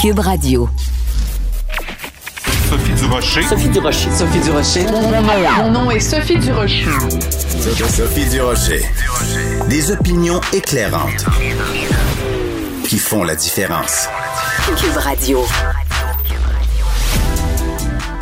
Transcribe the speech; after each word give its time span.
Cube 0.00 0.20
Radio. 0.20 0.66
Sophie 2.70 2.92
Durocher. 2.94 3.42
Sophie 3.42 3.68
Durocher. 3.68 4.10
Sophie 4.10 4.40
Durocher. 4.40 4.86
Mon 5.58 5.70
nom 5.70 5.90
est 5.90 6.00
Sophie 6.00 6.38
Durocher. 6.38 6.86
Sophie 7.60 8.24
Durocher. 8.30 8.80
Des 9.68 9.90
opinions 9.90 10.40
éclairantes 10.54 11.26
qui 12.84 12.96
font 12.96 13.24
la 13.24 13.36
différence. 13.36 14.08
Cube 14.78 14.96
Radio. 14.96 15.44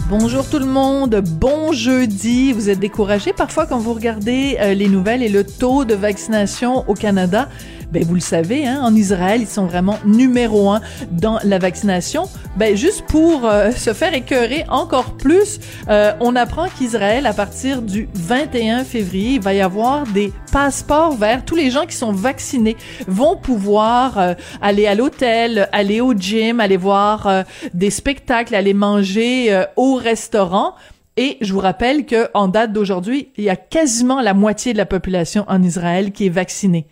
Bonjour 0.08 0.48
tout 0.48 0.58
le 0.58 0.66
monde, 0.66 1.22
bon 1.22 1.70
jeudi. 1.72 2.52
Vous 2.54 2.70
êtes 2.70 2.80
découragé 2.80 3.32
parfois 3.32 3.66
quand 3.66 3.78
vous 3.78 3.92
regardez 3.92 4.56
euh, 4.58 4.74
les 4.74 4.88
nouvelles 4.88 5.22
et 5.22 5.28
le 5.28 5.44
taux 5.44 5.84
de 5.84 5.94
vaccination 5.94 6.88
au 6.88 6.94
Canada. 6.94 7.48
Ben 7.90 8.04
vous 8.04 8.14
le 8.14 8.20
savez, 8.20 8.66
hein, 8.66 8.82
en 8.82 8.94
Israël, 8.94 9.40
ils 9.40 9.46
sont 9.46 9.64
vraiment 9.64 9.98
numéro 10.04 10.70
un 10.70 10.82
dans 11.10 11.38
la 11.42 11.58
vaccination. 11.58 12.24
Ben 12.56 12.76
juste 12.76 13.06
pour 13.06 13.46
euh, 13.46 13.70
se 13.76 13.94
faire 13.94 14.12
écœurer 14.12 14.66
encore 14.68 15.16
plus, 15.16 15.58
euh, 15.88 16.12
on 16.20 16.36
apprend 16.36 16.66
qu'Israël, 16.68 17.24
à 17.24 17.32
partir 17.32 17.80
du 17.80 18.08
21 18.12 18.84
février, 18.84 19.34
il 19.34 19.40
va 19.40 19.54
y 19.54 19.62
avoir 19.62 20.06
des 20.06 20.34
passeports 20.52 21.16
verts. 21.16 21.46
Tous 21.46 21.56
les 21.56 21.70
gens 21.70 21.86
qui 21.86 21.96
sont 21.96 22.12
vaccinés 22.12 22.76
vont 23.06 23.36
pouvoir 23.36 24.18
euh, 24.18 24.34
aller 24.60 24.86
à 24.86 24.94
l'hôtel, 24.94 25.66
aller 25.72 26.02
au 26.02 26.12
gym, 26.12 26.60
aller 26.60 26.76
voir 26.76 27.44
des 27.72 27.90
spectacles, 27.90 28.54
aller 28.54 28.74
manger 28.74 29.64
au 29.76 29.94
restaurant. 29.94 30.74
Et 31.16 31.38
je 31.40 31.52
vous 31.52 31.58
rappelle 31.60 32.04
que 32.06 32.28
en 32.34 32.48
date 32.48 32.72
d'aujourd'hui, 32.72 33.32
il 33.36 33.44
y 33.44 33.50
a 33.50 33.56
quasiment 33.56 34.20
la 34.20 34.34
moitié 34.34 34.72
de 34.72 34.78
la 34.78 34.86
population 34.86 35.44
en 35.48 35.62
Israël 35.62 36.12
qui 36.12 36.26
est 36.26 36.30
vaccinée. 36.30 36.86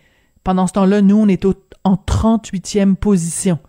Pendant 0.47 0.65
ce 0.65 0.71
temps-là, 0.71 1.01
nous, 1.01 1.17
on 1.17 1.27
est 1.27 1.45
en 1.83 1.95
38e 1.95 2.95
position. 2.95 3.59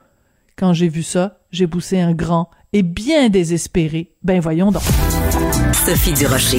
Quand 0.56 0.74
j'ai 0.74 0.86
vu 0.86 1.02
ça, 1.02 1.40
j'ai 1.50 1.66
poussé 1.66 1.98
un 1.98 2.12
grand 2.12 2.50
et 2.72 2.84
bien 2.84 3.30
désespéré. 3.30 4.12
Ben 4.22 4.38
voyons 4.38 4.70
donc. 4.70 4.84
Sophie 5.72 6.12
Durocher. 6.12 6.58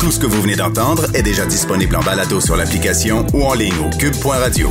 Tout 0.00 0.10
ce 0.10 0.20
que 0.20 0.24
vous 0.24 0.40
venez 0.40 0.56
d'entendre 0.56 1.14
est 1.14 1.22
déjà 1.22 1.44
disponible 1.44 1.96
en 1.96 2.00
balado 2.00 2.40
sur 2.40 2.56
l'application 2.56 3.26
ou 3.34 3.42
en 3.42 3.52
ligne 3.52 3.74
au 3.86 3.94
cube.radio. 3.94 4.70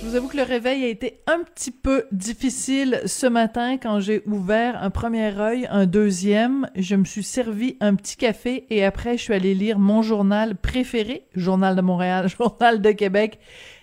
Je 0.00 0.06
vous 0.06 0.14
avoue 0.14 0.28
que 0.28 0.36
le 0.36 0.44
réveil 0.44 0.84
a 0.84 0.88
été 0.88 1.18
un 1.26 1.40
petit 1.40 1.72
peu 1.72 2.04
difficile 2.12 3.02
ce 3.06 3.26
matin 3.26 3.76
quand 3.76 3.98
j'ai 3.98 4.22
ouvert 4.26 4.80
un 4.84 4.90
premier 4.90 5.36
œil, 5.36 5.66
un 5.68 5.86
deuxième. 5.86 6.70
Je 6.76 6.94
me 6.94 7.04
suis 7.04 7.24
servi 7.24 7.76
un 7.80 7.96
petit 7.96 8.16
café 8.16 8.66
et 8.70 8.84
après 8.84 9.16
je 9.16 9.24
suis 9.24 9.34
allée 9.34 9.56
lire 9.56 9.80
mon 9.80 10.02
journal 10.02 10.54
préféré, 10.54 11.26
Journal 11.34 11.74
de 11.74 11.80
Montréal, 11.80 12.28
Journal 12.38 12.80
de 12.80 12.92
Québec. 12.92 13.40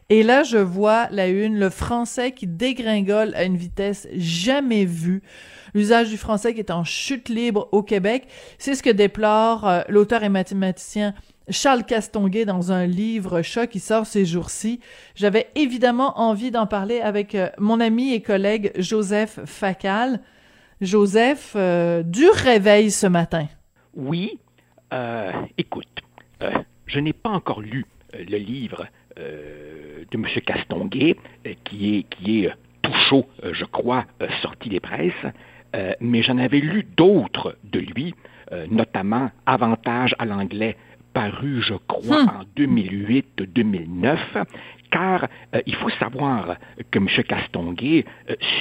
Et 0.09 0.23
là, 0.23 0.43
je 0.43 0.57
vois 0.57 1.07
la 1.11 1.27
une, 1.27 1.57
le 1.57 1.69
français 1.69 2.31
qui 2.31 2.47
dégringole 2.47 3.33
à 3.35 3.43
une 3.43 3.57
vitesse 3.57 4.07
jamais 4.15 4.85
vue. 4.85 5.23
L'usage 5.73 6.09
du 6.09 6.17
français 6.17 6.53
qui 6.53 6.59
est 6.59 6.71
en 6.71 6.83
chute 6.83 7.29
libre 7.29 7.69
au 7.71 7.81
Québec. 7.83 8.27
C'est 8.57 8.75
ce 8.75 8.83
que 8.83 8.89
déplore 8.89 9.67
euh, 9.67 9.81
l'auteur 9.89 10.23
et 10.23 10.29
mathématicien 10.29 11.13
Charles 11.49 11.83
Castonguay 11.83 12.45
dans 12.45 12.71
un 12.71 12.85
livre 12.85 13.41
choc 13.41 13.69
qui 13.69 13.79
sort 13.79 14.05
ces 14.05 14.25
jours-ci. 14.25 14.79
J'avais 15.15 15.47
évidemment 15.55 16.19
envie 16.19 16.51
d'en 16.51 16.67
parler 16.67 17.01
avec 17.01 17.35
euh, 17.35 17.49
mon 17.57 17.79
ami 17.79 18.13
et 18.13 18.21
collègue 18.21 18.71
Joseph 18.77 19.39
Facal. 19.45 20.21
Joseph, 20.79 21.53
euh, 21.55 22.03
du 22.03 22.27
réveil 22.29 22.91
ce 22.91 23.07
matin. 23.07 23.47
Oui, 23.95 24.39
écoute, 25.57 25.87
je 26.85 26.99
n'ai 26.99 27.13
pas 27.13 27.29
encore 27.29 27.61
lu 27.61 27.85
le 28.13 28.37
livre 28.37 28.85
de 29.17 30.17
M. 30.17 30.25
Castonguay, 30.45 31.15
euh, 31.45 31.53
qui 31.63 31.97
est, 31.97 32.03
qui 32.03 32.43
est 32.43 32.47
euh, 32.47 32.53
tout 32.81 32.93
chaud, 33.09 33.25
je 33.49 33.63
crois, 33.65 34.05
sorti 34.41 34.67
des 34.67 34.81
presses, 34.81 35.13
mais 36.01 36.21
j'en 36.21 36.37
avais 36.37 36.59
lu 36.59 36.85
d'autres 36.97 37.55
de 37.63 37.79
lui, 37.79 38.13
notamment 38.69 39.31
Avantage 39.45 40.13
à 40.19 40.25
l'anglais, 40.25 40.75
paru, 41.13 41.61
je 41.61 41.75
crois, 41.87 42.25
hmm. 42.25 42.29
en 42.29 42.43
2008-2009, 42.57 44.17
car 44.91 45.29
il 45.65 45.75
faut 45.75 45.89
savoir 45.91 46.57
que 46.91 46.99
M. 46.99 47.07
Castonguay 47.07 48.03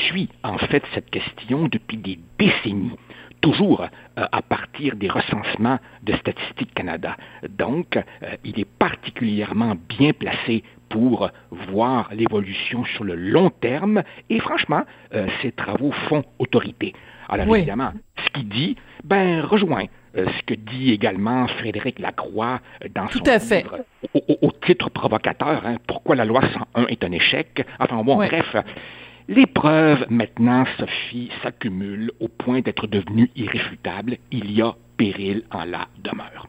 suit 0.07 0.29
en 0.45 0.57
fait 0.57 0.85
cette 0.95 1.11
question 1.11 1.67
depuis 1.67 1.97
des 1.97 2.21
décennies 2.39 2.97
toujours 3.43 3.87
à 4.17 4.43
partir 4.43 4.97
des 4.97 5.11
recensements 5.11 5.79
de 6.03 6.15
Statistique 6.15 6.73
Canada. 6.75 7.17
Donc, 7.49 7.99
il 8.45 8.59
est 8.59 8.69
particulièrement 8.79 9.77
bien 9.89 10.13
placé 10.13 10.63
pour 10.89 11.31
voir 11.51 12.09
l'évolution 12.15 12.85
sur 12.85 13.05
le 13.05 13.17
long 13.17 13.51
terme 13.51 14.03
et 14.31 14.41
franchement, 14.41 14.83
ses 15.43 15.53
travaux 15.53 15.93
font 16.09 16.25
autorité. 16.39 16.95
Alors 17.29 17.55
évidemment, 17.57 17.93
ce 18.25 18.31
qu'il 18.31 18.49
dit, 18.49 18.77
ben, 19.05 19.41
rejoint 19.41 19.87
ce 20.15 20.43
que 20.47 20.55
dit 20.55 20.93
également 20.93 21.47
Frédéric 21.49 21.99
Lacroix 21.99 22.61
dans 22.95 23.09
son 23.09 23.19
livre 23.19 23.79
Au, 24.43 24.53
titre 24.65 24.91
provocateur, 24.91 25.63
hein, 25.65 25.77
Pourquoi 25.87 26.17
la 26.17 26.25
loi 26.25 26.43
101 26.75 26.87
est 26.87 27.05
un 27.05 27.13
échec? 27.13 27.67
Enfin 27.79 28.03
bon, 28.03 28.17
bref, 28.17 28.57
les 29.29 29.47
preuves, 29.47 30.05
maintenant, 30.11 30.65
Sophie, 30.79 31.31
s'accumulent 31.43 32.13
au 32.21 32.29
point 32.29 32.61
d'être 32.61 32.87
devenues 32.87 33.31
irréfutables. 33.37 34.19
Il 34.31 34.51
y 34.51 34.63
a 34.63 34.75
péril 34.97 35.45
en 35.51 35.65
la 35.65 35.89
demeure. 36.03 36.49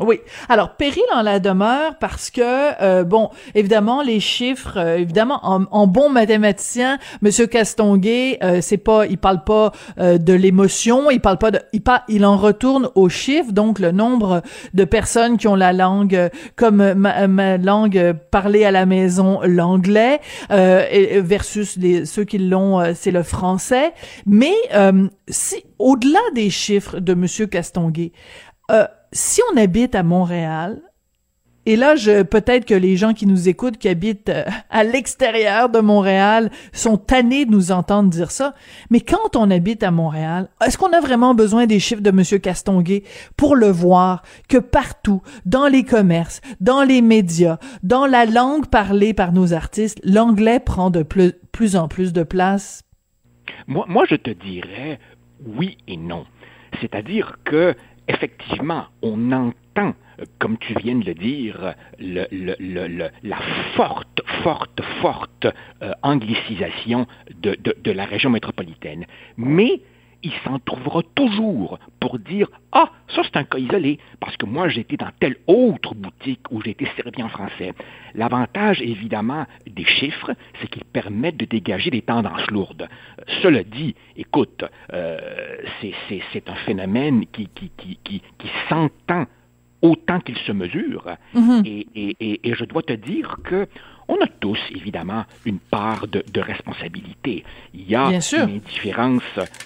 Oui. 0.00 0.20
Alors, 0.48 0.76
péril 0.76 1.02
en 1.14 1.20
la 1.20 1.38
demeure 1.38 1.96
parce 2.00 2.30
que, 2.30 2.40
euh, 2.82 3.04
bon, 3.04 3.28
évidemment, 3.54 4.02
les 4.02 4.20
chiffres, 4.20 4.78
euh, 4.78 4.96
évidemment, 4.96 5.38
en, 5.42 5.86
bon 5.86 6.08
mathématicien, 6.08 6.98
Monsieur 7.20 7.46
Castonguay, 7.46 8.38
euh, 8.42 8.60
c'est 8.62 8.78
pas, 8.78 9.06
il 9.06 9.18
parle 9.18 9.44
pas 9.44 9.72
de 9.98 10.32
l'émotion, 10.32 11.10
il 11.10 11.20
parle 11.20 11.36
pas 11.36 11.50
de, 11.50 11.60
il, 11.74 11.82
il 12.08 12.24
en 12.24 12.36
retourne 12.38 12.88
aux 12.94 13.10
chiffres, 13.10 13.52
donc 13.52 13.78
le 13.78 13.92
nombre 13.92 14.42
de 14.72 14.84
personnes 14.84 15.36
qui 15.36 15.46
ont 15.46 15.54
la 15.54 15.72
langue 15.72 16.30
comme 16.56 16.94
ma, 16.94 17.58
langue 17.58 18.14
parlée 18.30 18.64
à 18.64 18.70
la 18.70 18.86
maison, 18.86 19.40
l'anglais, 19.44 20.20
versus 20.48 21.76
les, 21.76 22.06
ceux 22.06 22.24
qui 22.24 22.38
l'ont, 22.38 22.94
c'est 22.94 23.10
le 23.10 23.22
français. 23.22 23.92
Mais 24.26 24.54
si, 25.28 25.64
au-delà 25.78 26.20
des 26.34 26.48
chiffres 26.48 26.98
de 26.98 27.14
Monsieur 27.14 27.46
Castonguay, 27.46 28.12
si 29.12 29.40
on 29.52 29.56
habite 29.56 29.94
à 29.94 30.02
Montréal, 30.02 30.80
et 31.64 31.76
là, 31.76 31.94
peut-être 32.24 32.64
que 32.64 32.74
les 32.74 32.96
gens 32.96 33.14
qui 33.14 33.24
nous 33.24 33.48
écoutent, 33.48 33.78
qui 33.78 33.88
habitent 33.88 34.30
euh, 34.30 34.44
à 34.68 34.82
l'extérieur 34.82 35.68
de 35.68 35.78
Montréal, 35.78 36.50
sont 36.72 36.96
tannés 36.96 37.44
de 37.44 37.52
nous 37.52 37.70
entendre 37.70 38.10
dire 38.10 38.32
ça. 38.32 38.54
Mais 38.90 39.00
quand 39.00 39.36
on 39.36 39.48
habite 39.48 39.84
à 39.84 39.92
Montréal, 39.92 40.48
est-ce 40.64 40.76
qu'on 40.76 40.92
a 40.92 41.00
vraiment 41.00 41.34
besoin 41.34 41.66
des 41.66 41.78
chiffres 41.78 42.02
de 42.02 42.10
Monsieur 42.10 42.38
Castonguay 42.38 43.04
pour 43.36 43.54
le 43.54 43.68
voir 43.68 44.22
que 44.48 44.58
partout, 44.58 45.22
dans 45.46 45.68
les 45.68 45.84
commerces, 45.84 46.40
dans 46.58 46.82
les 46.82 47.00
médias, 47.00 47.58
dans 47.84 48.06
la 48.06 48.26
langue 48.26 48.66
parlée 48.66 49.14
par 49.14 49.32
nos 49.32 49.52
artistes, 49.52 50.00
l'anglais 50.02 50.58
prend 50.58 50.90
de 50.90 51.04
plus, 51.04 51.32
plus 51.52 51.76
en 51.76 51.86
plus 51.86 52.12
de 52.12 52.24
place? 52.24 52.82
Moi, 53.68 53.84
moi, 53.88 54.04
je 54.10 54.16
te 54.16 54.30
dirais 54.30 54.98
oui 55.46 55.78
et 55.86 55.96
non. 55.96 56.24
C'est-à-dire 56.80 57.38
que 57.44 57.76
effectivement, 58.12 58.86
on 59.02 59.32
entend, 59.32 59.94
comme 60.38 60.58
tu 60.58 60.74
viens 60.74 60.96
de 60.96 61.06
le 61.06 61.14
dire, 61.14 61.74
la 61.98 63.38
forte, 63.74 64.20
forte, 64.42 64.80
forte 65.00 65.46
euh, 65.82 65.92
anglicisation 66.02 67.06
de, 67.40 67.56
la 67.90 68.04
région 68.04 68.30
métropolitaine. 68.30 69.06
Mais 69.36 69.80
il 70.22 70.32
s'en 70.44 70.58
trouvera 70.58 71.02
toujours 71.14 71.78
pour 72.00 72.18
dire 72.18 72.48
Ah, 72.72 72.90
ça 73.14 73.22
c'est 73.24 73.36
un 73.36 73.44
cas 73.44 73.58
isolé, 73.58 73.98
parce 74.20 74.36
que 74.36 74.46
moi 74.46 74.68
j'étais 74.68 74.96
dans 74.96 75.10
telle 75.20 75.36
autre 75.46 75.94
boutique 75.94 76.40
où 76.50 76.60
j'ai 76.62 76.70
été 76.70 76.86
servi 76.96 77.22
en 77.22 77.28
français. 77.28 77.72
L'avantage 78.14 78.80
évidemment 78.82 79.46
des 79.66 79.84
chiffres, 79.84 80.32
c'est 80.60 80.68
qu'ils 80.68 80.84
permettent 80.84 81.36
de 81.36 81.46
dégager 81.46 81.90
des 81.90 82.02
tendances 82.02 82.50
lourdes. 82.50 82.88
Cela 83.42 83.62
dit, 83.64 83.94
écoute, 84.16 84.64
euh, 84.92 85.18
c'est 85.80 86.48
un 86.48 86.54
phénomène 86.66 87.26
qui, 87.32 87.48
qui, 87.54 87.70
qui, 87.76 87.98
qui, 88.04 88.22
qui 88.38 88.50
s'entend 88.68 89.26
autant 89.82 90.20
qu'il 90.20 90.38
se 90.38 90.52
mesure. 90.52 91.04
Mm-hmm. 91.34 91.66
et, 91.66 91.86
et, 92.20 92.48
et, 92.48 92.54
je 92.54 92.64
dois 92.64 92.82
te 92.82 92.92
dire 92.92 93.36
que 93.42 93.66
on 94.12 94.24
a 94.24 94.28
tous, 94.28 94.58
évidemment, 94.74 95.24
une 95.44 95.58
part 95.58 96.06
de, 96.08 96.40
responsabilité. 96.40 97.44
Il 97.72 97.88
y 97.88 97.94
a 97.94 98.08
une 98.08 98.56
indifférence 98.56 99.22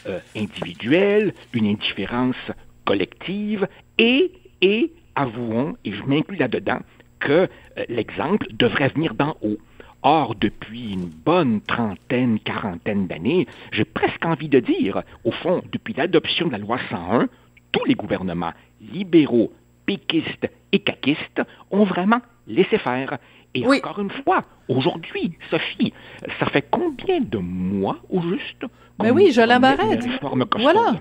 euh, 0.07 0.21
individuelle, 0.37 1.35
une 1.53 1.67
indifférence 1.67 2.37
collective, 2.85 3.67
et, 3.99 4.31
et 4.61 4.93
avouons, 5.15 5.77
et 5.85 5.93
je 5.93 6.03
m'inclus 6.05 6.37
là-dedans, 6.37 6.81
que 7.19 7.33
euh, 7.33 7.49
l'exemple 7.89 8.47
devrait 8.53 8.89
venir 8.89 9.15
d'en 9.15 9.37
haut. 9.43 9.59
Or, 10.03 10.35
depuis 10.37 10.93
une 10.93 11.09
bonne 11.09 11.61
trentaine, 11.63 12.39
quarantaine 12.39 13.09
d'années, 13.09 13.49
j'ai 13.73 13.85
presque 13.85 14.25
envie 14.25 14.49
de 14.49 14.61
dire, 14.61 15.03
au 15.25 15.33
fond, 15.33 15.63
depuis 15.73 15.95
l'adoption 15.95 16.47
de 16.47 16.53
la 16.53 16.59
loi 16.59 16.79
101, 16.91 17.29
tous 17.73 17.85
les 17.87 17.95
gouvernements 17.95 18.53
libéraux, 18.93 19.53
péquistes 19.87 20.49
et 20.73 20.79
caquistes 20.79 21.43
ont 21.71 21.85
vraiment 21.85 22.21
laissé 22.47 22.79
faire 22.79 23.19
Et 23.55 23.67
Oui. 23.67 23.79
encore 23.83 24.01
une 24.01 24.11
fois, 24.11 24.43
aujourd'hui, 24.69 25.37
Sophie, 25.51 25.93
ça 26.39 26.47
fait 26.47 26.67
combien 26.71 27.21
de 27.21 27.39
mois 27.39 27.99
au 28.11 28.21
juste 28.23 28.61
qu'on 28.61 29.05
Ben 29.05 29.13
oui, 29.13 29.33
Jolin 29.33 29.61
Barrette. 29.61 30.05
Voilà. 30.59 30.81
là? 30.81 31.01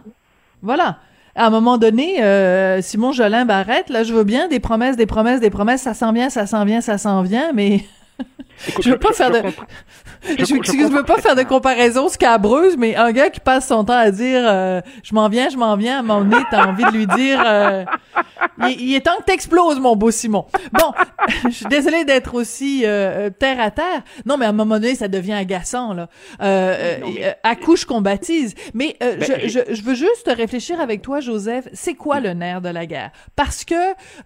Voilà. 0.61 0.99
À 1.37 1.47
un 1.47 1.49
moment 1.49 1.77
donné, 1.77 2.23
euh, 2.23 2.81
Simon 2.81 3.11
Jolin 3.11 3.45
Barrette, 3.45 3.89
là, 3.89 4.03
je 4.03 4.13
veux 4.13 4.23
bien 4.23 4.47
des 4.47 4.61
promesses, 4.61 4.95
des 4.95 5.05
promesses, 5.05 5.41
des 5.41 5.49
promesses, 5.49 5.81
ça 5.81 5.93
s'en 5.93 6.13
vient, 6.13 6.29
ça 6.29 6.45
s'en 6.47 6.63
vient, 6.63 6.79
ça 6.79 6.97
s'en 6.97 7.23
vient, 7.23 7.51
mais 7.53 7.81
Écoute, 8.67 8.83
Je 8.85 8.89
veux 8.91 8.97
pas 8.97 9.13
faire 9.13 9.31
de- 9.31 9.39
comprends- 9.41 9.65
je, 10.39 10.45
je 10.45 10.45
je, 10.45 10.87
veux 10.87 11.03
pas 11.03 11.17
faire 11.17 11.35
de 11.35 11.43
comparaison 11.43 12.09
scabreuse, 12.09 12.77
mais 12.77 12.95
un 12.95 13.11
gars 13.11 13.29
qui 13.29 13.39
passe 13.39 13.67
son 13.67 13.83
temps 13.85 13.97
à 13.97 14.11
dire 14.11 14.41
euh, 14.45 14.81
je 15.03 15.13
m'en 15.13 15.29
viens, 15.29 15.49
je 15.49 15.57
m'en 15.57 15.75
viens, 15.75 15.97
à 15.97 15.99
un 15.99 16.03
moment 16.03 16.21
donné, 16.25 16.43
t'as 16.49 16.65
envie 16.67 16.83
de 16.85 16.91
lui 16.91 17.05
dire 17.07 17.41
euh, 17.45 17.83
il, 18.69 18.81
il 18.81 18.95
est 18.95 19.01
temps 19.01 19.17
que 19.19 19.23
t'exploses, 19.23 19.79
mon 19.79 19.95
beau 19.95 20.09
Simon. 20.11 20.45
Bon, 20.73 20.91
je 21.45 21.49
suis 21.51 21.65
désolée 21.65 22.05
d'être 22.05 22.33
aussi 22.33 22.83
euh, 22.85 23.29
terre 23.29 23.59
à 23.59 23.71
terre. 23.71 24.01
Non, 24.25 24.37
mais 24.37 24.45
à 24.45 24.49
un 24.49 24.53
moment 24.53 24.75
donné, 24.79 24.95
ça 24.95 25.07
devient 25.07 25.33
agaçant, 25.33 25.93
là. 25.93 26.07
Euh, 26.41 26.97
Non, 26.99 27.07
mais- 27.13 27.25
euh, 27.25 27.31
accouche 27.43 27.85
qu'on 27.85 28.01
baptise. 28.01 28.55
Mais 28.73 28.95
euh, 29.03 29.17
Ben, 29.17 29.39
je, 29.43 29.47
je, 29.69 29.75
je 29.75 29.81
veux 29.83 29.95
juste 29.95 30.27
réfléchir 30.27 30.79
avec 30.81 31.01
toi, 31.01 31.19
Joseph. 31.19 31.67
C'est 31.73 31.93
quoi 31.93 32.19
le 32.19 32.33
nerf 32.33 32.61
de 32.61 32.69
la 32.69 32.85
guerre? 32.85 33.11
Parce 33.35 33.63
que 33.63 33.75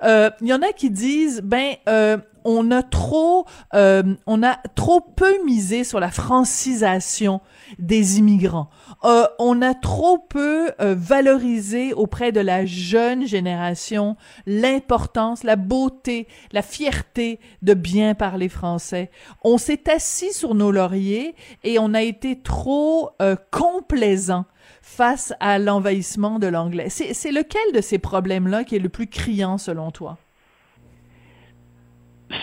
euh, 0.03 0.29
il 0.41 0.47
y 0.47 0.53
en 0.53 0.61
a 0.61 0.71
qui 0.71 0.89
disent, 0.89 1.41
ben, 1.43 1.73
euh, 1.89 2.17
on 2.45 2.71
a 2.71 2.81
trop, 2.83 3.45
euh, 3.73 4.01
on 4.27 4.44
a 4.44 4.57
trop 4.75 5.01
peu 5.01 5.44
misé 5.45 5.83
sur 5.83 6.00
la 6.00 6.12
francisation 6.12 7.42
des 7.77 8.19
immigrants. 8.19 8.69
Euh, 9.04 9.25
on 9.39 9.62
a 9.62 9.74
trop 9.74 10.18
peu 10.18 10.71
euh, 10.81 10.95
valorisé 10.98 11.94
auprès 11.94 12.31
de 12.31 12.39
la 12.39 12.66
jeune 12.66 13.25
génération 13.25 14.16
l'importance, 14.45 15.44
la 15.44 15.56
beauté, 15.56 16.27
la 16.51 16.62
fierté 16.62 17.39
de 17.62 17.74
bien 17.74 18.16
parler 18.16 18.50
français. 18.50 19.12
On 19.44 19.57
s'est 19.57 19.89
assis 19.89 20.33
sur 20.33 20.56
nos 20.56 20.71
lauriers 20.71 21.36
et 21.63 21.80
on 21.80 21.94
a 21.94 22.01
été 22.01 22.42
trop 22.42 23.12
euh, 23.21 23.36
complaisant 23.51 24.45
face 24.81 25.33
à 25.39 25.60
l'envahissement 25.60 26.39
de 26.39 26.48
l'anglais. 26.48 26.89
C'est 26.89 27.13
c'est 27.13 27.31
lequel 27.31 27.62
de 27.74 27.81
ces 27.81 28.00
problèmes-là 28.00 28.63
qui 28.63 28.75
est 28.75 28.80
le 28.80 28.89
plus 28.89 29.07
criant 29.07 29.57
selon 29.57 29.92
toi? 29.92 30.18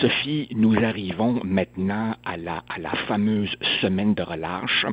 Sophie, 0.01 0.49
nous 0.53 0.75
arrivons 0.83 1.39
maintenant 1.43 2.15
à 2.25 2.35
la, 2.37 2.63
à 2.69 2.77
la 2.77 2.89
fameuse 3.07 3.55
semaine 3.81 4.13
de 4.13 4.21
relâche. 4.21 4.85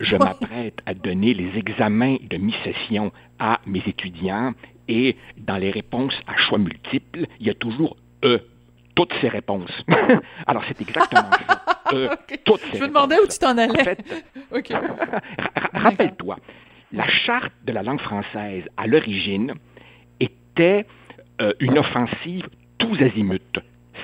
Je 0.00 0.16
Oui. 0.16 0.24
m'apprête 0.24 0.78
à 0.86 0.94
donner 0.94 1.34
les 1.34 1.56
examens 1.58 2.16
de 2.28 2.36
mi-session 2.38 3.12
à 3.38 3.60
mes 3.66 3.82
étudiants 3.86 4.54
et 4.88 5.16
dans 5.36 5.58
les 5.58 5.70
réponses 5.70 6.14
à 6.26 6.36
choix 6.36 6.58
multiples, 6.58 7.26
il 7.40 7.46
y 7.46 7.50
a 7.50 7.54
toujours 7.54 7.96
E, 8.24 8.40
toutes 8.94 9.12
ces 9.20 9.28
réponses. 9.28 9.70
Alors 10.46 10.64
c'est 10.66 10.80
exactement 10.80 11.30
ça. 11.46 11.64
E, 11.92 12.10
toutes 12.44 12.60
ces 12.70 12.76
Je 12.78 12.82
me 12.82 12.88
demandais 12.88 13.16
où 13.18 13.26
tu 13.26 13.38
t'en 13.38 13.56
allais. 13.56 13.80
En 13.80 13.84
fait, 13.84 14.04
Rappelle-toi, 15.72 16.36
la 16.92 17.08
charte 17.08 17.52
de 17.64 17.72
la 17.72 17.82
langue 17.82 18.00
française, 18.00 18.64
à 18.76 18.86
l'origine, 18.86 19.54
était 20.20 20.84
euh, 21.40 21.52
une 21.60 21.78
offensive 21.78 22.46
tous 22.78 23.00
azimuts. 23.00 23.38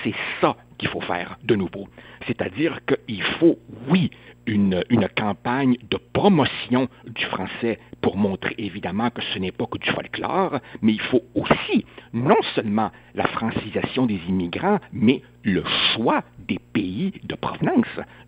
C'est 0.04 0.14
ça 0.40 0.56
qu'il 0.78 0.88
faut 0.88 1.00
faire 1.00 1.38
de 1.42 1.56
nouveau. 1.56 1.88
C'est-à-dire 2.26 2.78
qu'il 2.84 3.22
faut, 3.22 3.58
oui, 3.88 4.10
une, 4.46 4.84
une 4.90 5.08
campagne 5.08 5.76
de 5.90 5.98
promotion 6.12 6.88
du 7.06 7.24
français 7.26 7.78
pour 8.02 8.16
montrer 8.18 8.54
évidemment 8.58 9.08
que 9.08 9.22
ce 9.22 9.38
n'est 9.38 9.52
pas 9.52 9.66
que 9.66 9.78
du 9.78 9.90
folklore, 9.90 10.58
mais 10.82 10.92
il 10.92 11.00
faut 11.00 11.22
aussi 11.34 11.86
non 12.12 12.36
seulement 12.54 12.90
la 13.14 13.26
francisation 13.28 14.04
des 14.04 14.20
immigrants, 14.28 14.78
mais 14.92 15.22
le 15.42 15.64
choix 15.94 16.22
des 16.38 16.58
pays 16.58 17.12
de 17.22 17.34
provenance, 17.34 17.86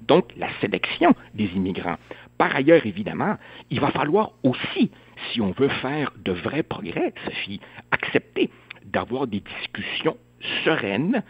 donc 0.08 0.32
la 0.37 0.49
sélection 0.61 1.14
des 1.34 1.50
immigrants. 1.55 1.96
Par 2.38 2.55
ailleurs, 2.56 2.87
évidemment, 2.87 3.37
il 3.70 3.81
va 3.81 3.90
falloir 3.90 4.32
aussi, 4.43 4.90
si 5.31 5.40
on 5.40 5.52
veut 5.52 5.69
faire 5.69 6.12
de 6.25 6.32
vrais 6.32 6.62
progrès, 6.62 7.12
Sophie, 7.25 7.61
accepter 7.90 8.50
d'avoir 8.84 9.26
des 9.26 9.40
discussions 9.40 10.17
sereines 10.64 11.22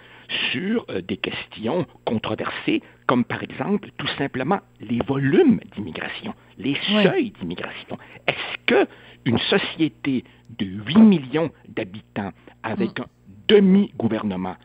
sur 0.52 0.84
euh, 0.90 1.00
des 1.00 1.16
questions 1.16 1.86
controversées, 2.04 2.82
comme 3.06 3.24
par 3.24 3.42
exemple 3.42 3.90
tout 3.98 4.08
simplement 4.18 4.60
les 4.80 5.00
volumes 5.06 5.60
d'immigration, 5.74 6.34
les 6.58 6.76
seuils 7.02 7.32
d'immigration. 7.40 7.98
Est-ce 8.26 8.56
que 8.66 8.88
une 9.24 9.38
société 9.38 10.24
de 10.58 10.66
8 10.66 10.98
millions 10.98 11.50
d'habitants 11.68 12.32
avec 12.62 13.00
un 13.00 13.06
demi-gouvernement 13.48 14.56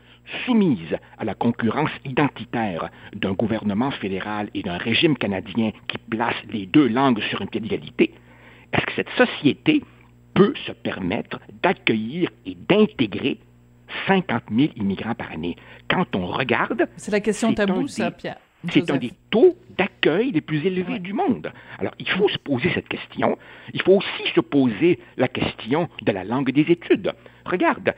soumise 0.45 0.97
à 1.17 1.25
la 1.25 1.33
concurrence 1.33 1.91
identitaire 2.05 2.89
d'un 3.13 3.33
gouvernement 3.33 3.91
fédéral 3.91 4.49
et 4.53 4.61
d'un 4.61 4.77
régime 4.77 5.17
canadien 5.17 5.71
qui 5.87 5.97
place 5.97 6.35
les 6.51 6.65
deux 6.65 6.87
langues 6.87 7.21
sur 7.29 7.41
un 7.41 7.47
pied 7.47 7.59
d'égalité, 7.59 8.13
est-ce 8.71 8.85
que 8.85 8.93
cette 8.95 9.09
société 9.17 9.81
peut 10.33 10.53
se 10.65 10.71
permettre 10.71 11.39
d'accueillir 11.61 12.29
et 12.45 12.55
d'intégrer 12.55 13.39
50 14.07 14.43
000 14.51 14.73
immigrants 14.75 15.15
par 15.15 15.31
année? 15.31 15.55
Quand 15.89 16.15
on 16.15 16.25
regarde, 16.27 16.87
C'est 16.97 17.11
la 17.11 17.19
question 17.19 17.53
tabou, 17.53 17.81
un 17.81 17.87
ça, 17.87 18.09
des- 18.09 18.15
Pierre. 18.17 18.37
c'est 18.69 18.89
un 18.91 18.97
des 18.97 19.11
taux 19.29 19.57
d'accueil 19.77 20.31
les 20.31 20.41
plus 20.41 20.65
élevés 20.65 20.93
Ouais. 20.93 20.99
du 20.99 21.13
monde. 21.13 21.51
Alors, 21.79 21.93
il 21.99 22.09
faut 22.09 22.29
se 22.29 22.37
poser 22.37 22.71
cette 22.73 22.87
question. 22.89 23.37
Il 23.73 23.81
faut 23.81 23.93
aussi 23.97 24.31
se 24.35 24.39
poser 24.41 24.99
la 25.17 25.27
question 25.27 25.89
de 26.01 26.11
la 26.11 26.23
langue 26.23 26.51
des 26.51 26.71
études. 26.71 27.11
Regarde, 27.45 27.93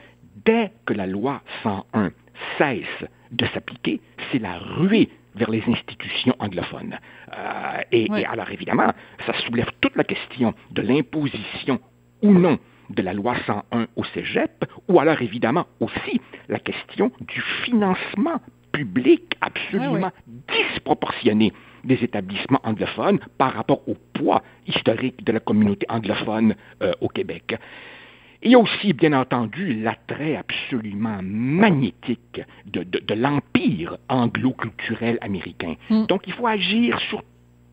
dès 0.46 0.72
que 0.86 0.94
la 0.94 1.06
loi 1.08 1.42
101 1.64 2.12
cesse 2.58 3.08
de 3.32 3.46
s'appliquer, 3.48 4.00
c'est 4.32 4.40
la 4.40 4.58
ruée 4.58 5.10
vers 5.36 5.50
les 5.50 5.64
institutions 5.68 6.36
anglophones. 6.40 6.98
Euh, 7.36 7.82
et, 7.92 8.10
Ouais. 8.12 8.22
et 8.22 8.26
alors, 8.26 8.50
évidemment, 8.52 8.92
ça 9.26 9.34
soulève 9.46 9.70
toute 9.82 9.96
la 9.96 10.04
question 10.04 10.54
de 10.72 10.82
l'imposition 10.84 11.80
ou 12.22 12.32
non 12.34 12.60
de 12.90 13.02
la 13.02 13.14
loi 13.14 13.36
101 13.46 13.88
au 13.96 14.04
cégep, 14.06 14.66
ou 14.88 15.00
alors 15.00 15.22
évidemment 15.22 15.66
aussi 15.80 16.20
la 16.50 16.60
question 16.60 17.12
du 17.22 17.42
financement 17.64 18.40
public 18.72 19.36
absolument 19.42 20.12
disproportionné 20.48 21.52
des 21.84 22.04
établissements 22.04 22.60
anglophones 22.64 23.20
par 23.38 23.54
rapport 23.54 23.82
au 23.88 23.96
poids 24.14 24.42
historique 24.68 25.24
de 25.24 25.32
la 25.32 25.40
communauté 25.40 25.86
anglophone 25.90 26.56
euh, 26.82 26.92
au 27.02 27.08
Québec. 27.10 27.56
Il 28.42 28.52
y 28.52 28.56
a 28.56 28.60
aussi, 28.60 28.92
bien 28.94 29.14
entendu, 29.14 29.74
l'attrait 29.74 30.36
absolument 30.36 31.20
magnétique 31.22 32.42
de, 32.66 32.84
de- 32.84 33.00
de 33.00 33.14
l'empire 33.14 33.98
anglo-culturel 34.10 35.18
américain. 35.22 35.76
Mm. 35.90 36.06
Donc, 36.08 36.24
il 36.28 36.34
faut 36.34 36.48
agir 36.48 37.00
sur 37.10 37.24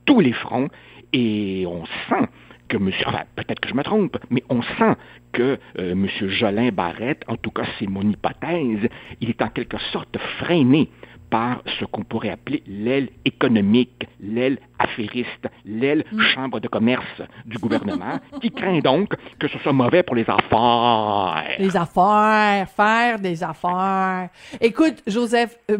tous 0.04 0.20
les 0.20 0.32
fronts 0.32 0.68
et 1.12 1.64
on 1.66 1.84
sent 2.08 2.26
que 2.70 2.76
monsieur, 2.76 3.04
enfin, 3.08 3.24
peut-être 3.34 3.60
que 3.60 3.68
je 3.68 3.74
me 3.74 3.82
trompe, 3.82 4.16
mais 4.30 4.42
on 4.48 4.62
sent 4.62 4.94
que 5.32 5.58
euh, 5.78 5.94
monsieur 5.94 6.28
Jolin 6.28 6.70
Barrette, 6.70 7.24
en 7.26 7.36
tout 7.36 7.50
cas 7.50 7.64
c'est 7.78 7.88
mon 7.88 8.02
hypothèse, 8.02 8.88
il 9.20 9.28
est 9.28 9.42
en 9.42 9.48
quelque 9.48 9.76
sorte 9.92 10.16
freiné 10.38 10.88
par 11.30 11.62
ce 11.78 11.84
qu'on 11.84 12.02
pourrait 12.02 12.30
appeler 12.30 12.62
l'aile 12.66 13.08
économique, 13.24 14.06
l'aile 14.20 14.58
affairiste, 14.78 15.48
l'aile 15.64 16.04
chambre 16.34 16.60
de 16.60 16.68
commerce 16.68 17.22
du 17.44 17.58
gouvernement, 17.58 18.18
qui 18.40 18.50
craint 18.50 18.80
donc 18.80 19.14
que 19.38 19.48
ce 19.48 19.58
soit 19.58 19.72
mauvais 19.72 20.02
pour 20.02 20.16
les 20.16 20.28
affaires. 20.28 21.44
Les 21.58 21.76
affaires, 21.76 22.68
faire 22.68 23.18
des 23.18 23.42
affaires. 23.42 24.28
Écoute, 24.60 25.02
Joseph, 25.06 25.56
euh, 25.70 25.78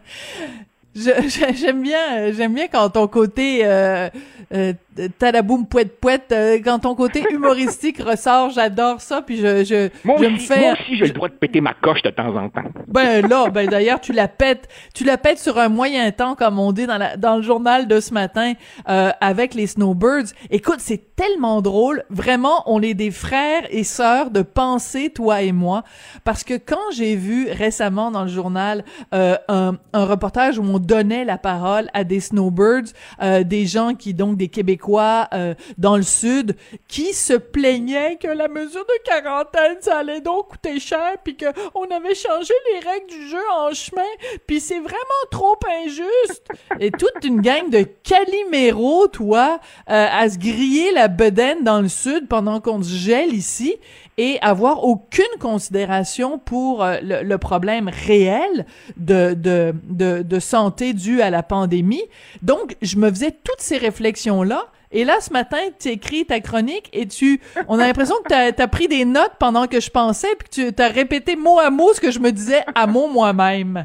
j'aime 0.95 1.83
bien, 1.83 2.33
j'aime 2.33 2.55
bien 2.55 2.69
quand 2.69 2.91
ton 2.91 3.09
côté 3.09 3.61
euh, 3.65 4.09
euh, 4.55 4.73
tadaboum 5.19 5.67
pouette 5.67 6.01
pouette, 6.01 6.33
euh, 6.33 6.59
quand 6.65 6.81
ton 6.81 6.95
côté 6.95 7.25
humoristique 7.31 8.03
ressort. 8.03 8.51
J'adore 8.51 9.01
ça, 9.01 9.23
puis 9.23 9.37
je, 9.37 9.65
je, 9.65 9.89
Moi 10.05 10.17
je 10.19 10.25
aussi, 10.25 10.33
me 10.35 10.39
fais. 10.39 10.61
moi 10.61 10.73
aussi, 10.73 10.97
j'ai 10.97 11.07
le 11.07 11.13
droit 11.13 11.29
de 11.29 11.35
péter 11.35 11.61
ma 11.61 11.75
coche 11.75 12.03
de 12.03 12.11
temps 12.11 12.35
en 12.37 12.49
temps. 12.49 12.63
Ben 12.89 13.27
là, 13.27 13.49
ben 13.51 13.69
d'ailleurs, 13.69 14.01
tu 14.01 14.13
la 14.13 14.29
pètes, 14.29 14.69
tu 14.95 15.05
la 15.05 15.19
pètes 15.19 15.39
sur 15.39 15.59
un 15.59 15.69
moyen 15.69 16.11
temps, 16.11 16.35
comme 16.35 16.59
on 16.59 16.73
dit 16.73 16.87
dans, 16.87 16.99
la, 16.99 17.17
dans 17.17 17.37
le 17.37 17.43
journal 17.43 17.87
de 17.87 18.01
ce 18.01 18.13
matin, 18.15 18.55
euh, 18.89 19.11
avec 19.21 19.55
les 19.55 19.67
Snowbirds. 19.67 20.33
Écoute, 20.51 20.79
c'est 20.79 21.15
tellement 21.17 21.63
drôle. 21.63 22.03
Vraiment, 22.11 22.63
on 22.67 22.83
est 22.83 22.95
des 22.95 23.11
frères 23.11 23.63
et 23.71 23.85
sœurs 23.85 24.31
de 24.31 24.43
pensée, 24.43 25.11
toi 25.11 25.43
et 25.43 25.53
moi, 25.53 25.83
parce 26.25 26.45
que 26.45 26.55
quand 26.55 26.77
j'ai 26.95 27.17
vu 27.17 27.49
récemment 27.51 28.11
dans 28.11 28.23
le 28.23 28.29
journal 28.29 28.85
euh, 29.15 29.37
un, 29.49 29.77
un 29.93 30.05
reportage 30.05 30.59
où 30.59 30.63
on 30.63 30.79
donnait 30.79 31.25
la 31.25 31.39
parole 31.39 31.89
à 31.95 32.05
des 32.05 32.21
Snowbirds, 32.21 32.93
euh, 33.23 33.43
des 33.45 33.67
gens 33.67 33.95
qui 33.95 34.15
donc 34.15 34.37
des 34.37 34.49
Québécois 34.49 34.86
euh, 34.89 35.55
dans 35.79 35.97
le 35.97 36.03
sud, 36.03 36.57
qui 36.89 37.13
se 37.13 37.35
plaignaient 37.35 38.17
que 38.17 38.29
la 38.29 38.49
mesure 38.49 38.85
de 38.85 39.03
quarantaine, 39.05 39.77
ça 39.81 39.99
allait 39.99 40.21
donc 40.21 40.49
coûter 40.49 40.79
cher, 40.81 41.17
puis 41.23 41.37
que 41.37 41.47
on 41.75 41.85
avait 41.85 42.15
changé 42.15 42.55
les 42.73 42.89
règles 42.89 43.07
du 43.09 43.29
jeu 43.29 43.43
en 43.55 43.73
chemin, 43.73 44.03
puis 44.47 44.61
c'est 44.61 44.79
vraiment 44.79 44.97
trop 45.31 45.57
injuste. 45.85 46.49
Et 46.81 46.91
toute 46.91 47.25
une 47.25 47.41
gang 47.41 47.69
de 47.71 47.83
caliméros, 47.83 49.09
toi, 49.09 49.61
euh, 49.91 50.07
à 50.11 50.29
se 50.29 50.39
griller 50.39 50.93
la 50.93 51.09
bedaine 51.09 51.65
dans 51.65 51.81
le 51.81 51.89
sud 51.89 52.29
pendant 52.29 52.61
qu'on 52.61 52.83
se 52.83 52.95
gèle 52.95 53.35
ici. 53.35 53.77
et 54.19 54.39
avoir 54.41 54.85
aucune 54.85 55.25
considération 55.41 56.39
pour 56.39 56.83
euh, 56.83 56.97
le, 57.03 57.23
le, 57.23 57.39
problème 57.39 57.91
réel 58.07 58.65
de, 58.97 59.35
de, 59.35 59.75
de, 59.91 60.23
de 60.23 60.39
santé 60.41 60.95
dû 60.95 61.21
à 61.21 61.29
la 61.29 61.43
pandémie. 61.43 62.03
Donc, 62.41 62.77
je 62.81 62.97
me 62.97 63.11
faisais 63.11 63.31
toutes 63.31 63.61
ces 63.61 63.77
réflexions-là 63.77 64.69
et 64.97 65.05
là, 65.05 65.21
ce 65.21 65.31
matin, 65.31 65.59
tu 65.79 65.89
écris 65.89 66.25
ta 66.25 66.41
chronique 66.41 66.89
et 66.95 67.07
tu, 67.07 67.39
on 67.69 67.79
a 67.79 67.87
l'impression 67.87 68.15
que 68.25 68.51
tu 68.51 68.63
as, 68.63 68.69
pris 68.69 68.89
des 68.89 69.05
notes 69.05 69.35
pendant 69.39 69.67
que 69.67 69.79
je 69.79 69.91
pensais, 69.91 70.35
puis 70.39 70.49
que 70.49 70.71
tu 70.71 70.83
as 70.83 70.89
répété 70.89 71.37
mot 71.37 71.59
à 71.59 71.69
mot 71.69 71.93
ce 71.93 72.01
que 72.01 72.11
je 72.11 72.19
me 72.19 72.33
disais 72.33 72.63
à 72.75 72.87
mot 72.87 73.07
moi-même. 73.07 73.85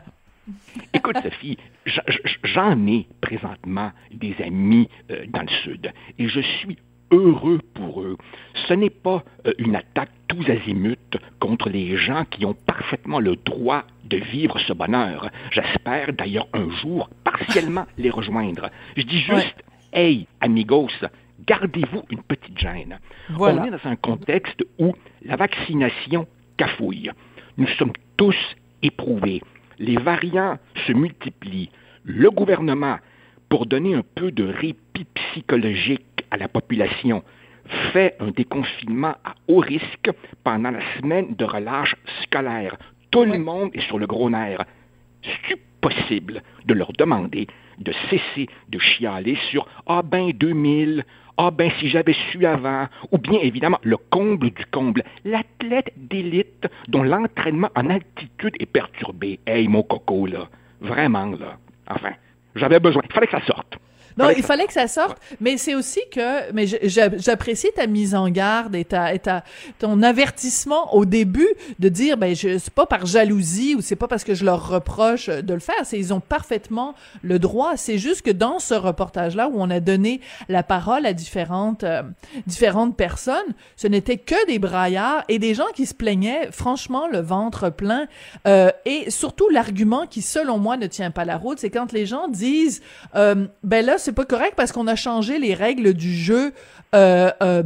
Écoute, 0.93 1.17
Sophie, 1.21 1.57
j'en 2.43 2.87
ai 2.87 3.07
présentement 3.19 3.91
des 4.13 4.33
amis 4.41 4.87
euh, 5.11 5.25
dans 5.27 5.41
le 5.41 5.49
Sud 5.63 5.91
et 6.17 6.29
je 6.29 6.39
suis 6.39 6.77
heureux 7.11 7.59
pour 7.73 8.03
eux. 8.03 8.15
Ce 8.69 8.73
n'est 8.73 8.89
pas 8.89 9.25
euh, 9.45 9.53
une 9.57 9.75
attaque 9.75 10.11
tous 10.29 10.49
azimuts 10.49 10.95
contre 11.41 11.67
les 11.67 11.97
gens 11.97 12.23
qui 12.23 12.45
ont 12.45 12.53
parfaitement 12.53 13.19
le 13.19 13.35
droit 13.35 13.83
de 14.05 14.15
vivre 14.15 14.57
ce 14.65 14.71
bonheur. 14.71 15.29
J'espère 15.51 16.13
d'ailleurs 16.13 16.47
un 16.53 16.69
jour 16.69 17.09
partiellement 17.25 17.85
les 17.97 18.09
rejoindre. 18.09 18.69
Je 18.95 19.03
dis 19.03 19.19
juste, 19.19 19.61
Hey, 19.93 20.25
amigos, 20.39 20.87
gardez-vous 21.45 22.03
une 22.09 22.23
petite 22.23 22.57
gêne. 22.57 22.97
On 23.37 23.65
est 23.65 23.71
dans 23.71 23.89
un 23.89 23.97
contexte 23.97 24.63
où 24.79 24.93
la 25.21 25.35
vaccination 25.35 26.27
cafouille. 26.55 27.11
Nous 27.57 27.67
sommes 27.77 27.91
tous 28.15 28.37
éprouvés. 28.81 29.41
Les 29.79 29.97
variants 29.97 30.57
se 30.87 30.93
multiplient. 30.93 31.71
Le 32.05 32.31
gouvernement, 32.31 32.99
pour 33.49 33.65
donner 33.65 33.93
un 33.93 34.03
peu 34.15 34.31
de 34.31 34.45
répit 34.45 35.05
psychologique 35.13 36.23
à 36.31 36.37
la 36.37 36.47
population, 36.47 37.21
fait 37.91 38.15
un 38.21 38.31
déconfinement 38.31 39.15
à 39.25 39.35
haut 39.49 39.59
risque 39.59 40.09
pendant 40.45 40.71
la 40.71 40.79
semaine 40.97 41.35
de 41.35 41.43
relâche 41.43 41.97
scolaire. 42.23 42.77
Tout 43.11 43.25
le 43.25 43.39
monde 43.39 43.71
est 43.73 43.85
sur 43.87 43.99
le 43.99 44.07
gros 44.07 44.29
nerf. 44.29 44.63
C'est 45.49 45.59
possible 45.81 46.41
de 46.65 46.73
leur 46.73 46.93
demander 46.93 47.47
de 47.81 47.93
cesser 48.09 48.47
de 48.69 48.79
chialer 48.79 49.37
sur 49.49 49.67
Ah 49.87 50.01
ben 50.03 50.31
2000, 50.31 51.03
ah 51.37 51.51
ben 51.51 51.71
si 51.79 51.89
j'avais 51.89 52.15
su 52.31 52.45
avant, 52.45 52.87
ou 53.11 53.17
bien 53.17 53.39
évidemment 53.41 53.79
le 53.83 53.97
comble 53.97 54.51
du 54.51 54.65
comble, 54.65 55.03
l'athlète 55.25 55.93
d'élite 55.97 56.67
dont 56.87 57.03
l'entraînement 57.03 57.69
en 57.75 57.89
altitude 57.89 58.55
est 58.59 58.65
perturbé. 58.65 59.39
Hey 59.47 59.67
mon 59.67 59.83
coco 59.83 60.25
là, 60.25 60.49
vraiment 60.81 61.25
là. 61.25 61.57
Enfin, 61.89 62.11
j'avais 62.55 62.79
besoin, 62.79 63.01
il 63.05 63.13
fallait 63.13 63.27
que 63.27 63.37
ça 63.37 63.45
sorte. 63.45 63.77
Non, 64.17 64.29
il 64.29 64.43
fallait 64.43 64.67
que 64.67 64.73
ça 64.73 64.87
sorte, 64.87 65.17
mais 65.39 65.57
c'est 65.57 65.75
aussi 65.75 66.01
que, 66.11 66.51
mais 66.51 66.65
j'apprécie 66.67 67.69
ta 67.75 67.87
mise 67.87 68.15
en 68.15 68.29
garde 68.29 68.75
et, 68.75 68.85
ta, 68.85 69.13
et 69.13 69.19
ta, 69.19 69.43
ton 69.79 70.01
avertissement 70.03 70.93
au 70.95 71.05
début 71.05 71.49
de 71.79 71.89
dire, 71.89 72.17
ben, 72.17 72.35
je, 72.35 72.57
c'est 72.57 72.73
pas 72.73 72.85
par 72.85 73.05
jalousie 73.05 73.75
ou 73.75 73.81
c'est 73.81 73.95
pas 73.95 74.07
parce 74.07 74.23
que 74.23 74.33
je 74.33 74.45
leur 74.45 74.69
reproche 74.69 75.27
de 75.27 75.53
le 75.53 75.59
faire, 75.59 75.83
c'est 75.83 75.97
ils 75.97 76.13
ont 76.13 76.19
parfaitement 76.19 76.95
le 77.21 77.39
droit. 77.39 77.77
C'est 77.77 77.97
juste 77.97 78.21
que 78.21 78.31
dans 78.31 78.59
ce 78.59 78.73
reportage-là 78.73 79.49
où 79.49 79.61
on 79.61 79.69
a 79.69 79.79
donné 79.79 80.21
la 80.49 80.63
parole 80.63 81.05
à 81.05 81.13
différentes, 81.13 81.83
euh, 81.83 82.03
différentes 82.47 82.97
personnes, 82.97 83.37
ce 83.75 83.87
n'était 83.87 84.17
que 84.17 84.47
des 84.47 84.59
braillards 84.59 85.23
et 85.29 85.39
des 85.39 85.53
gens 85.53 85.67
qui 85.75 85.85
se 85.85 85.93
plaignaient, 85.93 86.49
franchement, 86.51 87.07
le 87.07 87.19
ventre 87.19 87.69
plein. 87.69 88.07
Euh, 88.47 88.71
et 88.85 89.09
surtout, 89.09 89.49
l'argument 89.49 90.07
qui, 90.07 90.21
selon 90.21 90.57
moi, 90.57 90.77
ne 90.77 90.87
tient 90.87 91.11
pas 91.11 91.25
la 91.25 91.37
route, 91.37 91.59
c'est 91.59 91.69
quand 91.69 91.91
les 91.91 92.05
gens 92.05 92.27
disent, 92.27 92.81
euh, 93.15 93.47
ben 93.63 93.85
là, 93.85 93.97
c'est 94.01 94.11
pas 94.11 94.25
correct 94.25 94.53
parce 94.55 94.71
qu'on 94.71 94.87
a 94.87 94.95
changé 94.95 95.39
les 95.39 95.53
règles 95.53 95.93
du 95.93 96.13
jeu 96.13 96.53
euh, 96.93 97.31
euh, 97.41 97.63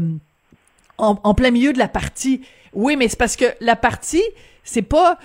en, 0.97 1.33
plein 1.33 1.51
milieu 1.51 1.73
de 1.73 1.79
la 1.79 1.87
partie. 1.87 2.41
Oui, 2.73 2.95
mais 2.95 3.07
c'est 3.07 3.17
parce 3.17 3.35
que 3.35 3.45
la 3.59 3.75
partie, 3.75 4.23
c'est 4.63 4.81
pas... 4.81 5.17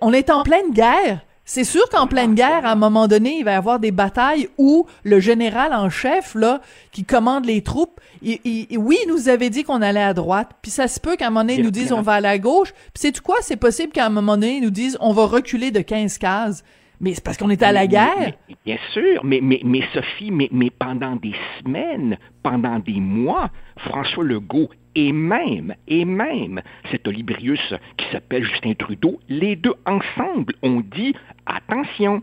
On 0.00 0.12
est 0.12 0.30
en 0.30 0.42
pleine 0.42 0.72
guerre. 0.72 1.20
C'est 1.48 1.64
sûr 1.64 1.88
qu'en 1.90 2.08
pleine 2.08 2.34
guerre, 2.34 2.66
à 2.66 2.72
un 2.72 2.76
moment 2.76 3.06
donné, 3.06 3.38
il 3.38 3.44
va 3.44 3.52
y 3.52 3.54
avoir 3.54 3.78
des 3.78 3.92
batailles 3.92 4.48
où 4.58 4.86
le 5.04 5.20
général 5.20 5.72
en 5.72 5.88
chef, 5.88 6.34
là, 6.34 6.60
qui 6.90 7.04
commande 7.04 7.44
les 7.44 7.62
troupes, 7.62 8.00
il, 8.20 8.66
oui, 8.76 8.98
il 9.04 9.08
nous 9.08 9.28
avait 9.28 9.48
dit 9.48 9.62
qu'on 9.62 9.80
allait 9.80 10.02
à 10.02 10.12
droite, 10.12 10.50
puis 10.60 10.72
ça 10.72 10.88
se 10.88 10.98
peut 10.98 11.14
qu'à 11.14 11.28
un 11.28 11.30
moment 11.30 11.42
donné, 11.42 11.54
ils 11.54 11.62
nous 11.62 11.70
disent 11.70 11.92
on 11.92 12.02
va 12.02 12.14
à 12.14 12.20
la 12.20 12.38
gauche, 12.38 12.72
puis 12.72 12.94
c'est 12.96 13.20
quoi? 13.20 13.36
C'est 13.42 13.56
possible 13.56 13.92
qu'à 13.92 14.06
un 14.06 14.10
moment 14.10 14.32
donné, 14.32 14.56
ils 14.56 14.62
nous 14.62 14.70
disent 14.70 14.98
on 15.00 15.12
va 15.12 15.26
reculer 15.26 15.70
de 15.70 15.80
15 15.80 16.18
cases. 16.18 16.64
Mais 17.00 17.14
c'est 17.14 17.24
parce 17.24 17.36
qu'on 17.36 17.50
était 17.50 17.64
à 17.64 17.72
la 17.72 17.86
guerre. 17.86 18.32
bien 18.64 18.78
sûr, 18.92 19.24
mais, 19.24 19.40
mais, 19.42 19.60
mais 19.64 19.82
Sophie, 19.92 20.30
mais, 20.30 20.48
mais 20.50 20.70
pendant 20.70 21.16
des 21.16 21.34
semaines, 21.58 22.18
pendant 22.42 22.78
des 22.78 23.00
mois, 23.00 23.50
François 23.78 24.24
Legault 24.24 24.70
et 24.94 25.12
même, 25.12 25.74
et 25.86 26.04
même 26.04 26.62
cet 26.90 27.06
Olibrius 27.06 27.74
qui 27.98 28.06
s'appelle 28.10 28.44
Justin 28.44 28.74
Trudeau, 28.74 29.20
les 29.28 29.56
deux 29.56 29.74
ensemble 29.84 30.54
ont 30.62 30.80
dit 30.80 31.14
attention, 31.44 32.22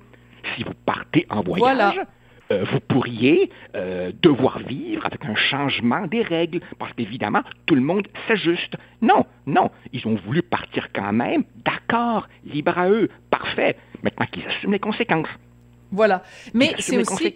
si 0.56 0.64
vous 0.64 0.74
partez 0.86 1.28
en 1.30 1.42
voyage, 1.42 2.00
euh, 2.52 2.66
vous 2.72 2.80
pourriez 2.80 3.50
euh, 3.76 4.12
devoir 4.22 4.60
vivre 4.60 5.06
avec 5.06 5.24
un 5.26 5.36
changement 5.36 6.08
des 6.08 6.24
règles, 6.24 6.60
parce 6.80 6.92
qu'évidemment, 6.94 7.42
tout 7.66 7.76
le 7.76 7.82
monde 7.82 8.08
s'ajuste. 8.28 8.76
Non, 9.02 9.26
non, 9.46 9.70
ils 9.94 10.06
ont 10.08 10.16
voulu 10.16 10.42
partir 10.42 10.90
quand 10.94 11.14
même, 11.14 11.44
d'accord, 11.64 12.28
libre 12.44 12.78
à 12.78 12.90
eux, 12.90 13.10
parfait. 13.30 13.78
Maintenant 14.04 14.26
qu'ils 14.32 14.46
assument 14.46 14.74
les 14.74 14.80
conséquences. 14.80 15.28
Voilà. 15.92 16.24
Mais 16.54 16.76
c'est 16.80 16.98
aussi. 16.98 17.34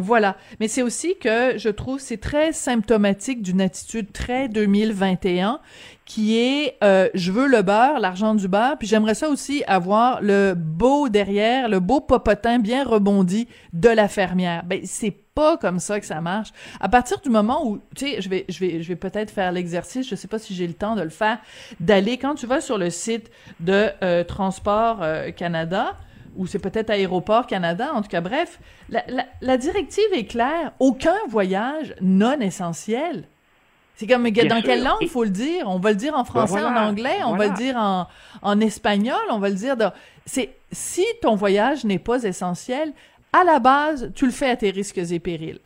Voilà. 0.00 0.36
Mais 0.58 0.68
c'est 0.68 0.82
aussi 0.82 1.16
que 1.18 1.58
je 1.58 1.68
trouve 1.68 2.00
c'est 2.00 2.18
très 2.18 2.52
symptomatique 2.52 3.42
d'une 3.42 3.60
attitude 3.60 4.12
très 4.12 4.48
2021 4.48 5.60
qui 6.10 6.38
est 6.38 6.76
euh, 6.82 7.08
je 7.14 7.30
veux 7.30 7.46
le 7.46 7.62
beurre, 7.62 8.00
l'argent 8.00 8.34
du 8.34 8.48
beurre, 8.48 8.76
puis 8.78 8.88
j'aimerais 8.88 9.14
ça 9.14 9.28
aussi 9.28 9.62
avoir 9.68 10.20
le 10.20 10.54
beau 10.56 11.08
derrière, 11.08 11.68
le 11.68 11.78
beau 11.78 12.00
popotin 12.00 12.58
bien 12.58 12.84
rebondi 12.84 13.46
de 13.72 13.88
la 13.88 14.08
fermière. 14.08 14.64
Ben 14.64 14.80
c'est 14.84 15.14
pas 15.36 15.56
comme 15.56 15.78
ça 15.78 16.00
que 16.00 16.06
ça 16.06 16.20
marche. 16.20 16.48
À 16.80 16.88
partir 16.88 17.20
du 17.20 17.30
moment 17.30 17.64
où 17.64 17.78
tu 17.94 18.06
sais, 18.06 18.20
je 18.20 18.28
vais 18.28 18.44
je 18.48 18.58
vais 18.58 18.82
je 18.82 18.88
vais 18.88 18.96
peut-être 18.96 19.30
faire 19.30 19.52
l'exercice, 19.52 20.08
je 20.08 20.16
sais 20.16 20.26
pas 20.26 20.40
si 20.40 20.52
j'ai 20.52 20.66
le 20.66 20.74
temps 20.74 20.96
de 20.96 21.02
le 21.02 21.10
faire, 21.10 21.38
d'aller 21.78 22.18
quand 22.18 22.34
tu 22.34 22.46
vas 22.46 22.60
sur 22.60 22.76
le 22.76 22.90
site 22.90 23.30
de 23.60 23.90
euh, 24.02 24.24
Transport 24.24 24.98
euh, 25.02 25.30
Canada, 25.30 25.96
ou 26.36 26.46
c'est 26.46 26.58
peut-être 26.58 26.90
Aéroport 26.90 27.46
Canada, 27.46 27.90
en 27.94 28.02
tout 28.02 28.08
cas, 28.08 28.20
bref, 28.20 28.58
la, 28.88 29.56
directive 29.56 30.04
est 30.12 30.26
claire. 30.26 30.72
Aucun 30.78 31.16
voyage 31.28 31.94
non 32.00 32.38
essentiel. 32.40 33.24
C'est 33.96 34.06
comme, 34.06 34.30
dans 34.30 34.62
quelle 34.62 34.82
langue 34.82 34.96
il 35.02 35.08
faut 35.08 35.24
le 35.24 35.30
dire? 35.30 35.68
On 35.68 35.78
va 35.78 35.90
le 35.90 35.96
dire 35.96 36.14
en 36.14 36.22
ben 36.22 36.24
français, 36.24 36.62
en 36.62 36.74
anglais, 36.74 37.18
on 37.24 37.36
va 37.36 37.48
le 37.48 37.54
dire 37.54 37.76
en, 37.76 38.06
en 38.40 38.60
espagnol, 38.60 39.20
on 39.30 39.38
va 39.38 39.50
le 39.50 39.54
dire 39.54 39.76
C'est, 40.24 40.56
si 40.72 41.04
ton 41.20 41.34
voyage 41.34 41.84
n'est 41.84 41.98
pas 41.98 42.22
essentiel, 42.22 42.94
à 43.32 43.44
la 43.44 43.58
base, 43.58 44.10
tu 44.14 44.24
le 44.24 44.32
fais 44.32 44.48
à 44.48 44.56
tes 44.56 44.70
risques 44.70 44.98
et 44.98 45.18
périls. 45.18 45.60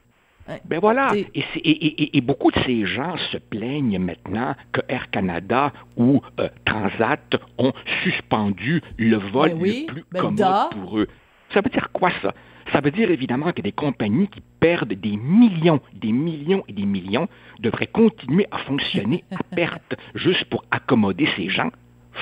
Ben 0.66 0.78
voilà. 0.78 1.12
Et, 1.14 2.20
beaucoup 2.20 2.50
de 2.50 2.58
ces 2.60 2.86
gens 2.86 3.16
se 3.32 3.38
plaignent 3.38 3.98
maintenant 3.98 4.54
que 4.72 4.80
Air 4.88 5.10
Canada 5.10 5.72
ou 5.96 6.20
euh, 6.40 6.48
Transat 6.64 7.36
ont 7.58 7.72
suspendu 8.02 8.82
le 8.98 9.16
vol 9.16 9.50
ben 9.50 9.58
le 9.58 9.86
plus 9.86 10.04
ben 10.10 10.20
commode 10.20 10.70
pour 10.72 10.98
eux. 10.98 11.08
Ça 11.52 11.60
veut 11.60 11.70
dire 11.70 11.88
quoi 11.92 12.10
ça? 12.22 12.34
Ça 12.72 12.80
veut 12.80 12.90
dire 12.90 13.10
évidemment 13.10 13.52
que 13.52 13.62
des 13.62 13.72
compagnies 13.72 14.28
qui 14.28 14.40
perdent 14.60 14.92
des 14.92 15.16
millions, 15.16 15.80
des 15.94 16.12
millions 16.12 16.64
et 16.68 16.72
des 16.72 16.86
millions 16.86 17.28
devraient 17.60 17.86
continuer 17.86 18.46
à 18.50 18.58
fonctionner 18.58 19.24
à 19.30 19.42
perte 19.54 19.94
juste 20.14 20.44
pour 20.46 20.64
accommoder 20.70 21.28
ces 21.36 21.48
gens. 21.48 21.70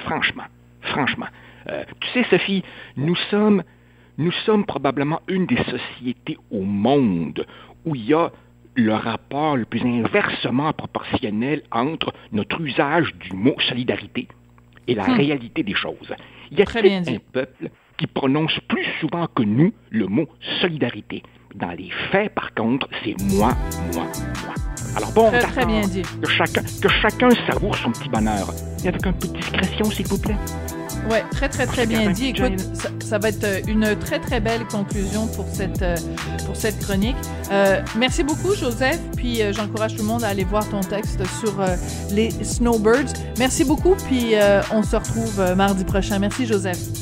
Franchement, 0.04 0.44
franchement. 0.80 1.26
Euh, 1.68 1.84
tu 2.00 2.08
sais, 2.08 2.24
Sophie, 2.28 2.64
nous 2.96 3.14
sommes, 3.30 3.62
nous 4.18 4.32
sommes 4.44 4.64
probablement 4.64 5.20
une 5.28 5.46
des 5.46 5.62
sociétés 5.64 6.36
au 6.50 6.62
monde 6.62 7.46
où 7.84 7.94
il 7.94 8.04
y 8.04 8.14
a 8.14 8.30
le 8.74 8.94
rapport 8.94 9.56
le 9.56 9.64
plus 9.64 9.82
inversement 9.82 10.72
proportionnel 10.72 11.62
entre 11.70 12.12
notre 12.32 12.60
usage 12.60 13.14
du 13.16 13.32
mot 13.34 13.54
solidarité 13.68 14.28
et 14.88 14.94
la 14.94 15.06
hmm. 15.06 15.16
réalité 15.16 15.62
des 15.62 15.74
choses. 15.74 16.14
Il 16.50 16.58
y 16.58 16.62
a 16.62 16.64
Très 16.64 16.90
un 16.90 17.02
peuple 17.32 17.70
qui 17.96 18.06
prononce 18.06 18.58
plus 18.68 18.84
souvent 19.00 19.26
que 19.26 19.42
nous 19.42 19.72
le 19.90 20.06
mot 20.06 20.26
solidarité. 20.60 21.22
Dans 21.54 21.72
les 21.72 21.90
faits, 22.10 22.34
par 22.34 22.54
contre, 22.54 22.88
c'est 23.04 23.14
moi, 23.34 23.52
moi, 23.94 24.06
moi. 24.44 24.54
Alors 24.96 25.12
bon, 25.12 25.30
très, 25.30 25.66
bien 25.66 25.82
dit. 25.82 26.02
Que, 26.22 26.28
chacun, 26.28 26.62
que 26.62 26.88
chacun 26.88 27.30
savoure 27.46 27.76
son 27.76 27.92
petit 27.92 28.08
bonheur. 28.08 28.50
Et 28.84 28.88
avec 28.88 29.06
un 29.06 29.12
peu 29.12 29.28
de 29.28 29.34
discrétion, 29.34 29.84
s'il 29.84 30.06
vous 30.06 30.20
plaît. 30.20 30.36
Ouais, 31.10 31.24
très 31.30 31.48
très 31.48 31.66
très 31.66 31.86
bien 31.86 32.10
dit. 32.10 32.28
Écoute, 32.28 32.60
ça, 33.04 33.18
va 33.18 33.28
être 33.28 33.44
euh, 33.44 33.60
une 33.66 33.96
très 33.96 34.18
très 34.18 34.40
belle 34.40 34.66
conclusion 34.66 35.26
pour 35.26 35.46
cette 35.52 35.82
euh, 35.82 35.96
pour 36.46 36.56
cette 36.56 36.78
chronique. 36.78 37.16
Euh, 37.50 37.80
merci 37.96 38.22
beaucoup 38.22 38.54
Joseph, 38.54 39.00
puis 39.16 39.40
j'encourage 39.52 39.96
tout 39.96 40.02
le 40.02 40.08
monde 40.08 40.24
à 40.24 40.28
aller 40.28 40.44
voir 40.44 40.68
ton 40.68 40.80
texte 40.80 41.20
sur 41.40 41.54
les 42.10 42.30
snowbirds. 42.44 43.12
Merci 43.38 43.64
beaucoup, 43.64 43.94
puis 43.94 44.34
on 44.72 44.82
se 44.82 44.96
retrouve 44.96 45.54
mardi 45.56 45.84
prochain. 45.84 46.18
Merci 46.18 46.46
Joseph. 46.46 47.01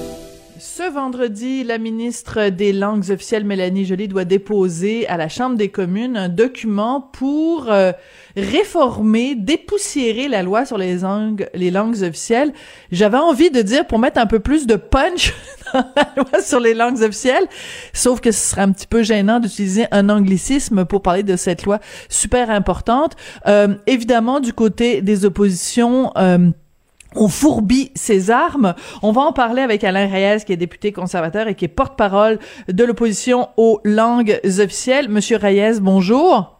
Ce 0.81 0.91
vendredi, 0.91 1.63
la 1.63 1.77
ministre 1.77 2.49
des 2.49 2.73
Langues 2.73 3.11
officielles, 3.11 3.45
Mélanie 3.45 3.85
Joly, 3.85 4.07
doit 4.07 4.25
déposer 4.25 5.07
à 5.07 5.15
la 5.15 5.29
Chambre 5.29 5.55
des 5.55 5.69
communes 5.69 6.17
un 6.17 6.27
document 6.27 7.01
pour 7.13 7.69
euh, 7.69 7.91
réformer, 8.35 9.35
dépoussiérer 9.35 10.27
la 10.27 10.41
loi 10.41 10.65
sur 10.65 10.79
les 10.79 10.97
langues, 10.97 11.47
les 11.53 11.69
langues 11.69 12.01
officielles. 12.01 12.51
J'avais 12.91 13.19
envie 13.19 13.51
de 13.51 13.61
dire 13.61 13.85
pour 13.85 13.99
mettre 13.99 14.19
un 14.19 14.25
peu 14.25 14.39
plus 14.39 14.65
de 14.65 14.75
punch 14.75 15.35
dans 15.75 15.85
la 15.95 16.13
loi 16.17 16.41
sur 16.41 16.59
les 16.59 16.73
langues 16.73 17.03
officielles, 17.03 17.45
sauf 17.93 18.19
que 18.19 18.31
ce 18.31 18.49
serait 18.49 18.61
un 18.61 18.71
petit 18.71 18.87
peu 18.87 19.03
gênant 19.03 19.39
d'utiliser 19.39 19.85
un 19.91 20.09
anglicisme 20.09 20.85
pour 20.85 21.03
parler 21.03 21.21
de 21.21 21.35
cette 21.35 21.63
loi 21.63 21.79
super 22.09 22.49
importante. 22.49 23.15
Euh, 23.45 23.75
évidemment, 23.85 24.39
du 24.39 24.51
côté 24.51 25.03
des 25.03 25.25
oppositions, 25.25 26.11
euh, 26.17 26.49
on 27.15 27.27
fourbit 27.27 27.91
ses 27.95 28.31
armes. 28.31 28.75
On 29.01 29.11
va 29.11 29.21
en 29.21 29.33
parler 29.33 29.61
avec 29.61 29.83
Alain 29.83 30.07
Reyes, 30.07 30.43
qui 30.45 30.53
est 30.53 30.57
député 30.57 30.91
conservateur 30.91 31.47
et 31.47 31.55
qui 31.55 31.65
est 31.65 31.69
porte-parole 31.69 32.39
de 32.67 32.83
l'opposition 32.83 33.49
aux 33.57 33.79
langues 33.83 34.39
officielles. 34.43 35.09
Monsieur 35.09 35.37
Reyes, 35.37 35.79
bonjour. 35.81 36.59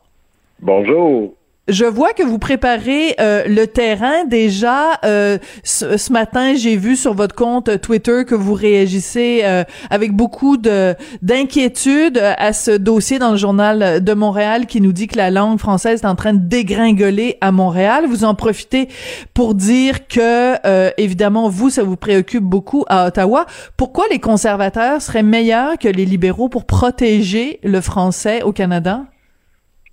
Bonjour. 0.59 1.33
Je 1.67 1.85
vois 1.85 2.13
que 2.13 2.23
vous 2.23 2.39
préparez 2.39 3.15
euh, 3.19 3.43
le 3.47 3.67
terrain 3.67 4.25
déjà. 4.25 4.99
Euh, 5.05 5.37
ce, 5.63 6.11
matin, 6.11 6.55
j'ai 6.55 6.75
vu 6.75 6.95
sur 6.95 7.13
votre 7.13 7.35
compte 7.35 7.79
Twitter 7.81 8.25
que 8.27 8.33
vous 8.33 8.55
réagissez 8.55 9.41
euh, 9.43 9.63
avec 9.91 10.11
beaucoup 10.11 10.57
de 10.57 10.95
d'inquiétude 11.21 12.17
à 12.17 12.51
ce 12.53 12.71
dossier 12.71 13.19
dans 13.19 13.29
le 13.29 13.37
journal 13.37 14.03
de 14.03 14.13
Montréal 14.13 14.65
qui 14.65 14.81
nous 14.81 14.91
dit 14.91 15.07
que 15.07 15.17
la 15.17 15.29
langue 15.29 15.59
française 15.59 16.01
est 16.01 16.07
en 16.07 16.15
train 16.15 16.33
de 16.33 16.39
dégringoler 16.39 17.37
à 17.41 17.51
Montréal. 17.51 18.05
Vous 18.07 18.23
en 18.23 18.33
profitez 18.33 18.89
pour 19.35 19.53
dire 19.53 20.07
que 20.07 20.55
évidemment 20.99 21.47
vous 21.47 21.69
ça 21.69 21.83
vous 21.83 21.95
préoccupe 21.95 22.43
beaucoup 22.43 22.85
à 22.89 23.05
Ottawa. 23.05 23.45
Pourquoi 23.77 24.05
les 24.09 24.19
conservateurs 24.19 24.99
seraient 25.01 25.23
meilleurs 25.23 25.77
que 25.77 25.87
les 25.87 26.05
libéraux 26.05 26.49
pour 26.49 26.65
protéger 26.65 27.59
le 27.63 27.81
français 27.81 28.41
au 28.41 28.51
Canada? 28.51 29.03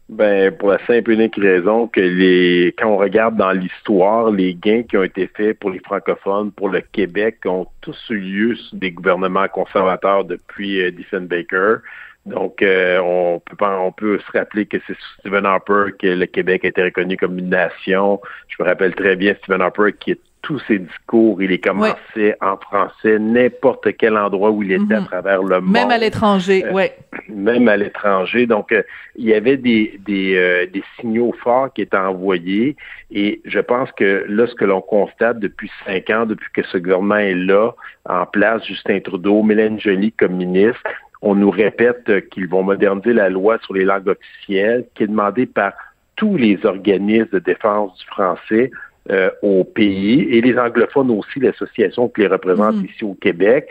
Ben, 0.08 0.56
pour 0.56 0.70
la 0.70 0.78
simple 0.86 1.10
et 1.10 1.14
unique 1.14 1.36
raison 1.36 1.86
que 1.86 2.00
les, 2.00 2.74
quand 2.78 2.88
on 2.88 2.96
regarde 2.96 3.36
dans 3.36 3.52
l'histoire, 3.52 4.30
les 4.30 4.54
gains 4.54 4.82
qui 4.82 4.96
ont 4.96 5.02
été 5.02 5.26
faits 5.26 5.58
pour 5.58 5.68
les 5.68 5.80
francophones, 5.80 6.50
pour 6.50 6.70
le 6.70 6.80
Québec, 6.80 7.40
ont 7.44 7.66
tous 7.82 8.08
eu 8.08 8.18
lieu 8.18 8.56
sous 8.56 8.76
des 8.76 8.90
gouvernements 8.90 9.48
conservateurs 9.48 10.24
depuis 10.24 10.80
euh, 10.80 10.90
Diefenbaker. 10.90 11.80
Donc, 12.24 12.62
euh, 12.62 12.98
on 13.00 13.40
peut 13.40 13.56
on 13.60 13.92
peut 13.92 14.18
se 14.18 14.38
rappeler 14.38 14.64
que 14.64 14.78
c'est 14.86 14.96
Stephen 15.18 15.44
Harper 15.44 15.92
que 15.98 16.06
le 16.06 16.26
Québec 16.26 16.64
a 16.64 16.68
été 16.68 16.84
reconnu 16.84 17.18
comme 17.18 17.38
une 17.38 17.50
nation. 17.50 18.18
Je 18.48 18.62
me 18.62 18.68
rappelle 18.68 18.94
très 18.94 19.14
bien 19.14 19.34
Stephen 19.42 19.60
Harper 19.60 19.92
qui 19.98 20.12
est 20.12 20.20
tous 20.42 20.60
ses 20.66 20.78
discours, 20.78 21.42
il 21.42 21.50
les 21.50 21.58
commençait 21.58 22.36
en 22.40 22.56
français, 22.56 23.18
n'importe 23.18 23.96
quel 23.96 24.16
endroit 24.16 24.50
où 24.50 24.62
il 24.62 24.72
était 24.72 24.94
à 24.94 25.00
mhm. 25.00 25.06
travers 25.06 25.42
le 25.42 25.60
monde. 25.60 25.72
Même 25.72 25.90
à 25.90 25.98
l'étranger, 25.98 26.64
euh, 26.64 26.70
oui. 26.72 26.84
Même 27.28 27.68
à 27.68 27.76
l'étranger. 27.76 28.46
Donc, 28.46 28.72
euh, 28.72 28.82
il 29.16 29.26
y 29.26 29.34
avait 29.34 29.56
des, 29.56 29.98
des, 30.06 30.36
euh, 30.36 30.66
des, 30.66 30.82
signaux 30.98 31.34
forts 31.42 31.72
qui 31.72 31.82
étaient 31.82 31.96
envoyés. 31.96 32.76
Et 33.10 33.40
je 33.44 33.58
pense 33.58 33.90
que 33.92 34.24
là, 34.28 34.46
ce 34.46 34.54
que 34.54 34.64
l'on 34.64 34.80
constate 34.80 35.38
depuis 35.38 35.70
cinq 35.84 36.10
ans, 36.10 36.26
depuis 36.26 36.50
que 36.52 36.62
ce 36.64 36.78
gouvernement 36.78 37.16
est 37.16 37.34
là, 37.34 37.72
en 38.08 38.26
place, 38.26 38.64
Justin 38.66 39.00
Trudeau, 39.00 39.42
Mélène 39.42 39.80
Joly 39.80 40.12
comme 40.12 40.36
ministre, 40.36 40.82
on 41.20 41.34
nous 41.34 41.50
répète 41.50 42.28
qu'ils 42.30 42.48
vont 42.48 42.62
moderniser 42.62 43.12
la 43.12 43.28
loi 43.28 43.58
sur 43.64 43.74
les 43.74 43.84
langues 43.84 44.08
officielles, 44.08 44.86
qui 44.94 45.02
est 45.02 45.08
demandée 45.08 45.46
par 45.46 45.72
tous 46.18 46.36
les 46.36 46.58
organismes 46.64 47.30
de 47.32 47.38
défense 47.38 47.96
du 47.98 48.06
français 48.06 48.70
euh, 49.10 49.30
au 49.42 49.64
pays 49.64 50.28
et 50.30 50.40
les 50.40 50.58
anglophones 50.58 51.10
aussi, 51.10 51.40
l'association 51.40 52.08
qui 52.08 52.22
les 52.22 52.26
représente 52.26 52.76
mm. 52.76 52.84
ici 52.84 53.04
au 53.04 53.14
Québec. 53.14 53.68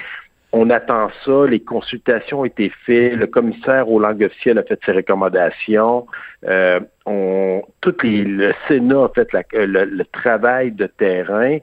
On 0.51 0.69
attend 0.69 1.09
ça, 1.25 1.45
les 1.47 1.59
consultations 1.59 2.39
ont 2.39 2.45
été 2.45 2.71
faites, 2.85 3.15
le 3.15 3.27
commissaire 3.27 3.89
aux 3.89 3.99
langues 3.99 4.23
officielles 4.23 4.57
a 4.57 4.63
fait 4.63 4.79
ses 4.85 4.93
recommandations, 4.93 6.07
euh, 6.47 6.79
on, 7.05 7.61
tout 7.81 7.95
le 8.03 8.53
Sénat 8.67 9.03
a 9.03 9.09
fait 9.09 9.27
le, 9.53 10.03
travail 10.05 10.71
de 10.71 10.87
terrain. 10.87 11.57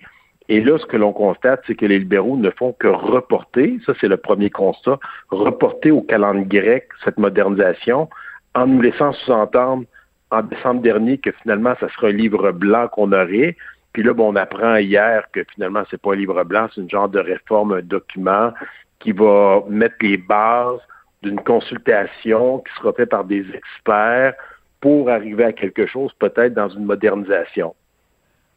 Et 0.49 0.61
là, 0.61 0.79
ce 0.79 0.85
que 0.85 0.99
l'on 0.99 1.13
constate, 1.13 1.63
c'est 1.67 1.75
que 1.75 1.87
les 1.87 1.99
libéraux 1.99 2.37
ne 2.37 2.51
font 2.51 2.75
que 2.79 2.87
reporter, 2.87 3.79
ça 3.87 3.95
c'est 4.01 4.09
le 4.09 4.19
premier 4.19 4.51
constat, 4.51 5.01
reporter 5.31 5.91
au 5.91 6.03
calendrier 6.03 6.45
grec 6.47 6.89
cette 7.03 7.19
modernisation 7.19 8.11
en 8.55 8.67
nous 8.67 8.83
laissant 8.83 9.13
sous-entendre 9.13 9.85
en 10.31 10.43
décembre 10.43 10.83
dernier 10.83 11.19
que 11.19 11.31
finalement, 11.43 11.75
ça 11.81 11.89
sera 11.91 12.09
un 12.09 12.13
livre 12.13 12.53
blanc 12.53 12.89
qu'on 12.89 13.13
aurait. 13.13 13.57
Puis 13.93 14.03
là, 14.03 14.13
bon, 14.13 14.33
on 14.33 14.37
apprend 14.37 14.77
hier 14.77 15.25
que 15.33 15.45
finalement, 15.55 15.85
c'est 15.91 16.01
pas 16.01 16.13
un 16.13 16.17
livre 16.17 16.43
blanc, 16.45 16.69
c'est 16.75 16.81
une 16.81 16.91
genre 16.91 17.09
de 17.09 17.21
réforme, 17.21 17.73
un 17.73 17.83
document 17.83 18.53
qui 18.99 19.13
va 19.13 19.63
mettre 19.69 19.97
les 20.01 20.17
bases 20.17 20.81
d'une 21.23 21.41
consultation 21.41 22.59
qui 22.59 22.75
sera 22.75 22.93
faite 22.93 23.11
par 23.11 23.25
des 23.25 23.45
experts 23.55 24.35
pour 24.81 25.09
arriver 25.09 25.45
à 25.45 25.53
quelque 25.53 25.87
chose, 25.87 26.13
peut-être 26.19 26.55
dans 26.55 26.69
une 26.69 26.85
modernisation. 26.85 27.75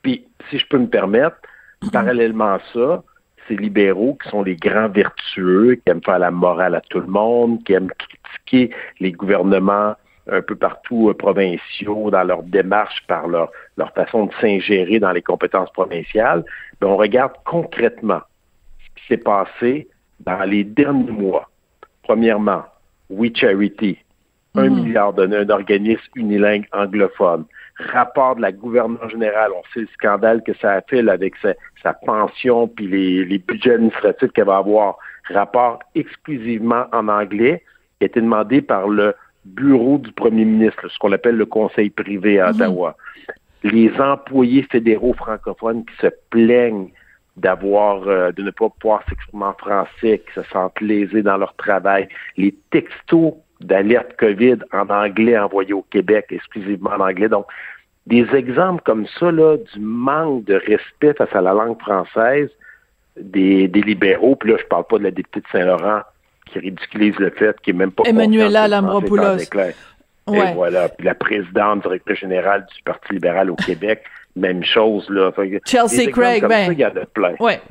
Puis, 0.01 0.25
si 0.49 0.57
je 0.57 0.67
peux 0.67 0.77
me 0.77 0.87
permettre, 0.87 1.37
parallèlement 1.91 2.55
à 2.55 2.59
ça, 2.73 3.03
ces 3.47 3.55
libéraux 3.55 4.17
qui 4.21 4.29
sont 4.29 4.43
les 4.43 4.55
grands 4.55 4.89
vertueux, 4.89 5.75
qui 5.75 5.89
aiment 5.89 6.03
faire 6.03 6.19
la 6.19 6.31
morale 6.31 6.75
à 6.75 6.81
tout 6.81 6.99
le 6.99 7.07
monde, 7.07 7.63
qui 7.63 7.73
aiment 7.73 7.91
critiquer 7.97 8.75
les 8.99 9.11
gouvernements 9.11 9.95
un 10.29 10.41
peu 10.41 10.55
partout 10.55 11.09
euh, 11.09 11.13
provinciaux 11.13 12.11
dans 12.11 12.23
leur 12.23 12.43
démarche 12.43 13.03
par 13.07 13.27
leur, 13.27 13.51
leur 13.77 13.91
façon 13.93 14.25
de 14.25 14.33
s'ingérer 14.41 14.99
dans 14.99 15.11
les 15.11 15.21
compétences 15.21 15.71
provinciales, 15.71 16.43
mais 16.81 16.87
on 16.87 16.97
regarde 16.97 17.33
concrètement 17.45 18.21
ce 18.79 19.01
qui 19.01 19.07
s'est 19.07 19.17
passé 19.17 19.87
dans 20.19 20.43
les 20.43 20.63
derniers 20.63 21.11
mois. 21.11 21.49
Premièrement, 22.03 22.63
We 23.09 23.31
Charity, 23.33 23.97
un 24.55 24.69
mhm. 24.69 24.83
milliard 24.83 25.13
d'un 25.13 25.49
organisme 25.49 26.01
unilingue 26.15 26.65
anglophone. 26.73 27.45
Rapport 27.79 28.35
de 28.35 28.41
la 28.41 28.51
gouverneure 28.51 29.09
générale, 29.09 29.51
on 29.55 29.63
sait 29.73 29.81
le 29.81 29.87
scandale 29.93 30.41
que 30.43 30.53
ça 30.55 30.73
a 30.73 30.81
fait 30.81 31.07
avec 31.07 31.35
sa, 31.83 31.93
pension 31.93 32.67
puis 32.67 32.87
les, 32.87 33.25
les 33.25 33.37
budgets 33.37 33.75
administratifs 33.75 34.31
qu'elle 34.31 34.45
va 34.45 34.57
avoir. 34.57 34.97
Rapport 35.29 35.79
exclusivement 35.93 36.85
en 36.91 37.07
anglais, 37.07 37.63
qui 37.99 38.05
a 38.05 38.07
été 38.07 38.19
demandé 38.19 38.61
par 38.61 38.87
le 38.87 39.13
bureau 39.55 39.97
du 39.97 40.11
premier 40.11 40.45
ministre, 40.45 40.87
ce 40.87 40.97
qu'on 40.99 41.11
appelle 41.11 41.35
le 41.35 41.45
conseil 41.45 41.89
privé 41.89 42.39
à 42.39 42.51
mhm. 42.51 42.55
Ottawa. 42.55 42.97
Les 43.63 43.91
employés 43.99 44.63
fédéraux 44.63 45.13
francophones 45.13 45.83
qui 45.85 45.95
se 45.97 46.07
plaignent 46.29 46.91
d'avoir 47.37 48.07
euh, 48.07 48.31
de 48.31 48.41
ne 48.41 48.51
pas 48.51 48.69
pouvoir 48.69 49.03
s'exprimer 49.07 49.45
en 49.45 49.53
français, 49.53 50.21
qui 50.25 50.33
se 50.33 50.43
sentent 50.51 50.79
lésés 50.81 51.21
dans 51.21 51.37
leur 51.37 51.55
travail, 51.55 52.07
les 52.35 52.55
textos 52.71 53.33
d'alerte 53.61 54.15
COVID 54.17 54.57
en 54.73 54.89
anglais 54.89 55.37
envoyés 55.37 55.73
au 55.73 55.83
Québec, 55.83 56.27
exclusivement 56.29 56.91
en 56.91 57.01
anglais. 57.01 57.29
Donc, 57.29 57.45
des 58.05 58.25
exemples 58.33 58.81
comme 58.83 59.05
ça, 59.19 59.31
là, 59.31 59.57
du 59.57 59.79
manque 59.79 60.45
de 60.45 60.55
respect 60.55 61.13
face 61.13 61.35
à 61.35 61.41
la 61.41 61.53
langue 61.53 61.79
française 61.79 62.49
des, 63.19 63.67
des 63.67 63.81
libéraux, 63.81 64.35
puis 64.35 64.51
là, 64.51 64.57
je 64.59 64.65
parle 64.65 64.85
pas 64.85 64.97
de 64.97 65.03
la 65.03 65.11
députée 65.11 65.41
de 65.41 65.47
Saint-Laurent 65.51 66.01
qui 66.47 66.59
ridiculise 66.59 67.15
le 67.19 67.29
fait 67.31 67.59
qu'il 67.61 67.73
n'est 67.75 67.79
même 67.79 67.91
pas 67.91 68.03
Emmanuela 68.05 68.67
Lambropoulos. 68.67 69.37
Et 69.39 70.53
voilà. 70.53 70.89
Puis 70.89 71.05
la 71.05 71.15
présidente, 71.15 71.83
directrice 71.83 72.19
générale 72.19 72.65
du 72.75 72.81
Parti 72.83 73.13
libéral 73.13 73.49
au 73.49 73.55
Québec, 73.55 74.03
même 74.35 74.63
chose, 74.63 75.09
là. 75.09 75.31
Chelsea 75.65 76.11
Craig, 76.11 76.45
ben. 76.45 76.71
il 76.71 76.79
y 76.79 76.85
en 76.85 76.89
a 76.89 77.05
plein. 77.05 77.35
Ouais. 77.39 77.61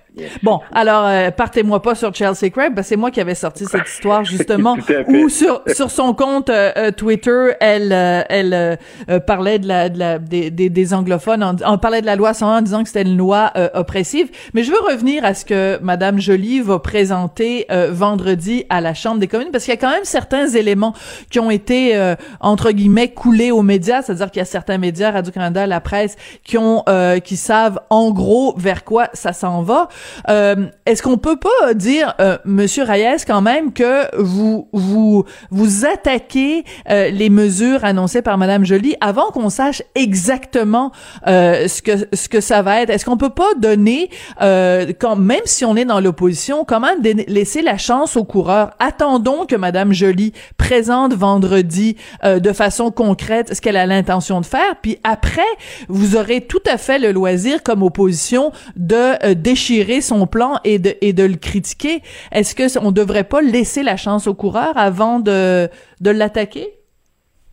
Bon, 0.42 0.61
alors 0.72 1.05
euh, 1.07 1.31
partez-moi 1.31 1.83
pas 1.83 1.94
sur 1.94 2.14
Chelsea 2.14 2.50
Craig, 2.50 2.74
ben, 2.74 2.83
c'est 2.83 2.96
moi 2.96 3.11
qui 3.11 3.20
avais 3.20 3.35
sorti 3.35 3.66
cette 3.66 3.87
histoire 3.87 4.24
justement 4.24 4.76
où 5.09 5.29
sur 5.29 5.62
sur 5.66 5.90
son 5.90 6.14
compte 6.14 6.48
euh, 6.48 6.72
euh, 6.76 6.90
Twitter, 6.90 7.52
elle 7.61 7.92
elle 7.92 8.79
parlait 9.26 9.59
de 9.59 9.68
la, 9.68 9.88
de 9.88 9.98
la 9.98 10.18
des, 10.18 10.50
des, 10.50 10.94
anglophones, 10.94 11.42
en, 11.42 11.79
parlait 11.79 12.00
de 12.00 12.07
la 12.07 12.16
loi 12.16 12.33
101 12.33 12.59
en 12.59 12.62
disant 12.62 12.83
que 12.83 12.88
c'était 12.88 13.02
une 13.02 13.16
loi 13.16 13.52
oppressive. 13.74 14.31
Mais 14.55 14.62
je 14.62 14.70
veux 14.70 14.81
revenir 14.90 15.24
à 15.24 15.35
ce 15.35 15.44
que 15.44 15.79
Madame 15.83 16.20
Joly 16.20 16.61
va 16.61 16.79
présenter 16.79 17.66
vendredi 17.90 18.64
à 18.70 18.81
la 18.81 18.94
Chambre 18.94 19.18
des 19.18 19.29
communes 19.29 19.50
parce 19.52 19.64
qu'il 19.64 19.74
y 19.74 19.76
a 19.76 19.81
quand 19.81 19.90
même 19.90 20.05
certains 20.05 20.48
éléments 20.48 20.94
qui 21.31 21.38
ont 21.40 21.50
été 21.50 22.14
entre 22.40 22.72
guillemets 22.72 23.09
coulés 23.09 23.50
aux 23.50 23.62
médias, 23.62 24.02
c'est-à-dire 24.02 24.31
qu'il 24.31 24.40
y 24.40 24.42
a 24.42 24.46
certains 24.46 24.79
médias, 24.79 25.11
Radio 25.11 25.33
Canada, 25.33 25.66
la 25.66 25.81
presse, 25.81 26.16
qui 26.42 26.57
ont 26.59 26.85
qui 27.22 27.37
savent 27.37 27.81
en 27.90 28.11
gros 28.11 28.55
vers 28.57 28.85
quoi 28.85 29.09
ça 29.12 29.33
s'en 29.33 29.62
va. 29.62 29.88
Euh, 30.29 30.66
est-ce 30.87 31.03
qu'on 31.03 31.19
peut 31.19 31.38
pas 31.38 31.75
dire, 31.75 32.14
euh, 32.21 32.38
Monsieur 32.45 32.85
Reyes, 32.85 33.25
quand 33.27 33.42
même, 33.42 33.73
que 33.73 34.14
vous 34.21 34.69
vous 34.73 35.25
vous 35.51 35.87
attaquez 35.87 36.64
euh, 36.90 37.11
les 37.11 37.31
mesures 37.31 37.85
annoncées 37.85 38.23
par 38.23 38.38
Madame 38.38 38.64
Joly 38.64 38.97
avant 39.01 39.31
qu'on 39.31 39.51
sache 39.51 39.83
exactement 39.95 40.92
euh, 41.27 41.69
ce 41.69 41.83
que 41.83 41.92
ce 42.12 42.29
que 42.29 42.40
ça 42.40 42.62
va 42.62 42.83
être? 42.83 42.90
Est-ce 42.90 43.05
qu'on 43.05 43.16
peut 43.16 43.31
pas 43.31 43.55
donner, 43.59 44.11
euh, 44.42 44.92
quand 44.99 45.16
même 45.16 45.40
si 45.45 45.64
on 45.64 45.77
est 45.77 45.85
dans 45.85 46.01
l'opposition, 46.01 46.64
quand 46.64 46.81
même 46.81 47.03
laisser 47.29 47.62
la 47.62 47.79
chance 47.79 48.16
aux 48.16 48.25
coureurs? 48.25 48.71
Attendons 48.79 49.47
que 49.47 49.57
Madame 49.57 49.92
Joly 49.92 50.33
présente 50.57 51.14
vendredi 51.14 51.97
de 52.25 52.53
façon 52.53 52.90
concrète 52.90 53.55
ce 53.55 53.61
qu'elle 53.61 53.77
a 53.77 53.87
l'intention 53.87 54.40
de 54.40 54.47
faire, 54.47 54.77
puis 54.81 54.99
après 55.05 55.42
vous 55.88 56.16
aurez 56.16 56.40
tout 56.42 56.62
à 56.66 56.79
fait 56.79 56.99
le 56.99 57.12
loisir 57.12 57.62
comme 57.62 57.83
opposition 57.83 58.53
de 58.77 59.35
déchirer 59.35 59.95
son 60.00 60.26
plan 60.26 60.61
et 60.64 60.78
de 60.78 61.22
le 61.22 61.37
critiquer. 61.37 62.00
Est-ce 62.32 62.54
que 62.54 62.78
on 62.78 62.92
devrait 62.92 63.24
pas 63.24 63.42
laisser 63.42 63.82
la 63.82 63.96
chance 63.96 64.26
aux 64.26 64.35
coureurs 64.35 64.76
avant 64.76 65.20
de 65.20 65.68
de 66.00 66.11
l'attaquer? 66.11 66.68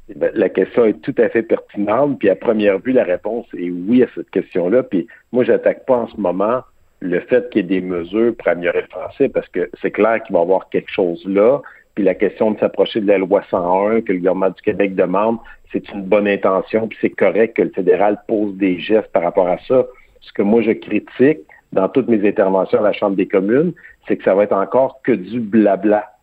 Eh 0.09 0.15
ben, 0.15 0.31
la 0.33 0.49
question 0.49 0.85
est 0.85 1.01
tout 1.01 1.15
à 1.17 1.29
fait 1.29 1.43
pertinente. 1.43 2.19
Puis 2.19 2.29
à 2.29 2.35
première 2.35 2.79
vue, 2.79 2.91
la 2.91 3.03
réponse 3.03 3.45
est 3.57 3.69
oui 3.69 4.03
à 4.03 4.07
cette 4.13 4.29
question-là. 4.31 4.83
Puis 4.83 5.07
moi, 5.31 5.43
j'attaque 5.43 5.85
pas 5.85 5.95
en 5.95 6.07
ce 6.07 6.17
moment 6.17 6.61
le 6.99 7.19
fait 7.21 7.49
qu'il 7.49 7.61
y 7.61 7.65
ait 7.65 7.79
des 7.79 7.85
mesures 7.85 8.33
pour 8.35 8.47
améliorer 8.47 8.81
le 8.81 8.87
français 8.87 9.29
parce 9.29 9.47
que 9.49 9.69
c'est 9.81 9.91
clair 9.91 10.21
qu'il 10.23 10.33
va 10.33 10.39
y 10.39 10.43
avoir 10.43 10.69
quelque 10.69 10.91
chose 10.91 11.23
là. 11.25 11.61
Puis 11.95 12.03
la 12.03 12.15
question 12.15 12.51
de 12.51 12.59
s'approcher 12.59 13.01
de 13.01 13.07
la 13.07 13.17
loi 13.17 13.43
101 13.49 14.01
que 14.01 14.13
le 14.13 14.19
gouvernement 14.19 14.49
du 14.49 14.61
Québec 14.61 14.95
demande, 14.95 15.37
c'est 15.71 15.87
une 15.91 16.03
bonne 16.03 16.27
intention. 16.27 16.87
Puis 16.87 16.97
c'est 17.01 17.09
correct 17.09 17.55
que 17.55 17.61
le 17.61 17.71
fédéral 17.71 18.19
pose 18.27 18.55
des 18.55 18.79
gestes 18.79 19.11
par 19.11 19.23
rapport 19.23 19.47
à 19.47 19.57
ça. 19.67 19.85
Ce 20.21 20.31
que 20.33 20.41
moi, 20.41 20.61
je 20.61 20.71
critique 20.71 21.39
dans 21.73 21.89
toutes 21.89 22.07
mes 22.07 22.27
interventions 22.27 22.79
à 22.79 22.83
la 22.83 22.93
Chambre 22.93 23.15
des 23.15 23.27
communes, 23.27 23.73
c'est 24.07 24.17
que 24.17 24.23
ça 24.23 24.33
va 24.33 24.43
être 24.43 24.53
encore 24.53 25.01
que 25.03 25.11
du 25.11 25.39
blabla 25.39 26.13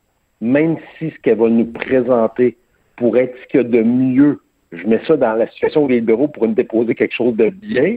même 0.40 0.76
si 0.98 1.10
ce 1.10 1.18
qu'elle 1.20 1.38
va 1.38 1.48
nous 1.48 1.66
présenter 1.66 2.56
pourrait 2.96 3.24
être 3.24 3.36
ce 3.42 3.48
qu'il 3.48 3.60
y 3.60 3.64
a 3.64 3.66
de 3.66 3.82
mieux, 3.82 4.40
je 4.72 4.86
mets 4.86 5.00
ça 5.06 5.16
dans 5.16 5.34
la 5.34 5.48
situation 5.48 5.84
où 5.84 5.88
les 5.88 5.96
libéraux 5.96 6.28
pourraient 6.28 6.48
nous 6.48 6.54
déposer 6.54 6.94
quelque 6.94 7.14
chose 7.14 7.36
de 7.36 7.50
bien, 7.50 7.96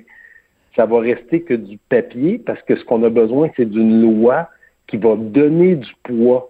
ça 0.75 0.85
va 0.85 0.99
rester 0.99 1.41
que 1.41 1.53
du 1.53 1.77
papier 1.89 2.39
parce 2.39 2.61
que 2.63 2.75
ce 2.75 2.83
qu'on 2.83 3.03
a 3.03 3.09
besoin, 3.09 3.49
c'est 3.55 3.69
d'une 3.69 4.01
loi 4.01 4.49
qui 4.87 4.97
va 4.97 5.15
donner 5.15 5.75
du 5.75 5.91
poids 6.03 6.49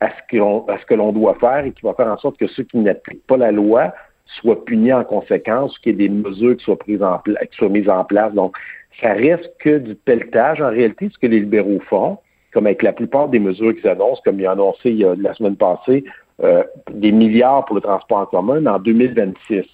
à 0.00 0.10
ce 0.10 0.84
que 0.86 0.94
l'on 0.94 1.12
doit 1.12 1.34
faire 1.40 1.64
et 1.64 1.72
qui 1.72 1.82
va 1.82 1.94
faire 1.94 2.08
en 2.08 2.18
sorte 2.18 2.36
que 2.38 2.46
ceux 2.46 2.64
qui 2.64 2.78
n'appliquent 2.78 3.26
pas 3.26 3.36
la 3.36 3.50
loi 3.50 3.94
soient 4.26 4.64
punis 4.64 4.92
en 4.92 5.04
conséquence, 5.04 5.78
qu'il 5.78 5.92
y 5.92 6.04
ait 6.04 6.08
des 6.08 6.14
mesures 6.14 6.56
qui 6.56 6.64
soient 6.64 6.78
prises 6.78 7.02
en 7.02 7.18
qui 7.18 7.56
soient 7.56 7.68
mises 7.68 7.88
en 7.88 8.04
place. 8.04 8.32
Donc, 8.34 8.56
ça 9.00 9.12
reste 9.12 9.52
que 9.58 9.78
du 9.78 9.94
pelletage 9.94 10.60
en 10.60 10.70
réalité, 10.70 11.08
ce 11.12 11.18
que 11.18 11.26
les 11.26 11.40
libéraux 11.40 11.80
font 11.88 12.18
comme 12.56 12.66
avec 12.66 12.82
la 12.82 12.94
plupart 12.94 13.28
des 13.28 13.38
mesures 13.38 13.74
qu'ils 13.74 13.86
annoncent, 13.86 14.22
comme 14.24 14.40
ils 14.40 14.48
ont 14.48 14.52
annoncé 14.52 14.88
il 14.88 14.96
y 14.96 15.04
a, 15.04 15.14
la 15.14 15.34
semaine 15.34 15.56
passée, 15.56 16.04
euh, 16.42 16.64
des 16.90 17.12
milliards 17.12 17.66
pour 17.66 17.76
le 17.76 17.82
transport 17.82 18.16
en 18.16 18.24
commun 18.24 18.64
en 18.64 18.78
2026. 18.78 19.64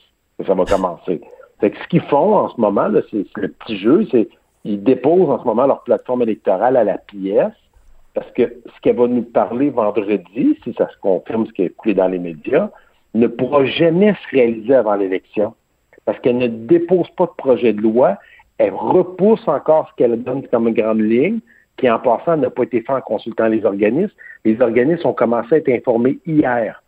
Ça 0.45 0.53
va 0.53 0.65
commencer. 0.65 1.21
ce 1.61 1.89
qu'ils 1.89 2.03
font 2.03 2.35
en 2.35 2.49
ce 2.49 2.61
moment, 2.61 2.89
c'est 3.09 3.25
le 3.37 3.49
petit 3.51 3.79
jeu, 3.79 4.05
c'est 4.11 4.29
ils 4.65 4.83
déposent 4.83 5.31
en 5.31 5.41
ce 5.41 5.45
moment 5.45 5.69
leur 5.69 5.85
plateforme 5.85 6.23
électorale 6.23 6.77
à 6.77 6.83
la 6.83 6.99
pièce, 6.99 7.53
parce 8.15 8.29
que 8.33 8.53
ce 8.67 8.81
qu'elle 8.81 8.97
va 8.97 9.07
nous 9.07 9.23
parler 9.23 9.71
vendredi, 9.71 10.59
si 10.65 10.75
ça 10.75 10.89
se 10.89 10.97
confirme 11.01 11.47
ce 11.47 11.53
qui 11.53 11.63
est 11.63 11.67
écouté 11.67 11.95
dans 11.95 12.09
les 12.09 12.19
médias, 12.19 12.69
ne 13.15 13.29
pourra 13.29 13.65
jamais 13.65 14.13
se 14.15 14.37
réaliser 14.37 14.75
avant 14.75 14.97
l'élection. 14.97 15.55
Parce 16.05 16.19
qu'elle 16.19 16.39
ne 16.39 16.49
dépose 16.49 17.09
pas 17.17 17.27
de 17.27 17.33
projet 17.37 17.73
de 17.73 17.81
loi, 17.81 18.19
elle 18.63 18.75
repousse 18.75 19.47
encore 19.49 19.89
ce 19.91 19.97
qu'elle 19.97 20.23
donne 20.23 20.47
comme 20.49 20.69
une 20.69 20.75
grande 20.75 21.01
ligne, 21.01 21.41
qui 21.77 21.91
en 21.91 21.99
passant 21.99 22.37
n'a 22.37 22.49
pas 22.49 22.63
été 22.63 22.81
fait 22.81 22.93
en 22.93 23.01
consultant 23.01 23.49
les 23.49 23.65
organismes. 23.65 24.15
Les 24.45 24.61
organismes 24.61 25.09
ont 25.09 25.13
commencé 25.13 25.55
à 25.55 25.59
être 25.59 25.69
informés 25.69 26.19
hier. 26.27 26.81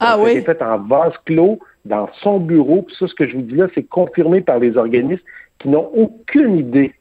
Ah 0.00 0.18
oui? 0.18 0.32
été 0.32 0.40
fait 0.40 0.60
en 0.62 0.78
vase 0.78 1.12
clos 1.24 1.60
dans 1.84 2.08
son 2.22 2.40
bureau. 2.40 2.82
Puis 2.82 2.96
ça, 2.98 3.06
ce 3.06 3.14
que 3.14 3.28
je 3.28 3.36
vous 3.36 3.42
dis 3.42 3.54
là, 3.54 3.68
c'est 3.72 3.84
confirmé 3.84 4.40
par 4.40 4.58
les 4.58 4.76
organismes 4.76 5.22
qui 5.60 5.68
n'ont 5.68 5.90
aucune 5.94 6.56
idée 6.56 6.92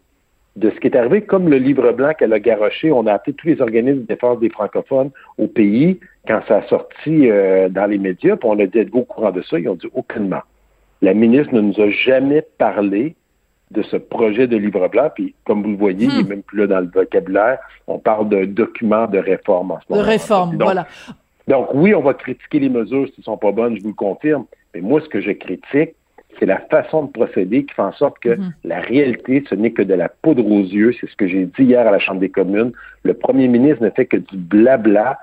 de 0.56 0.70
ce 0.70 0.76
qui 0.80 0.88
est 0.88 0.96
arrivé, 0.96 1.22
comme 1.22 1.50
le 1.50 1.58
livre 1.58 1.92
blanc 1.94 2.12
qu'elle 2.14 2.34
a 2.34 2.40
garoché. 2.40 2.92
On 2.92 3.08
a 3.08 3.14
appelé 3.14 3.34
tous 3.34 3.48
les 3.48 3.60
organismes 3.60 4.02
de 4.02 4.06
défense 4.08 4.40
des 4.40 4.50
francophones 4.50 5.10
au 5.40 5.48
pays 5.48 6.00
quand 6.28 6.42
ça 6.48 6.58
a 6.58 6.68
sorti 6.68 7.32
euh, 7.32 7.70
dans 7.70 7.88
les 7.88 7.98
médias. 7.98 8.36
Puis 8.36 8.48
on 8.48 8.60
a 8.60 8.68
dit, 8.68 8.78
êtes-vous 8.78 9.00
au 9.00 9.06
courant 9.06 9.32
de 9.32 9.42
ça? 9.42 9.58
Ils 9.58 9.70
ont 9.70 9.76
dit 9.76 9.90
aucunement. 9.96 10.42
La 11.02 11.16
ministre 11.16 11.56
ne 11.56 11.62
nous 11.62 11.82
a 11.82 11.90
jamais 11.90 12.46
parlé 12.60 13.16
de 13.72 13.82
ce 13.84 13.98
projet 13.98 14.48
de 14.48 14.58
livre 14.58 14.88
blanc. 14.88 15.10
Puis, 15.14 15.34
comme 15.46 15.64
vous 15.64 15.72
le 15.72 15.78
voyez, 15.78 16.06
il 16.06 16.16
n'est 16.16 16.24
hmm. 16.24 16.28
même 16.28 16.44
plus 16.44 16.60
là 16.60 16.68
dans 16.68 16.80
le 16.80 16.90
vocabulaire. 16.94 17.60
On 17.88 18.00
parle 18.00 18.30
d'un 18.30 18.46
document 18.46 19.08
de 19.08 19.18
réforme 19.18 19.72
en 19.72 19.80
ce 19.80 19.86
moment. 19.90 20.02
De 20.02 20.08
réforme, 20.08 20.58
voilà. 20.58 20.88
Donc, 21.48 21.70
oui, 21.74 21.96
on 21.96 22.02
va 22.02 22.14
critiquer 22.14 22.60
les 22.60 22.70
mesures 22.70 23.08
s'ils 23.08 23.20
ne 23.20 23.24
sont 23.24 23.38
pas 23.38 23.52
bonnes, 23.52 23.76
je 23.78 23.82
vous 23.82 23.90
le 23.90 23.94
confirme. 23.94 24.46
Mais 24.74 24.82
moi, 24.82 25.02
ce 25.02 25.10
que 25.10 25.22
je 25.22 25.32
critique, 25.32 25.96
c'est 26.40 26.46
la 26.46 26.60
façon 26.60 27.04
de 27.04 27.12
procéder 27.12 27.66
qui 27.66 27.74
fait 27.74 27.82
en 27.82 27.92
sorte 27.94 28.20
que 28.20 28.30
hmm. 28.30 28.54
la 28.64 28.80
réalité, 28.80 29.44
ce 29.50 29.56
n'est 29.56 29.72
que 29.72 29.82
de 29.82 29.94
la 29.94 30.10
poudre 30.10 30.46
aux 30.46 30.62
yeux. 30.62 30.94
C'est 31.00 31.10
ce 31.10 31.16
que 31.16 31.28
j'ai 31.28 31.46
dit 31.46 31.64
hier 31.64 31.88
à 31.88 31.92
la 31.92 32.00
Chambre 32.00 32.20
des 32.20 32.30
communes. 32.30 32.72
Le 33.04 33.14
premier 33.14 33.48
ministre 33.48 33.84
ne 33.84 33.90
fait 33.90 34.06
que 34.06 34.18
du 34.18 34.38
blabla. 34.38 35.18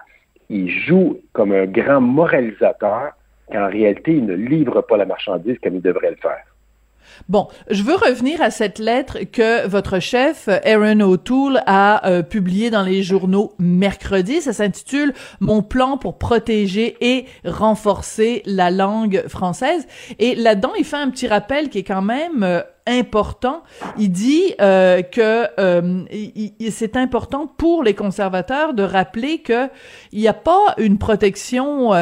Il 0.50 0.70
joue 0.70 1.18
comme 1.34 1.52
un 1.52 1.66
grand 1.66 2.00
moralisateur 2.00 3.12
qu'en 3.52 3.68
réalité, 3.68 4.12
il 4.12 4.24
ne 4.24 4.34
livre 4.34 4.80
pas 4.80 4.96
la 4.96 5.04
marchandise 5.04 5.58
comme 5.62 5.76
il 5.76 5.82
devrait 5.82 6.10
le 6.10 6.16
faire. 6.16 6.42
Bon, 7.28 7.48
je 7.70 7.82
veux 7.82 7.94
revenir 7.94 8.40
à 8.40 8.50
cette 8.50 8.78
lettre 8.78 9.18
que 9.30 9.66
votre 9.66 9.98
chef, 9.98 10.48
Aaron 10.48 11.00
O'Toole, 11.00 11.62
a 11.66 12.06
euh, 12.08 12.22
publiée 12.22 12.70
dans 12.70 12.82
les 12.82 13.02
journaux 13.02 13.52
mercredi. 13.58 14.40
Ça 14.40 14.52
s'intitule 14.52 15.12
Mon 15.40 15.62
plan 15.62 15.98
pour 15.98 16.18
protéger 16.18 16.96
et 17.00 17.26
renforcer 17.44 18.42
la 18.46 18.70
langue 18.70 19.24
française. 19.28 19.86
Et 20.18 20.34
là-dedans, 20.34 20.72
il 20.78 20.84
fait 20.84 20.96
un 20.96 21.10
petit 21.10 21.28
rappel 21.28 21.68
qui 21.68 21.78
est 21.78 21.84
quand 21.84 22.02
même 22.02 22.42
euh, 22.42 22.62
important. 22.86 23.62
Il 23.98 24.10
dit 24.10 24.54
euh, 24.62 25.02
que 25.02 25.46
c'est 26.70 26.96
important 26.96 27.46
pour 27.46 27.82
les 27.82 27.92
conservateurs 27.92 28.72
de 28.72 28.82
rappeler 28.82 29.40
que 29.40 29.68
il 30.12 30.20
n'y 30.20 30.28
a 30.28 30.32
pas 30.32 30.74
une 30.78 30.96
protection 30.96 31.92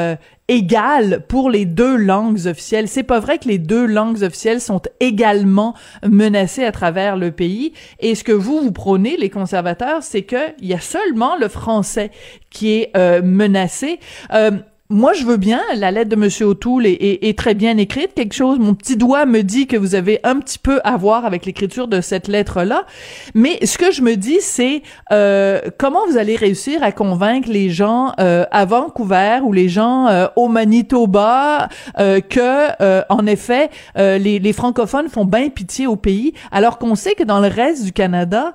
égale 0.49 1.25
pour 1.29 1.51
les 1.51 1.65
deux 1.65 1.97
langues 1.97 2.47
officielles. 2.47 2.89
C'est 2.89 3.03
pas 3.03 3.21
vrai 3.21 3.39
que 3.39 3.49
les 3.49 3.59
deux 3.59 3.87
langues 3.87 4.23
officielles 4.23 4.61
sont 4.61 4.83
également 5.01 5.75
menacées 6.07 6.65
à 6.65 6.73
travers 6.73 7.17
le 7.17 7.33
pays. 7.33 7.73
Et 8.01 8.15
ce 8.15 8.25
que 8.25 8.33
vous 8.33 8.61
vous 8.61 8.73
prônez, 8.73 9.17
les 9.17 9.31
conservateurs, 9.31 10.03
c'est 10.03 10.23
que 10.23 10.53
il 10.61 10.69
y 10.69 10.75
a 10.75 10.81
seulement 10.81 11.37
le 11.37 11.49
français 11.49 12.11
qui 12.51 12.73
est 12.73 12.97
euh, 12.97 13.23
menacé. 13.23 13.99
Euh, 14.33 14.53
moi, 14.89 15.13
je 15.15 15.25
veux 15.25 15.37
bien. 15.37 15.61
La 15.75 15.91
lettre 15.91 16.11
de 16.11 16.17
Monsieur 16.17 16.47
O'Toole 16.47 16.87
est, 16.87 17.39
très 17.39 17.55
bien 17.55 17.77
écrite. 17.77 18.15
Quelque 18.15 18.35
chose, 18.35 18.59
mon 18.61 18.75
petit 18.75 18.97
doigt 18.97 19.27
me 19.27 19.43
dit 19.43 19.67
que 19.67 19.77
vous 19.77 19.97
avez 19.97 20.21
un 20.23 20.39
petit 20.39 20.59
peu 20.59 20.81
à 20.85 20.97
voir 20.97 21.25
avec 21.25 21.45
l'écriture 21.45 21.89
de 21.89 22.01
cette 22.01 22.29
lettre-là. 22.29 22.87
Mais 23.35 23.59
ce 23.67 23.79
que 23.79 23.91
je 23.91 24.03
me 24.03 24.15
dis, 24.15 24.39
c'est 24.41 24.83
euh, 25.11 25.61
comment 25.79 26.07
vous 26.09 26.19
allez 26.19 26.37
réussir 26.37 26.85
à 26.85 26.93
convaincre 26.93 27.49
les 27.51 27.69
gens 27.69 28.13
euh, 28.21 28.45
à 28.53 28.65
Vancouver 28.65 29.41
ou 29.43 29.53
les 29.53 29.69
gens 29.69 30.07
euh, 30.07 30.29
au 30.37 30.49
Manitoba 30.49 31.69
que, 31.97 33.13
en 33.13 33.27
effet, 33.27 33.71
les, 33.97 34.39
les 34.39 34.53
francophones 34.53 35.09
font 35.09 35.25
bien 35.25 35.49
pitié 35.49 35.87
au 35.87 35.97
pays, 35.97 36.33
alors 36.53 36.79
qu'on 36.79 36.95
sait 36.95 37.15
que 37.15 37.25
dans 37.25 37.41
le 37.41 37.49
reste 37.49 37.85
du 37.85 37.93
Canada, 37.93 38.55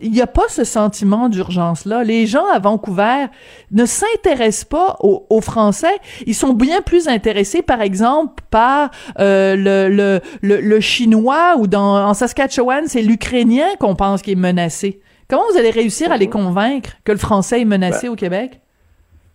il 0.00 0.10
n'y 0.10 0.20
a 0.20 0.26
pas 0.26 0.48
ce 0.48 0.64
sentiment 0.64 1.28
d'urgence-là. 1.28 2.04
Les 2.04 2.26
gens 2.26 2.46
à 2.46 2.58
Vancouver 2.58 3.26
ne 3.70 3.84
s'intéressent 3.84 4.64
pas 4.64 4.96
aux, 5.00 5.40
Français. 5.40 5.94
Ils 6.26 6.34
sont 6.34 6.54
bien 6.54 6.80
plus 6.80 7.08
intéressés, 7.08 7.62
par 7.62 7.80
exemple, 7.80 8.42
par 8.50 8.90
euh, 9.20 9.54
le, 9.54 10.20
le, 10.42 10.60
le, 10.60 10.80
chinois 10.80 11.56
ou 11.58 11.66
dans 11.66 12.08
en 12.08 12.14
Saskatchewan, 12.14 12.84
c'est 12.86 13.02
l'ukrainien 13.02 13.66
qu'on 13.78 13.94
pense 13.94 14.22
qui 14.22 14.32
est 14.32 14.34
menacé. 14.34 15.00
Comment 15.28 15.42
vous 15.50 15.58
allez 15.58 15.70
réussir 15.70 16.10
à 16.10 16.16
les 16.16 16.28
convaincre 16.28 16.90
que 17.04 17.12
le 17.12 17.18
français 17.18 17.60
est 17.60 17.64
menacé 17.64 18.06
ben, 18.06 18.12
au 18.12 18.16
Québec? 18.16 18.60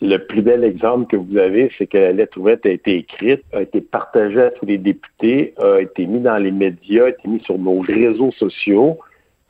Le 0.02 0.18
plus 0.18 0.42
bel 0.42 0.64
exemple 0.64 1.06
que 1.06 1.16
vous 1.16 1.38
avez, 1.38 1.72
c'est 1.78 1.86
que 1.86 1.98
la 1.98 2.12
lettre 2.12 2.40
ouverte 2.40 2.66
a 2.66 2.70
été 2.70 2.98
écrite, 2.98 3.44
a 3.54 3.62
été 3.62 3.82
partagée 3.82 4.42
à 4.42 4.50
tous 4.50 4.66
les 4.66 4.80
députés, 4.80 5.54
a 5.62 5.80
été 5.80 6.08
mise 6.08 6.24
dans 6.24 6.38
les 6.38 6.52
médias, 6.52 7.06
a 7.06 7.10
été 7.10 7.28
mise 7.28 7.44
sur 7.44 7.60
nos 7.60 7.80
réseaux 7.80 8.32
sociaux. 8.32 8.98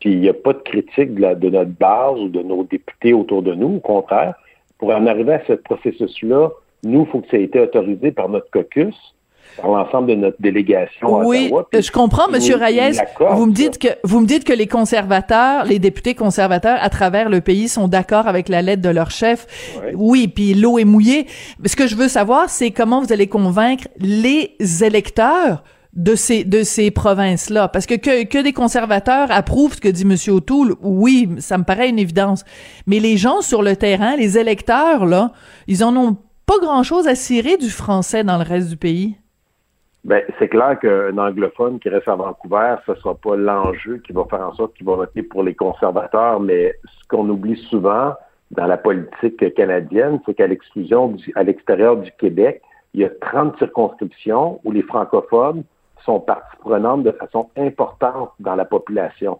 Puis 0.01 0.13
il 0.13 0.19
n'y 0.19 0.29
a 0.29 0.33
pas 0.33 0.53
de 0.53 0.59
critique 0.59 1.13
de, 1.13 1.33
de, 1.35 1.49
notre 1.49 1.71
base 1.71 2.19
ou 2.19 2.27
de 2.27 2.41
nos 2.41 2.63
députés 2.63 3.13
autour 3.13 3.43
de 3.43 3.53
nous. 3.53 3.75
Au 3.75 3.79
contraire, 3.79 4.33
pour 4.79 4.89
en 4.89 5.05
arriver 5.05 5.33
à 5.33 5.41
ce 5.47 5.53
processus-là, 5.53 6.49
nous, 6.83 7.01
il 7.01 7.07
faut 7.07 7.19
que 7.19 7.29
ça 7.29 7.37
ait 7.37 7.43
été 7.43 7.59
autorisé 7.59 8.11
par 8.11 8.27
notre 8.27 8.49
caucus, 8.49 8.95
par 9.57 9.69
l'ensemble 9.69 10.07
de 10.07 10.15
notre 10.15 10.41
délégation 10.41 11.21
à 11.21 11.23
oui, 11.23 11.51
je 11.71 11.91
comprends, 11.91 12.27
Monsieur 12.29 12.55
Reyes. 12.55 12.99
Vous 13.19 13.45
me 13.45 13.51
dites 13.51 13.77
que 13.77 13.89
vous 14.03 14.21
me 14.21 14.25
dites 14.25 14.43
que 14.43 14.53
les 14.53 14.65
conservateurs, 14.65 15.65
les 15.65 15.77
députés 15.77 16.15
conservateurs 16.15 16.79
à 16.81 16.89
travers 16.89 17.29
le 17.29 17.41
pays 17.41 17.67
sont 17.67 17.87
d'accord 17.87 18.27
avec 18.27 18.49
la 18.49 18.63
lettre 18.63 18.81
de 18.81 18.89
leur 18.89 19.11
chef. 19.11 19.45
Oui, 19.93 20.27
puis 20.27 20.55
l'eau 20.55 20.79
est 20.79 20.85
mouillée. 20.85 21.27
Ce 21.63 21.75
que 21.75 21.85
je 21.85 21.95
veux 21.95 22.07
savoir, 22.07 22.49
c'est 22.49 22.71
comment 22.71 23.01
vous 23.01 23.13
allez 23.13 23.27
convaincre 23.27 23.87
les 23.99 24.55
électeurs 24.83 25.63
de 25.93 26.15
ces 26.15 26.43
de 26.43 26.63
ces 26.63 26.91
provinces-là. 26.91 27.67
Parce 27.67 27.85
que, 27.85 27.95
que 27.95 28.41
des 28.41 28.53
conservateurs 28.53 29.29
approuvent 29.31 29.73
ce 29.73 29.81
que 29.81 29.89
dit 29.89 30.05
monsieur 30.05 30.33
O'Toole 30.33 30.75
oui 30.81 31.29
ça 31.39 31.57
me 31.57 31.63
paraît 31.63 31.89
une 31.89 31.99
évidence. 31.99 32.45
Mais 32.87 32.99
les 32.99 33.17
gens 33.17 33.41
sur 33.41 33.61
le 33.61 33.75
terrain 33.75 34.15
les 34.15 34.37
électeurs 34.37 35.05
là 35.05 35.31
ils 35.67 35.83
en 35.83 35.95
ont 35.95 36.17
pas 36.45 36.59
grand-chose 36.59 37.07
à 37.07 37.15
cirer 37.15 37.57
du 37.57 37.69
français 37.69 38.23
dans 38.23 38.37
le 38.37 38.43
reste 38.43 38.69
du 38.69 38.77
pays. 38.77 39.15
Ben, 40.03 40.23
c'est 40.39 40.47
clair 40.47 40.79
qu'un 40.79 41.15
anglophone 41.17 41.79
qui 41.79 41.87
reste 41.89 42.07
à 42.07 42.15
Vancouver, 42.15 42.75
ce 42.87 42.95
sera 42.95 43.13
pas 43.13 43.35
l'enjeu 43.35 43.97
qui 43.99 44.13
va 44.13 44.25
faire 44.29 44.41
en 44.41 44.53
sorte 44.55 44.73
qu'il 44.73 44.85
va 44.85 44.95
voter 44.95 45.21
pour 45.21 45.43
les 45.43 45.53
conservateurs, 45.53 46.39
mais 46.39 46.73
ce 46.85 47.07
qu'on 47.07 47.29
oublie 47.29 47.55
souvent 47.69 48.13
dans 48.49 48.65
la 48.65 48.77
politique 48.77 49.53
canadienne, 49.53 50.19
c'est 50.25 50.33
qu'à 50.33 50.47
l'exclusion 50.47 51.15
à 51.35 51.43
l'extérieur 51.43 51.97
du 51.97 52.11
Québec, 52.19 52.63
il 52.95 53.01
y 53.01 53.05
a 53.05 53.09
30 53.09 53.57
circonscriptions 53.59 54.59
où 54.63 54.71
les 54.71 54.81
francophones 54.81 55.63
sont 56.05 56.19
partie 56.19 56.57
prenante 56.57 57.03
de 57.03 57.11
façon 57.11 57.49
importante 57.57 58.31
dans 58.39 58.55
la 58.55 58.65
population. 58.65 59.39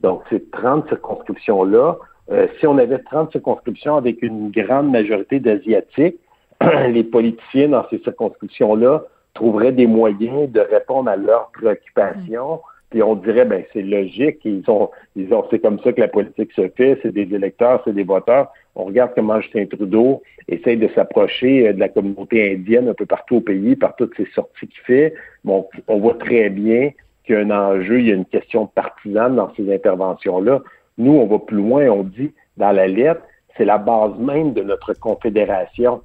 Donc, 0.00 0.22
ces 0.30 0.42
30 0.44 0.88
circonscriptions-là, 0.88 1.96
euh, 2.30 2.46
si 2.58 2.66
on 2.66 2.78
avait 2.78 2.98
30 2.98 3.32
circonscriptions 3.32 3.96
avec 3.96 4.22
une 4.22 4.50
grande 4.50 4.90
majorité 4.90 5.40
d'Asiatiques, 5.40 6.18
les 6.88 7.04
politiciens 7.04 7.70
dans 7.70 7.88
ces 7.88 7.98
circonscriptions-là 7.98 9.04
trouveraient 9.34 9.72
des 9.72 9.86
moyens 9.86 10.50
de 10.50 10.60
répondre 10.60 11.08
à 11.08 11.16
leurs 11.16 11.50
préoccupations. 11.52 12.60
Puis 12.90 13.02
on 13.02 13.14
dirait, 13.14 13.46
ben 13.46 13.64
c'est 13.72 13.82
logique, 13.82 14.40
ils 14.44 14.62
ont, 14.68 14.90
ils 15.16 15.32
ont, 15.32 15.46
c'est 15.50 15.60
comme 15.60 15.80
ça 15.80 15.92
que 15.92 16.00
la 16.00 16.08
politique 16.08 16.52
se 16.52 16.68
fait, 16.68 16.98
c'est 17.02 17.12
des 17.12 17.34
électeurs, 17.34 17.80
c'est 17.84 17.94
des 17.94 18.04
voteurs. 18.04 18.52
On 18.74 18.84
regarde 18.84 19.12
comment 19.14 19.40
Justin 19.40 19.66
Trudeau 19.66 20.22
essaye 20.48 20.76
de 20.76 20.88
s'approcher 20.94 21.68
euh, 21.68 21.72
de 21.72 21.80
la 21.80 21.88
communauté 21.88 22.54
indienne 22.54 22.88
un 22.88 22.94
peu 22.94 23.06
partout 23.06 23.36
au 23.36 23.40
pays 23.40 23.76
par 23.76 23.96
toutes 23.96 24.16
ces 24.16 24.26
sorties 24.34 24.68
qu'il 24.68 24.80
fait. 24.84 25.14
Bon, 25.44 25.68
on 25.88 25.98
voit 25.98 26.14
très 26.14 26.48
bien 26.48 26.90
qu'il 27.24 27.34
y 27.34 27.38
a 27.38 27.40
un 27.42 27.50
enjeu, 27.50 28.00
il 28.00 28.08
y 28.08 28.12
a 28.12 28.14
une 28.14 28.24
question 28.24 28.66
partisane 28.66 29.36
dans 29.36 29.52
ces 29.54 29.72
interventions-là. 29.72 30.62
Nous, 30.98 31.12
on 31.12 31.26
va 31.26 31.38
plus 31.38 31.56
loin, 31.56 31.88
on 31.88 32.02
dit 32.02 32.32
dans 32.56 32.72
la 32.72 32.86
lettre, 32.86 33.22
c'est 33.56 33.64
la 33.64 33.78
base 33.78 34.16
même 34.18 34.52
de 34.52 34.62
notre 34.62 34.94
confédération. 34.94 36.02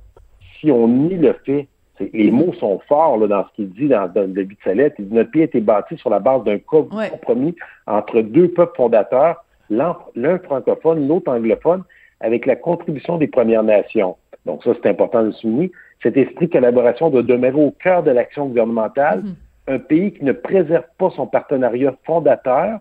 Si 0.60 0.71
on 0.71 0.88
nie 0.88 1.15
le 1.15 1.34
fait 1.43 1.67
les 2.13 2.32
mots 2.32 2.53
sont 2.53 2.80
forts 2.88 3.17
là, 3.17 3.27
dans 3.27 3.45
ce 3.47 3.56
qu'il 3.56 3.69
dit 3.69 3.88
dans, 3.88 4.12
le 4.15 4.27
début 4.27 4.56
de 4.56 4.60
sa 4.63 4.73
lettre. 4.73 4.95
Il 4.99 5.10
dit 5.10 5.15
Notre 5.15 5.32
pays 5.32 5.41
a 5.41 5.45
été 5.45 5.62
bâti 5.62 5.97
sur 5.97 6.10
la 6.10 6.19
base 6.19 6.43
d'un 6.43 6.60
compromis 6.60 7.56
entre 7.86 8.21
deux 8.21 8.49
peuples 8.49 8.75
fondateurs, 8.75 9.43
l'un 9.69 9.95
francophone, 10.43 11.08
l'autre 11.08 11.32
anglophone, 11.32 11.84
avec 12.21 12.45
la 12.45 12.56
contribution 12.56 13.17
des 13.17 13.27
Premières 13.27 13.63
Nations. 13.63 14.15
Donc 14.45 14.63
ça, 14.63 14.71
c'est 14.75 14.89
important 14.89 15.21
de 15.21 15.27
le 15.27 15.32
souligner. 15.34 15.71
Cet 16.01 16.17
esprit 16.17 16.47
de 16.47 16.51
collaboration 16.51 17.10
doit 17.10 17.23
demeurer 17.23 17.62
au 17.62 17.71
cœur 17.71 18.03
de 18.03 18.12
l'action 18.12 18.47
gouvernementale. 18.47 19.21
Mm-hmm. 19.21 19.73
Un 19.75 19.80
pays 19.80 20.13
qui 20.13 20.23
ne 20.23 20.32
préserve 20.32 20.86
pas 20.97 21.10
son 21.12 21.27
partenariat 21.27 21.93
fondateur 22.06 22.80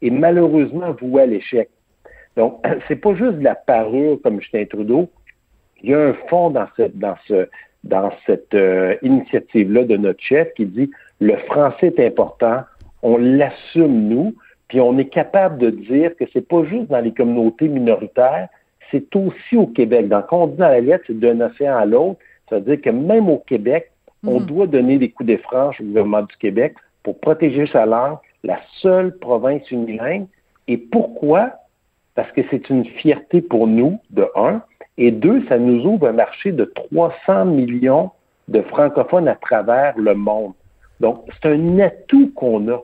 est 0.00 0.10
malheureusement 0.10 0.92
voué 1.00 1.22
à 1.22 1.26
l'échec. 1.26 1.68
Donc, 2.36 2.64
c'est 2.88 2.96
pas 2.96 3.14
juste 3.14 3.38
de 3.38 3.44
la 3.44 3.54
parure 3.54 4.18
comme 4.22 4.40
Justin 4.40 4.64
Trudeau. 4.66 5.10
Il 5.82 5.90
y 5.90 5.94
a 5.94 6.00
un 6.00 6.14
fond 6.28 6.50
dans, 6.50 6.66
ce, 6.76 6.82
dans, 6.94 7.16
ce, 7.26 7.48
dans 7.84 8.10
cette 8.26 8.54
euh, 8.54 8.96
initiative-là 9.02 9.84
de 9.84 9.96
notre 9.96 10.22
chef 10.22 10.52
qui 10.54 10.66
dit 10.66 10.90
le 11.20 11.36
français 11.36 11.92
est 11.96 12.06
important, 12.06 12.62
on 13.02 13.16
l'assume 13.16 14.08
nous, 14.08 14.34
puis 14.68 14.80
on 14.80 14.98
est 14.98 15.08
capable 15.08 15.58
de 15.58 15.70
dire 15.70 16.14
que 16.16 16.24
c'est 16.32 16.46
pas 16.46 16.64
juste 16.64 16.88
dans 16.88 17.00
les 17.00 17.12
communautés 17.12 17.68
minoritaires, 17.68 18.48
c'est 18.90 19.14
aussi 19.16 19.56
au 19.56 19.66
Québec. 19.66 20.08
Donc, 20.08 20.26
quand 20.28 20.44
on 20.44 20.46
dit 20.48 20.56
dans 20.56 20.68
la 20.68 20.80
lettre, 20.80 21.04
c'est 21.06 21.18
d'un 21.18 21.40
océan 21.40 21.76
à 21.76 21.84
l'autre, 21.84 22.18
ça 22.48 22.56
veut 22.56 22.76
dire 22.76 22.80
que 22.80 22.90
même 22.90 23.28
au 23.28 23.38
Québec, 23.38 23.90
on 24.26 24.40
mhm. 24.40 24.46
doit 24.46 24.66
donner 24.66 24.98
des 24.98 25.10
coups 25.10 25.28
de 25.28 25.36
franche 25.36 25.80
au 25.80 25.84
gouvernement 25.84 26.22
du 26.22 26.36
Québec 26.36 26.74
pour 27.02 27.18
protéger 27.20 27.66
sa 27.66 27.86
langue, 27.86 28.18
la 28.42 28.58
seule 28.80 29.16
province 29.18 29.70
unilingue. 29.70 30.26
Et 30.66 30.76
pourquoi? 30.76 31.52
Parce 32.14 32.30
que 32.32 32.40
c'est 32.50 32.68
une 32.68 32.84
fierté 32.84 33.40
pour 33.40 33.66
nous, 33.66 34.00
de 34.10 34.26
un, 34.34 34.62
et 34.96 35.12
deux, 35.12 35.46
ça 35.46 35.58
nous 35.58 35.86
ouvre 35.86 36.08
un 36.08 36.12
marché 36.12 36.50
de 36.50 36.64
300 36.64 37.44
millions 37.46 38.10
de 38.48 38.62
francophones 38.62 39.28
à 39.28 39.36
travers 39.36 39.96
le 39.96 40.14
monde. 40.14 40.52
Donc, 41.00 41.24
c'est 41.30 41.50
un 41.50 41.78
atout 41.78 42.32
qu'on 42.34 42.68
a. 42.68 42.80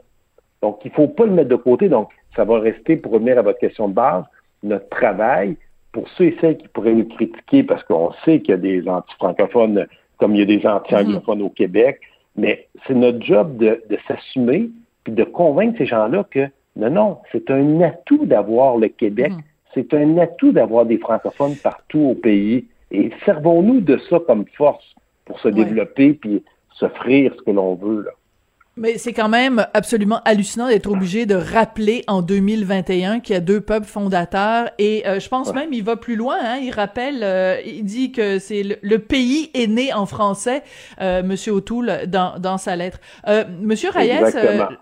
Donc, 0.62 0.80
il 0.84 0.88
ne 0.88 0.94
faut 0.94 1.08
pas 1.08 1.24
le 1.24 1.32
mettre 1.32 1.48
de 1.48 1.56
côté. 1.56 1.88
Donc, 1.88 2.10
ça 2.36 2.44
va 2.44 2.60
rester, 2.60 2.96
pour 2.96 3.12
revenir 3.12 3.38
à 3.38 3.42
votre 3.42 3.58
question 3.58 3.88
de 3.88 3.94
base, 3.94 4.24
notre 4.62 4.88
travail. 4.88 5.56
Pour 5.94 6.06
ceux 6.10 6.24
et 6.26 6.36
celles 6.42 6.58
qui 6.58 6.68
pourraient 6.68 6.92
nous 6.92 7.08
critiquer, 7.08 7.62
parce 7.62 7.82
qu'on 7.84 8.12
sait 8.26 8.40
qu'il 8.40 8.50
y 8.50 8.52
a 8.52 8.58
des 8.58 8.86
anti-francophones 8.86 9.86
comme 10.18 10.34
il 10.34 10.40
y 10.40 10.42
a 10.42 10.58
des 10.58 10.66
anti-anglophones 10.66 11.40
au 11.40 11.48
Québec, 11.48 12.00
mais 12.36 12.68
c'est 12.86 12.94
notre 12.94 13.24
job 13.24 13.56
de, 13.56 13.80
s'assumer 14.06 14.68
puis 15.04 15.14
de 15.14 15.24
convaincre 15.24 15.78
ces 15.78 15.86
gens-là 15.86 16.24
que 16.30 16.48
non, 16.76 16.90
non, 16.90 17.18
c'est 17.32 17.50
un 17.50 17.80
atout 17.80 18.26
d'avoir 18.26 18.76
le 18.76 18.88
Québec. 18.88 19.32
Mm 19.32 19.40
c'est 19.74 19.92
un 19.92 20.18
atout 20.18 20.52
d'avoir 20.52 20.86
des 20.86 20.98
francophones 20.98 21.56
partout 21.56 22.00
au 22.00 22.14
pays. 22.14 22.66
Et 22.90 23.10
servons-nous 23.24 23.80
de 23.80 23.98
ça 24.08 24.20
comme 24.26 24.44
force 24.56 24.94
pour 25.24 25.40
se 25.40 25.48
développer 25.48 26.14
puis 26.14 26.42
s'offrir 26.74 27.34
ce 27.36 27.42
que 27.42 27.50
l'on 27.50 27.74
veut. 27.74 28.02
Là. 28.02 28.10
Mais 28.76 28.98
c'est 28.98 29.12
quand 29.12 29.28
même 29.28 29.68
absolument 29.72 30.20
hallucinant 30.24 30.66
d'être 30.66 30.90
obligé 30.90 31.26
de 31.26 31.36
rappeler 31.36 32.02
en 32.08 32.22
2021 32.22 33.20
qu'il 33.20 33.34
y 33.34 33.36
a 33.36 33.40
deux 33.40 33.60
peuples 33.60 33.86
fondateurs 33.86 34.68
et 34.78 35.06
euh, 35.06 35.20
je 35.20 35.28
pense 35.28 35.54
même 35.54 35.72
il 35.72 35.84
va 35.84 35.94
plus 35.94 36.16
loin. 36.16 36.38
Hein, 36.42 36.58
il 36.60 36.72
rappelle, 36.72 37.20
euh, 37.22 37.60
il 37.64 37.84
dit 37.84 38.10
que 38.10 38.40
c'est 38.40 38.64
le, 38.82 38.98
pays 38.98 39.48
est 39.54 39.68
né 39.68 39.92
en 39.92 40.06
français, 40.06 40.64
euh, 41.00 41.22
Monsieur 41.22 41.52
O'Toole 41.52 42.08
dans, 42.08 42.40
dans 42.40 42.58
sa 42.58 42.74
lettre. 42.74 42.98
Euh, 43.28 43.44
Monsieur 43.60 43.90
Reyes, 43.90 44.18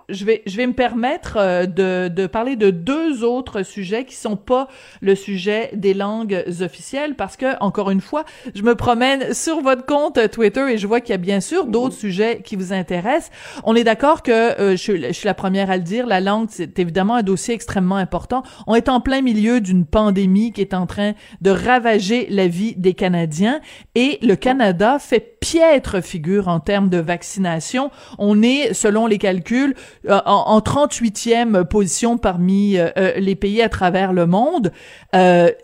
je 0.09 0.25
vais 0.25 0.43
je 0.47 0.57
vais 0.57 0.67
me 0.67 0.73
permettre 0.73 1.67
de, 1.67 2.09
de 2.09 2.27
parler 2.27 2.57
de 2.57 2.71
deux 2.71 3.23
autres 3.23 3.63
sujets 3.63 4.07
qui 4.07 4.15
sont 4.15 4.37
pas 4.37 4.69
le 5.03 5.15
sujet 5.15 5.69
des 5.75 5.93
langues 5.93 6.43
officielles 6.63 7.15
parce 7.15 7.37
que 7.37 7.59
encore 7.61 7.91
une 7.91 8.01
fois, 8.01 8.25
je 8.55 8.63
me 8.63 8.75
promène 8.75 9.35
sur 9.35 9.61
votre 9.61 9.85
compte 9.85 10.19
Twitter 10.31 10.65
et 10.71 10.79
je 10.79 10.87
vois 10.87 11.03
qu'il 11.03 11.11
y 11.11 11.15
a 11.15 11.19
bien 11.19 11.41
sûr 11.41 11.67
d'autres 11.67 11.95
sujets 11.95 12.41
qui 12.43 12.57
vous 12.57 12.73
intéressent. 12.73 13.31
On 13.65 13.77
est 13.77 13.82
d'accord 13.85 14.23
que 14.23 14.33
euh, 14.33 14.77
je, 14.77 15.13
suis 15.13 15.27
la 15.27 15.35
première 15.35 15.71
à 15.71 15.77
le 15.77 15.83
dire, 15.83 16.07
la 16.07 16.21
langue 16.21 16.49
c'est 16.51 16.79
évidemment 16.79 17.17
un 17.17 17.23
dossier 17.23 17.55
extrêmement 17.55 17.97
important. 17.97 18.43
On 18.67 18.75
est 18.75 18.89
en 18.89 19.01
plein 19.01 19.23
milieu 19.23 19.61
d'une 19.61 19.87
pandémie 19.87 20.53
qui 20.53 20.61
est 20.61 20.75
en 20.75 20.87
train 20.87 21.13
de 21.41 21.51
ravager 21.51 22.27
la 22.31 22.49
vie 22.49 22.75
des 22.77 22.95
Canadiens 22.95 23.61
et 23.95 24.19
le 24.23 24.37
Canada 24.37 24.99
fait 24.99 25.39
piètre 25.41 26.03
figure 26.03 26.49
en 26.49 26.61
termes 26.61 26.89
de 26.89 26.99
vaccination. 26.99 27.91
On 28.19 28.43
est, 28.43 28.75
selon 28.75 29.07
les 29.07 29.19
calculs, 29.19 29.75
euh, 30.09 30.21
en, 30.25 30.61
38e 30.61 31.65
position 31.65 32.19
parmi 32.19 32.77
euh, 32.77 32.91
les 33.17 33.35
pays 33.35 33.63
à 33.63 33.69
travers 33.69 34.13
le 34.13 34.27
monde. 34.27 34.73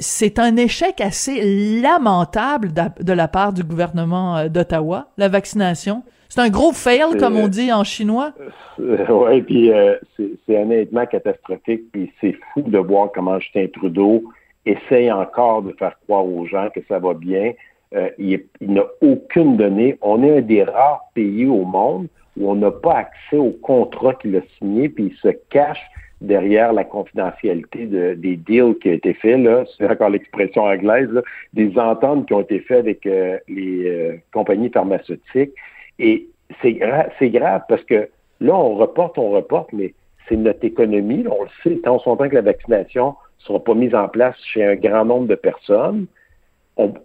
c'est 0.01 0.39
un 0.39 0.57
échec 0.57 1.01
assez 1.01 1.81
lamentable 1.81 2.73
de 2.73 3.13
la 3.13 3.29
part 3.29 3.53
du 3.53 3.63
gouvernement 3.65 4.49
d'Ottawa, 4.49 5.11
la 5.17 5.29
vaccination. 5.29 6.03
C'est 6.29 6.43
un 6.43 6.51
gros 6.51 6.73
fail, 6.73 7.17
comme 7.19 7.37
on 7.37 7.49
dit 7.49 7.73
en 7.73 7.85
chinois. 7.85 8.35
Euh, 8.79 9.07
oui, 9.09 9.41
puis 9.43 9.73
euh, 9.73 9.97
c'est 10.17 10.57
honnêtement 10.57 11.07
catastrophique. 11.07 11.91
Puis 11.91 12.13
c'est 12.21 12.37
fou 12.53 12.63
de 12.63 12.79
voir 12.79 13.11
comment 13.15 13.41
Justin 13.41 13.67
Trudeau 13.73 14.25
essaye 14.67 15.11
encore 15.11 15.63
de 15.63 15.73
faire 15.79 15.99
croire 16.01 16.27
aux 16.27 16.45
gens 16.45 16.69
que 16.75 16.81
ça 16.87 16.99
va 16.99 17.15
bien. 17.15 17.53
Euh, 17.95 18.11
il, 18.19 18.43
n'a 18.61 18.85
aucune 19.01 19.57
donnée. 19.57 19.97
On 20.03 20.23
est 20.23 20.39
un 20.39 20.41
des 20.43 20.65
rares 20.65 21.05
pays 21.15 21.47
au 21.47 21.65
monde 21.65 22.09
où 22.37 22.51
on 22.51 22.57
n'a 22.57 22.71
pas 22.71 22.97
accès 22.97 23.39
au 23.39 23.51
contrat 23.63 24.13
qu'il 24.15 24.37
a 24.37 24.43
signé, 24.59 24.91
puis 24.91 25.07
il 25.11 25.17
se 25.17 25.35
cache 25.49 25.83
derrière 26.21 26.75
la 26.75 26.85
confidentialité 26.85 27.87
des 27.87 28.37
deals 28.37 28.75
qui 28.83 28.91
ont 28.91 28.93
été 28.93 29.15
faits, 29.15 29.39
là, 29.39 29.65
c'est 29.77 29.89
encore 29.89 30.11
l'expression 30.11 30.65
anglaise, 30.65 31.09
des 31.55 31.79
ententes 31.79 32.27
qui 32.27 32.35
ont 32.35 32.41
été 32.41 32.59
faites 32.61 32.81
avec 32.81 33.05
les 33.05 34.21
compagnies 34.33 34.69
pharmaceutiques. 34.69 35.53
Et 35.99 36.29
c'est 36.63 36.73
grave, 36.73 37.63
parce 37.69 37.85
que 37.85 38.09
là, 38.41 38.55
on 38.55 38.75
reporte, 38.77 39.19
on 39.19 39.31
reporte, 39.31 39.73
mais 39.73 39.95
c'est 40.29 40.37
notre 40.37 40.65
économie, 40.65 41.25
on 41.29 41.45
le 41.45 41.49
sait, 41.63 41.81
tant 41.83 42.01
on 42.05 42.17
que 42.17 42.35
la 42.35 42.43
vaccination 42.43 43.09
ne 43.09 43.45
sera 43.45 43.59
pas 43.59 43.75
mise 43.75 43.95
en 43.95 44.09
place 44.09 44.37
chez 44.45 44.65
un 44.65 44.77
grand 44.77 45.05
nombre 45.05 45.27
de 45.27 45.35
personnes, 45.35 46.07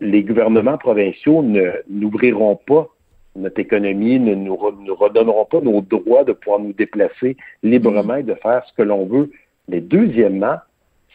les 0.02 0.24
gouvernements 0.24 0.78
provinciaux 0.78 1.44
n'ouvriront 1.90 2.60
pas 2.68 2.88
notre 3.36 3.60
économie, 3.60 4.20
ne 4.20 4.36
nous, 4.36 4.56
redonneront 4.56 5.46
pas 5.46 5.62
nos 5.62 5.82
droits 5.82 6.24
de 6.24 6.34
pouvoir 6.34 6.60
nous 6.60 6.74
déplacer 6.74 7.36
librement 7.64 8.16
et 8.16 8.24
de 8.24 8.36
faire 8.36 8.64
ce 8.68 8.74
que 8.74 8.84
l'on 8.84 9.06
veut. 9.06 9.32
Mais 9.68 9.82
deuxièmement, 9.82 10.58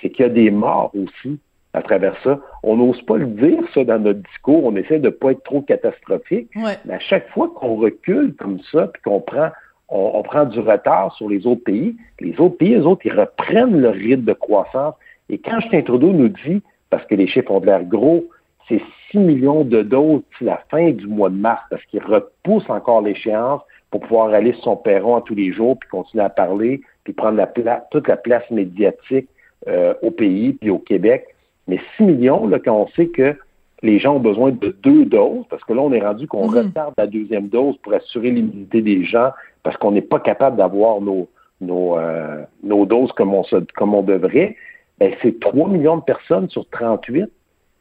c'est 0.01 0.11
qu'il 0.11 0.25
y 0.25 0.27
a 0.27 0.33
des 0.33 0.51
morts 0.51 0.91
aussi 0.97 1.39
à 1.75 1.83
travers 1.83 2.17
ça. 2.23 2.41
On 2.63 2.77
n'ose 2.77 3.01
pas 3.03 3.17
le 3.17 3.27
dire, 3.27 3.61
ça, 3.75 3.85
dans 3.85 3.99
notre 3.99 4.21
discours. 4.21 4.65
On 4.65 4.77
essaie 4.77 4.99
de 4.99 5.07
ne 5.07 5.11
pas 5.11 5.33
être 5.33 5.43
trop 5.43 5.61
catastrophique. 5.61 6.49
Mais 6.55 6.95
à 6.95 6.99
chaque 6.99 7.29
fois 7.31 7.53
qu'on 7.55 7.77
recule 7.77 8.35
comme 8.35 8.59
ça, 8.73 8.89
puis 8.89 9.03
qu'on 9.03 9.21
prend, 9.21 9.51
on, 9.89 10.23
prend 10.23 10.45
du 10.45 10.61
retard 10.61 11.15
sur 11.15 11.29
les 11.29 11.47
autres 11.47 11.65
pays, 11.65 11.97
les 12.21 12.39
autres 12.41 12.57
pays, 12.57 12.75
les 12.75 12.87
autres, 12.87 13.07
ils 13.07 13.19
reprennent 13.19 13.81
leur 13.81 13.95
rythme 13.95 14.25
de 14.25 14.33
croissance. 14.33 14.95
Et 15.29 15.39
quand 15.39 15.61
Justin 15.61 15.83
Trudeau 15.83 16.13
nous 16.13 16.29
dit, 16.29 16.63
parce 16.91 17.05
que 17.07 17.15
les 17.15 17.27
chiffres 17.27 17.51
ont 17.51 17.61
l'air 17.61 17.85
gros, 17.85 18.25
c'est 18.69 18.83
6 19.11 19.19
millions 19.19 19.65
de 19.65 19.83
doses 19.83 20.21
d'ici 20.31 20.45
la 20.45 20.63
fin 20.71 20.91
du 20.91 21.07
mois 21.07 21.31
de 21.31 21.37
mars, 21.37 21.63
parce 21.71 21.85
qu'il 21.87 22.03
repousse 22.03 22.69
encore 22.69 23.03
l'échéance 23.03 23.63
pour 23.91 24.01
pouvoir 24.01 24.29
aller 24.29 24.53
sur 24.55 24.65
son 24.65 24.77
perron 24.77 25.17
à 25.17 25.23
tous 25.23 25.35
les 25.35 25.53
jours, 25.53 25.79
puis 25.79 25.89
continuer 25.89 26.25
à 26.25 26.29
parler, 26.29 26.83
puis 27.05 27.15
prendre 27.15 27.37
la 27.37 27.47
toute 27.91 28.09
la 28.09 28.17
place 28.19 28.49
médiatique 28.51 29.29
euh, 29.67 29.95
au 30.03 30.11
pays, 30.11 30.53
puis 30.53 30.71
au 30.71 30.79
Québec. 30.79 31.27
Mais 31.69 31.79
6 31.97 32.05
millions, 32.05 32.47
là, 32.49 32.59
quand 32.59 32.75
on 32.75 32.89
sait 32.89 33.09
que 33.09 33.37
les 33.83 33.99
gens 33.99 34.17
ont 34.17 34.21
besoin 34.21 34.51
de 34.51 34.75
deux 34.83 35.05
doses, 35.05 35.45
parce 35.49 35.63
que 35.65 35.73
là, 35.73 35.83
on 35.83 35.93
est 35.93 36.05
rendu 36.05 36.27
qu'on 36.27 36.49
mm-hmm. 36.49 36.67
retarde 36.67 36.95
la 36.99 37.07
deuxième 37.07 37.49
dose 37.49 37.77
pour 37.83 37.95
assurer 37.95 38.31
l'immunité 38.31 38.83
des 38.83 39.05
gens, 39.05 39.31
parce 39.63 39.77
qu'on 39.77 39.93
n'est 39.93 40.03
pas 40.03 40.19
capable 40.19 40.57
d'avoir 40.57 41.01
nos, 41.01 41.29
nos, 41.61 41.97
euh, 41.97 42.43
nos 42.63 42.87
doses 42.87 43.13
comme 43.13 43.35
on, 43.35 43.45
se, 43.45 43.57
comme 43.77 43.95
on 43.95 44.03
devrait, 44.03 44.57
ben, 44.99 45.13
c'est 45.23 45.39
3 45.39 45.69
millions 45.69 45.99
de 45.99 46.03
personnes 46.03 46.49
sur 46.49 46.69
38. 46.71 47.31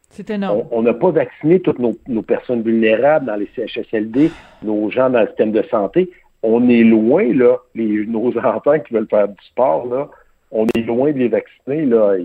C'est 0.09 0.29
énorme. 0.29 0.63
On 0.71 0.81
n'a 0.83 0.93
pas 0.93 1.11
vacciné 1.11 1.59
toutes 1.59 1.79
nos, 1.79 1.95
nos, 2.07 2.21
personnes 2.21 2.61
vulnérables 2.61 3.25
dans 3.25 3.35
les 3.35 3.49
CHSLD, 3.55 4.31
nos 4.63 4.89
gens 4.89 5.09
dans 5.09 5.21
le 5.21 5.27
système 5.27 5.51
de 5.51 5.63
santé. 5.63 6.09
On 6.43 6.69
est 6.69 6.83
loin, 6.83 7.33
là, 7.33 7.57
les, 7.75 8.05
nos 8.05 8.37
enfants 8.37 8.79
qui 8.79 8.93
veulent 8.93 9.07
faire 9.09 9.27
du 9.27 9.45
sport, 9.47 9.87
là, 9.87 10.09
on 10.51 10.65
est 10.77 10.83
loin 10.83 11.11
de 11.11 11.17
les 11.17 11.27
vacciner, 11.27 11.85
là. 11.85 12.15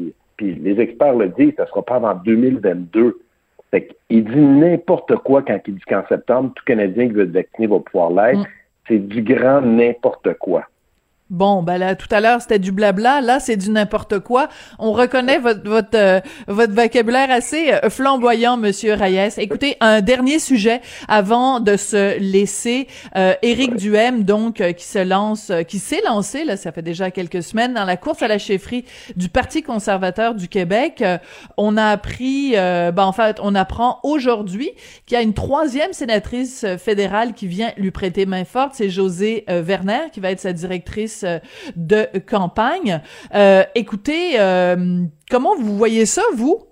Puis 0.42 0.56
les 0.56 0.80
experts 0.80 1.14
le 1.14 1.28
disent, 1.28 1.54
ça 1.56 1.62
ne 1.62 1.68
sera 1.68 1.82
pas 1.82 1.96
avant 1.96 2.14
2022. 2.14 3.20
Fait 3.70 3.88
il 4.10 4.24
dit 4.24 4.40
n'importe 4.40 5.14
quoi 5.18 5.42
quand 5.42 5.58
il 5.66 5.76
dit 5.76 5.84
qu'en 5.88 6.04
septembre, 6.08 6.52
tout 6.54 6.64
Canadien 6.64 7.06
qui 7.06 7.14
veut 7.14 7.24
être 7.24 7.30
vacciné 7.30 7.68
va 7.68 7.78
pouvoir 7.78 8.10
l'être. 8.10 8.40
Mm. 8.40 8.46
C'est 8.88 8.98
du 8.98 9.22
grand 9.22 9.60
n'importe 9.60 10.34
quoi. 10.34 10.66
Bon, 11.32 11.62
ben 11.62 11.78
là, 11.78 11.96
tout 11.96 12.08
à 12.10 12.20
l'heure, 12.20 12.42
c'était 12.42 12.58
du 12.58 12.72
blabla. 12.72 13.22
Là, 13.22 13.40
c'est 13.40 13.56
du 13.56 13.70
n'importe 13.70 14.18
quoi. 14.18 14.48
On 14.78 14.92
reconnaît 14.92 15.38
votre 15.38 15.66
votre 15.66 15.88
euh, 15.94 16.20
votre 16.46 16.74
vocabulaire 16.74 17.30
assez 17.30 17.72
euh, 17.72 17.88
flamboyant, 17.88 18.58
Monsieur 18.58 18.92
Reyes. 18.92 19.32
Écoutez, 19.38 19.78
un 19.80 20.02
dernier 20.02 20.38
sujet 20.38 20.82
avant 21.08 21.58
de 21.58 21.78
se 21.78 22.18
laisser. 22.18 22.86
Euh, 23.16 23.32
Éric 23.40 23.76
Duhem, 23.76 24.24
donc, 24.24 24.60
euh, 24.60 24.72
qui 24.72 24.84
se 24.84 24.98
lance, 24.98 25.50
qui 25.68 25.78
s'est 25.78 26.02
lancé, 26.04 26.44
là, 26.44 26.58
ça 26.58 26.70
fait 26.70 26.82
déjà 26.82 27.10
quelques 27.10 27.42
semaines, 27.42 27.72
dans 27.72 27.86
la 27.86 27.96
course 27.96 28.20
à 28.20 28.28
la 28.28 28.36
chefferie 28.36 28.84
du 29.16 29.30
Parti 29.30 29.62
conservateur 29.62 30.34
du 30.34 30.48
Québec. 30.48 31.02
on 31.56 31.78
a 31.78 31.86
appris, 31.86 32.52
ben, 32.52 32.94
en 32.98 33.12
fait, 33.12 33.38
on 33.42 33.54
apprend 33.54 34.00
aujourd'hui 34.02 34.70
qu'il 35.06 35.16
y 35.16 35.18
a 35.18 35.22
une 35.22 35.32
troisième 35.32 35.94
sénatrice 35.94 36.66
fédérale 36.76 37.32
qui 37.32 37.46
vient 37.46 37.72
lui 37.78 37.90
prêter 37.90 38.26
main 38.26 38.44
forte. 38.44 38.72
C'est 38.74 38.90
José 38.90 39.46
Werner, 39.48 40.10
qui 40.12 40.20
va 40.20 40.30
être 40.30 40.40
sa 40.40 40.52
directrice 40.52 41.21
euh, 41.24 41.38
de 41.76 42.06
campagne. 42.18 43.00
Euh, 43.34 43.62
écoutez, 43.74 44.38
euh, 44.38 45.04
comment 45.30 45.54
vous 45.56 45.76
voyez 45.76 46.06
ça, 46.06 46.22
vous? 46.36 46.66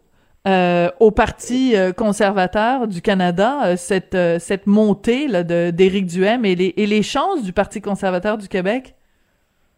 au 1.00 1.10
Parti 1.10 1.74
conservateur 1.96 2.88
du 2.88 3.02
Canada, 3.02 3.76
cette, 3.76 4.66
montée 4.66 5.28
d'Éric 5.72 6.06
Duhem 6.06 6.44
et 6.44 6.54
les, 6.56 7.02
chances 7.02 7.44
du 7.44 7.52
Parti 7.52 7.80
conservateur 7.80 8.38
du 8.38 8.48
Québec? 8.48 8.94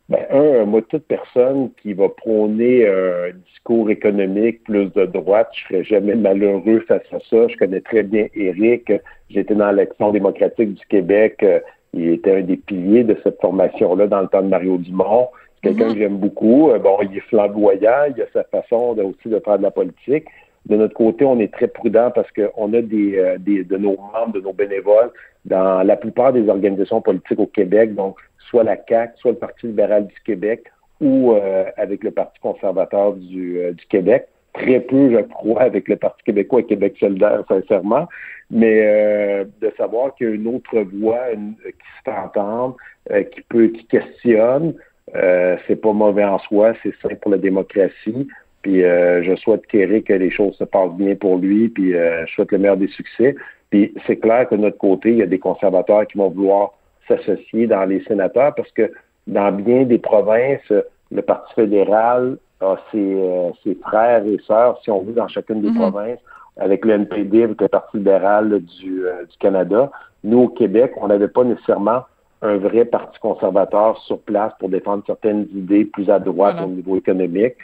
Ben, 0.09 0.25
un, 0.31 0.65
moi, 0.65 0.81
toute 0.89 1.05
personne 1.09 1.71
qui 1.83 1.93
va 1.95 2.09
prôner 2.09 2.87
un 2.89 3.33
discours 3.51 3.91
économique 3.91 4.63
plus 4.63 4.87
de 4.95 5.05
droite, 5.05 5.51
je 5.53 5.65
serais 5.65 5.85
jamais 5.85 6.15
malheureux 6.15 6.85
face 6.87 7.03
à 7.13 7.19
ça. 7.29 7.49
Je 7.49 7.57
connais 7.57 7.81
très 7.81 8.05
bien 8.05 8.29
Éric. 8.35 8.93
J'étais 9.31 9.57
dans 9.57 9.73
l'Action 9.73 10.13
démocratique 10.13 10.75
du 10.75 10.87
Québec 10.87 11.45
il 11.92 12.09
était 12.09 12.37
un 12.37 12.42
des 12.42 12.57
piliers 12.57 13.05
de 13.05 13.16
cette 13.22 13.40
formation-là 13.40 14.07
dans 14.07 14.20
le 14.22 14.28
temps 14.28 14.42
de 14.42 14.48
Mario 14.48 14.78
Dumont. 14.78 15.28
C'est 15.55 15.70
quelqu'un 15.70 15.88
mhm. 15.88 15.92
que 15.92 15.98
j'aime 15.98 16.16
beaucoup. 16.16 16.70
Euh, 16.70 16.78
bon, 16.78 16.98
il 17.02 17.16
est 17.16 17.20
flamboyant, 17.20 18.05
il 18.14 18.22
a 18.22 18.26
sa 18.33 18.44
façon 18.44 18.94
de, 18.94 19.02
aussi 19.02 19.28
de 19.28 19.38
faire 19.40 19.59
de 19.59 19.62
la 19.62 19.70
politique. 19.70 20.24
De 20.66 20.76
notre 20.76 20.94
côté, 20.94 21.24
on 21.24 21.38
est 21.40 21.52
très 21.52 21.68
prudent 21.68 22.11
parce 22.14 22.28
qu'on 22.33 22.72
a 22.72 22.83
des, 22.83 23.18
euh, 23.18 23.37
des, 23.38 23.64
de 23.64 23.76
nos 23.76 23.96
membres, 23.96 24.33
de 24.33 24.40
nos 24.40 24.52
bénévoles 24.52 25.11
dans 25.44 25.83
la 25.83 25.96
plupart 25.96 26.33
des 26.33 26.48
organisations 26.48 27.00
politiques 27.00 27.40
au 27.40 27.46
Québec, 27.46 27.94
donc 27.94 28.16
soit 28.48 28.62
la 28.62 28.76
CAC, 28.76 29.14
soit 29.16 29.33
le 29.33 29.38
Parti 29.38 29.66
libéral 29.66 30.07
du 30.07 30.14
Québec 30.24 30.64
ou 31.00 31.33
euh, 31.33 31.64
avec 31.76 32.05
le 32.05 32.12
Parti 32.12 32.38
conservateur 32.40 33.14
du, 33.14 33.59
du 33.72 33.87
Québec. 33.87 34.28
Très 34.52 34.81
peu, 34.81 35.11
je 35.11 35.20
crois, 35.22 35.62
avec 35.62 35.88
le 35.88 35.96
Parti 35.96 36.22
québécois 36.22 36.61
et 36.61 36.64
Québec 36.66 36.94
solidaire, 37.00 37.42
sincèrement 37.48 38.07
mais 38.53 38.81
euh, 38.83 39.45
de 39.62 39.73
savoir 39.79 40.15
qu'il 40.15 40.29
y 40.29 40.31
a 40.31 40.35
une 40.35 40.47
autre 40.47 40.79
voix 40.81 41.25
qui 41.33 41.71
se 41.71 42.03
fait 42.05 42.17
entendre, 42.17 42.77
euh, 43.11 43.23
qui 43.23 43.41
peut, 43.49 43.69
qui 43.69 43.87
questionne, 43.87 44.75
euh, 45.17 45.57
c'est 45.67 45.77
pas 45.77 45.93
mauvais 45.93 46.25
en 46.25 46.38
soi, 46.38 46.75
c'est 46.83 46.95
sain 47.01 47.15
pour 47.21 47.31
la 47.31 47.38
démocratie. 47.38 48.29
Puis 48.61 48.85
euh, 48.85 49.23
je 49.25 49.35
souhaite 49.37 49.67
Kerry 49.67 50.05
que 50.05 50.12
les 50.12 50.31
choses 50.31 50.55
se 50.57 50.65
passent 50.65 50.93
bien 50.93 51.15
pour 51.17 51.38
lui, 51.38 51.71
puis 51.71 51.93
je 51.93 52.33
souhaite 52.35 52.53
le 52.53 52.59
meilleur 52.59 52.77
des 52.77 52.88
succès. 52.88 53.35
Puis 53.71 53.95
c'est 54.07 54.17
clair 54.17 54.47
que 54.49 54.55
de 54.55 54.61
notre 54.61 54.77
côté, 54.77 55.12
il 55.12 55.17
y 55.17 55.23
a 55.23 55.27
des 55.27 55.38
conservateurs 55.38 56.07
qui 56.07 56.19
vont 56.19 56.29
vouloir 56.29 56.75
s'associer 57.09 57.67
dans 57.67 57.87
les 57.87 58.05
sénateurs 58.05 58.55
parce 58.55 58.71
que 58.73 58.93
dans 59.27 59.51
bien 59.51 59.85
des 59.85 59.99
provinces, 59.99 60.73
le 61.11 61.23
Parti 61.23 61.55
fédéral 61.55 62.37
a 62.61 62.77
ses, 62.93 63.17
ses 63.65 63.75
frères 63.77 64.25
et 64.27 64.38
sœurs, 64.47 64.79
si 64.85 64.91
on 64.91 65.01
veut, 65.01 65.15
dans 65.15 65.27
chacune 65.27 65.62
des 65.62 65.71
mm-hmm. 65.71 65.91
provinces 65.91 66.21
avec 66.59 66.85
le 66.85 66.93
NPD, 66.95 67.45
avec 67.45 67.61
le 67.61 67.69
Parti 67.69 67.97
libéral 67.97 68.61
du, 68.61 69.07
euh, 69.07 69.25
du 69.25 69.37
Canada. 69.38 69.91
Nous, 70.25 70.38
au 70.38 70.49
Québec, 70.49 70.93
on 70.97 71.09
n'avait 71.09 71.29
pas 71.29 71.45
nécessairement 71.45 72.03
un 72.43 72.57
vrai 72.57 72.85
parti 72.85 73.19
conservateur 73.21 73.99
sur 73.99 74.19
place 74.19 74.53
pour 74.59 74.69
défendre 74.69 75.05
certaines 75.07 75.47
idées 75.55 75.85
plus 75.85 76.11
à 76.11 76.19
droite 76.19 76.57
au 76.62 76.67
niveau 76.67 76.97
économique. 76.97 77.55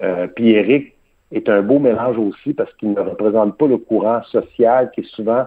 Euh, 0.00 0.28
puis 0.28 0.52
Eric 0.52 0.94
est 1.32 1.48
un 1.48 1.60
beau 1.60 1.80
mélange 1.80 2.16
aussi 2.18 2.54
parce 2.54 2.72
qu'il 2.74 2.92
ne 2.92 3.00
représente 3.00 3.58
pas 3.58 3.66
le 3.66 3.78
courant 3.78 4.22
social 4.30 4.92
qui 4.92 5.00
est 5.00 5.10
souvent 5.10 5.44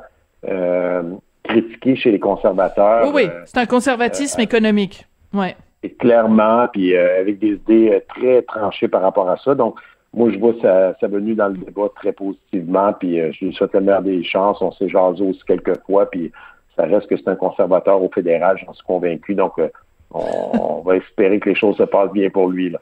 euh, 0.48 1.04
critiqué 1.44 1.96
chez 1.96 2.12
les 2.12 2.20
conservateurs. 2.20 3.06
Oui, 3.06 3.12
oui, 3.16 3.30
c'est 3.46 3.60
un 3.60 3.66
conservatisme 3.66 4.42
économique. 4.42 5.08
Ouais. 5.34 5.56
Et 5.84 5.94
clairement, 5.94 6.68
puis 6.72 6.96
avec 6.96 7.40
des 7.40 7.54
idées 7.54 8.04
très 8.10 8.42
tranchées 8.42 8.90
par 8.90 9.02
rapport 9.02 9.30
à 9.30 9.38
ça. 9.38 9.56
Donc, 9.56 9.80
moi, 10.14 10.30
je 10.30 10.38
vois 10.40 10.54
sa, 10.62 10.94
sa, 11.00 11.08
venue 11.08 11.36
dans 11.36 11.48
le 11.48 11.58
débat 11.58 11.88
très 11.96 12.12
positivement, 12.12 12.94
puis 12.94 13.20
euh, 13.20 13.32
je 13.32 13.46
lui 13.46 13.54
souhaite 13.54 13.74
le 13.74 13.82
meilleur 13.82 14.02
des 14.02 14.24
chances. 14.24 14.62
On 14.62 14.72
s'est 14.74 14.90
jasé 14.90 15.24
aussi 15.24 15.42
quelques 15.48 15.80
fois, 15.86 16.10
puis 16.10 16.32
ça 16.76 16.84
reste 16.84 17.08
que 17.08 17.16
c'est 17.16 17.30
un 17.30 17.36
conservateur 17.36 18.02
au 18.04 18.10
fédéral, 18.10 18.58
j'en 18.66 18.74
suis 18.74 18.86
convaincu. 18.86 19.36
Donc, 19.36 19.54
euh, 19.60 19.70
on, 20.14 20.82
va 20.82 20.98
espérer 20.98 21.40
que 21.40 21.50
les 21.50 21.56
choses 21.56 21.78
se 21.78 21.84
passent 21.84 22.12
bien 22.12 22.30
pour 22.30 22.50
lui. 22.50 22.70
Là. 22.70 22.82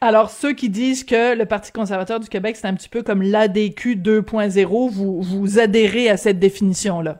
Alors, 0.00 0.30
ceux 0.30 0.52
qui 0.52 0.68
disent 0.68 1.04
que 1.04 1.36
le 1.36 1.44
Parti 1.44 1.72
conservateur 1.72 2.20
du 2.20 2.28
Québec, 2.28 2.56
c'est 2.56 2.68
un 2.68 2.74
petit 2.74 2.88
peu 2.88 3.02
comme 3.02 3.22
l'ADQ 3.22 3.96
2.0, 3.96 4.90
vous, 4.90 5.20
vous 5.20 5.58
adhérez 5.58 6.08
à 6.08 6.16
cette 6.16 6.38
définition-là? 6.38 7.18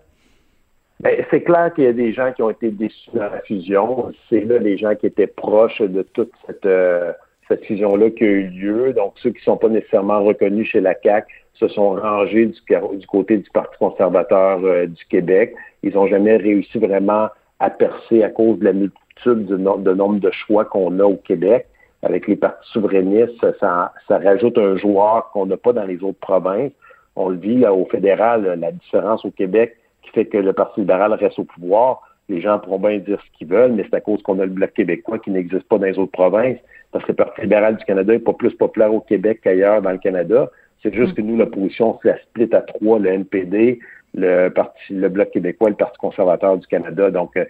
Ben, 1.00 1.24
c'est 1.30 1.42
clair 1.42 1.72
qu'il 1.74 1.84
y 1.84 1.88
a 1.88 1.92
des 1.92 2.12
gens 2.12 2.32
qui 2.32 2.42
ont 2.42 2.50
été 2.50 2.70
déçus 2.70 3.10
dans 3.14 3.30
la 3.30 3.40
fusion. 3.40 4.12
C'est 4.28 4.42
là 4.42 4.58
les 4.58 4.78
gens 4.78 4.94
qui 4.94 5.06
étaient 5.06 5.26
proches 5.26 5.80
de 5.80 6.02
toute 6.02 6.30
cette... 6.46 6.66
Euh, 6.66 7.12
cette 7.50 7.64
fusion-là 7.64 8.10
qui 8.10 8.24
a 8.24 8.28
eu 8.28 8.46
lieu. 8.46 8.92
Donc, 8.92 9.14
ceux 9.16 9.30
qui 9.30 9.38
ne 9.38 9.44
sont 9.44 9.56
pas 9.56 9.68
nécessairement 9.68 10.22
reconnus 10.22 10.68
chez 10.68 10.80
la 10.80 10.94
CAC 10.94 11.26
se 11.54 11.66
sont 11.68 11.90
rangés 11.90 12.46
du, 12.46 13.06
côté 13.06 13.38
du 13.38 13.50
Parti 13.50 13.76
conservateur 13.78 14.60
euh, 14.64 14.86
du 14.86 15.04
Québec. 15.06 15.54
Ils 15.82 15.94
n'ont 15.94 16.06
jamais 16.06 16.36
réussi 16.36 16.78
vraiment 16.78 17.28
à 17.58 17.68
percer 17.68 18.22
à 18.22 18.30
cause 18.30 18.58
de 18.60 18.64
la 18.64 18.72
multitude 18.72 19.46
de, 19.46 19.56
nombre 19.56 20.20
de 20.20 20.30
choix 20.30 20.64
qu'on 20.64 20.98
a 21.00 21.04
au 21.04 21.16
Québec. 21.16 21.66
Avec 22.02 22.28
les 22.28 22.36
partis 22.36 22.70
souverainistes, 22.72 23.44
ça, 23.58 23.92
ça 24.08 24.18
rajoute 24.18 24.56
un 24.56 24.76
joueur 24.76 25.30
qu'on 25.32 25.44
n'a 25.44 25.58
pas 25.58 25.74
dans 25.74 25.84
les 25.84 26.02
autres 26.02 26.20
provinces. 26.20 26.72
On 27.16 27.28
le 27.28 27.36
vit 27.36 27.58
là, 27.58 27.74
au 27.74 27.84
fédéral, 27.84 28.58
la 28.58 28.72
différence 28.72 29.24
au 29.24 29.30
Québec 29.30 29.76
qui 30.02 30.10
fait 30.12 30.24
que 30.24 30.38
le 30.38 30.54
Parti 30.54 30.80
libéral 30.80 31.12
reste 31.12 31.38
au 31.38 31.44
pouvoir. 31.44 32.00
Les 32.30 32.40
gens 32.40 32.60
pourront 32.60 32.78
bien 32.78 32.98
dire 32.98 33.20
ce 33.20 33.38
qu'ils 33.38 33.48
veulent, 33.48 33.72
mais 33.72 33.84
c'est 33.90 33.96
à 33.96 34.00
cause 34.00 34.22
qu'on 34.22 34.38
a 34.38 34.44
le 34.44 34.52
Bloc 34.52 34.72
québécois 34.72 35.18
qui 35.18 35.30
n'existe 35.30 35.64
pas 35.64 35.78
dans 35.78 35.86
les 35.86 35.98
autres 35.98 36.12
provinces 36.12 36.58
parce 36.92 37.04
que 37.04 37.12
le 37.12 37.16
Parti 37.16 37.40
libéral 37.42 37.76
du 37.76 37.84
Canada 37.84 38.12
n'est 38.12 38.20
pas 38.20 38.32
plus 38.32 38.54
populaire 38.54 38.94
au 38.94 39.00
Québec 39.00 39.40
qu'ailleurs 39.42 39.82
dans 39.82 39.90
le 39.90 39.98
Canada. 39.98 40.48
C'est 40.82 40.94
juste 40.94 41.14
que 41.14 41.22
nous, 41.22 41.36
l'opposition, 41.36 41.98
la 42.04 42.18
split 42.18 42.48
à 42.52 42.62
trois, 42.62 42.98
le 42.98 43.10
NPD, 43.10 43.80
le 44.14 44.48
Parti, 44.48 44.94
le 44.94 45.08
Bloc 45.08 45.30
québécois 45.30 45.70
le 45.70 45.76
Parti 45.76 45.98
conservateur 45.98 46.56
du 46.56 46.66
Canada. 46.68 47.10
Donc, 47.10 47.36
euh, 47.36 47.44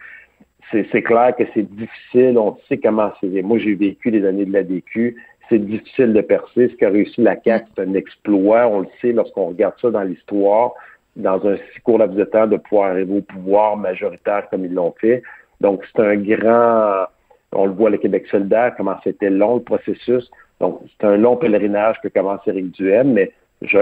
c'est 0.72 1.02
clair 1.02 1.34
que 1.36 1.44
c'est 1.52 1.68
difficile. 1.74 2.38
On 2.38 2.56
sait 2.68 2.78
comment 2.78 3.12
c'est. 3.20 3.42
Moi, 3.42 3.58
j'ai 3.58 3.74
vécu 3.74 4.10
les 4.10 4.24
années 4.24 4.46
de 4.46 4.52
la 4.52 4.62
DQ. 4.62 5.16
C'est 5.48 5.58
difficile 5.58 6.12
de 6.12 6.20
percer. 6.20 6.68
Ce 6.68 6.74
qu'a 6.76 6.90
réussi 6.90 7.20
la 7.20 7.36
CAQ, 7.42 7.66
c'est 7.74 7.82
un 7.82 7.94
exploit. 7.94 8.68
On 8.68 8.80
le 8.80 8.88
sait 9.00 9.12
lorsqu'on 9.12 9.46
regarde 9.46 9.74
ça 9.80 9.90
dans 9.90 10.02
l'histoire, 10.02 10.74
dans 11.20 11.46
un 11.46 11.56
si 11.56 11.80
court 11.82 11.98
laps 11.98 12.16
de 12.16 12.24
temps, 12.24 12.46
de 12.46 12.56
pouvoir 12.56 12.90
arriver 12.90 13.18
au 13.18 13.22
pouvoir 13.22 13.76
majoritaire 13.76 14.48
comme 14.50 14.64
ils 14.64 14.74
l'ont 14.74 14.94
fait. 15.00 15.22
Donc, 15.60 15.84
c'est 15.94 16.02
un 16.02 16.16
grand 16.16 17.06
on 17.52 17.66
le 17.66 17.72
voit, 17.72 17.90
le 17.90 17.98
Québec 17.98 18.26
solidaire, 18.30 18.74
comment 18.76 18.96
c'était 19.02 19.30
long 19.30 19.56
le 19.56 19.62
processus. 19.62 20.30
Donc, 20.60 20.80
c'est 20.88 21.06
un 21.06 21.16
long 21.16 21.36
pèlerinage 21.36 21.96
que 22.02 22.08
commence 22.08 22.40
Éric 22.46 22.72
Duhem, 22.72 23.12
mais 23.12 23.32
je, 23.62 23.78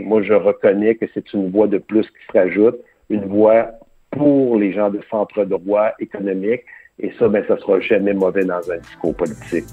moi, 0.00 0.22
je 0.22 0.34
reconnais 0.34 0.94
que 0.94 1.06
c'est 1.14 1.32
une 1.32 1.50
voie 1.50 1.66
de 1.66 1.78
plus 1.78 2.06
qui 2.06 2.26
se 2.32 2.38
rajoute, 2.38 2.76
une 3.10 3.26
voie 3.26 3.70
pour 4.10 4.56
les 4.56 4.72
gens 4.72 4.90
de 4.90 5.00
centre 5.10 5.44
droit 5.44 5.92
économique. 5.98 6.62
Et 6.98 7.12
ça, 7.18 7.28
ben, 7.28 7.44
ça 7.48 7.56
sera 7.58 7.80
jamais 7.80 8.12
mauvais 8.12 8.44
dans 8.44 8.70
un 8.70 8.78
discours 8.78 9.14
politique. 9.14 9.64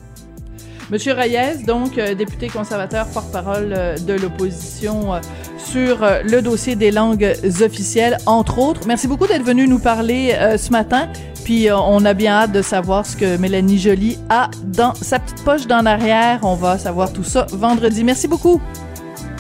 Monsieur 0.92 1.14
Reyes, 1.14 1.64
donc 1.68 2.00
euh, 2.00 2.16
député 2.16 2.48
conservateur, 2.48 3.06
porte-parole 3.14 3.74
euh, 3.78 3.96
de 3.96 4.14
l'opposition 4.14 5.14
euh, 5.14 5.20
sur 5.58 6.00
le 6.24 6.42
dossier 6.42 6.76
des 6.76 6.90
langues 6.90 7.32
officielles, 7.62 8.18
entre 8.26 8.58
autres. 8.58 8.88
Merci 8.88 9.08
beaucoup 9.08 9.28
d'être 9.28 9.44
venu 9.44 9.68
nous 9.68 9.78
parler 9.78 10.34
ce 10.58 10.72
matin. 10.72 11.10
puis 11.44 11.68
on 11.72 12.06
a 12.06 12.14
bien 12.14 12.32
hâte 12.34 12.54
de 12.54 12.62
savoir 12.62 13.06
ce 13.06 13.18
que 13.18 13.38
Mélanie 13.38 13.78
Joly 13.78 14.18
a 14.30 14.50
dans 14.64 14.96
sa 14.96 15.20
petite 15.20 15.44
poche 15.44 15.68
d'en 15.68 15.86
arrière. 15.86 16.40
On 16.44 16.56
va 16.56 16.80
savoir 16.80 17.12
tout 17.12 17.26
ça 17.26 17.46
vendredi. 17.52 18.04
Merci 18.04 18.28
beaucoup. 18.28 18.62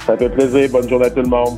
Ça 0.06 0.18
fait 0.18 0.30
plaisir. 0.30 0.70
Bonne 0.70 0.90
journée 0.90 1.06
à 1.06 1.10
tout 1.10 1.22
le 1.22 1.30
monde. 1.30 1.58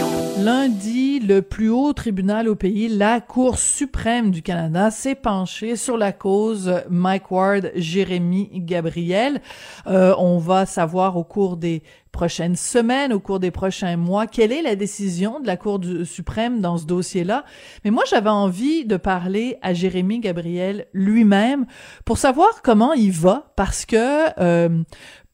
Lundi, 0.43 1.19
le 1.19 1.43
plus 1.43 1.69
haut 1.69 1.93
tribunal 1.93 2.47
au 2.49 2.55
pays, 2.55 2.87
la 2.87 3.21
Cour 3.21 3.59
suprême 3.59 4.31
du 4.31 4.41
Canada, 4.41 4.89
s'est 4.89 5.13
penché 5.13 5.75
sur 5.75 5.97
la 5.97 6.11
cause 6.11 6.81
Mike 6.89 7.29
Ward, 7.29 7.71
Jérémy 7.75 8.49
Gabriel. 8.51 9.39
Euh, 9.85 10.15
on 10.17 10.39
va 10.39 10.65
savoir 10.65 11.15
au 11.15 11.23
cours 11.23 11.57
des 11.57 11.83
prochaines 12.11 12.55
semaines, 12.55 13.13
au 13.13 13.19
cours 13.19 13.39
des 13.39 13.51
prochains 13.51 13.97
mois, 13.97 14.27
quelle 14.27 14.51
est 14.51 14.61
la 14.61 14.75
décision 14.75 15.39
de 15.39 15.47
la 15.47 15.57
Cour 15.57 15.79
suprême 16.05 16.59
dans 16.59 16.77
ce 16.77 16.85
dossier-là. 16.85 17.45
Mais 17.85 17.91
moi, 17.91 18.03
j'avais 18.09 18.29
envie 18.29 18.85
de 18.85 18.97
parler 18.97 19.57
à 19.61 19.73
Jérémy 19.73 20.19
Gabriel 20.19 20.87
lui-même 20.93 21.65
pour 22.03 22.17
savoir 22.17 22.61
comment 22.63 22.93
il 22.93 23.11
va, 23.11 23.53
parce 23.55 23.85
que 23.85 24.39
euh, 24.39 24.83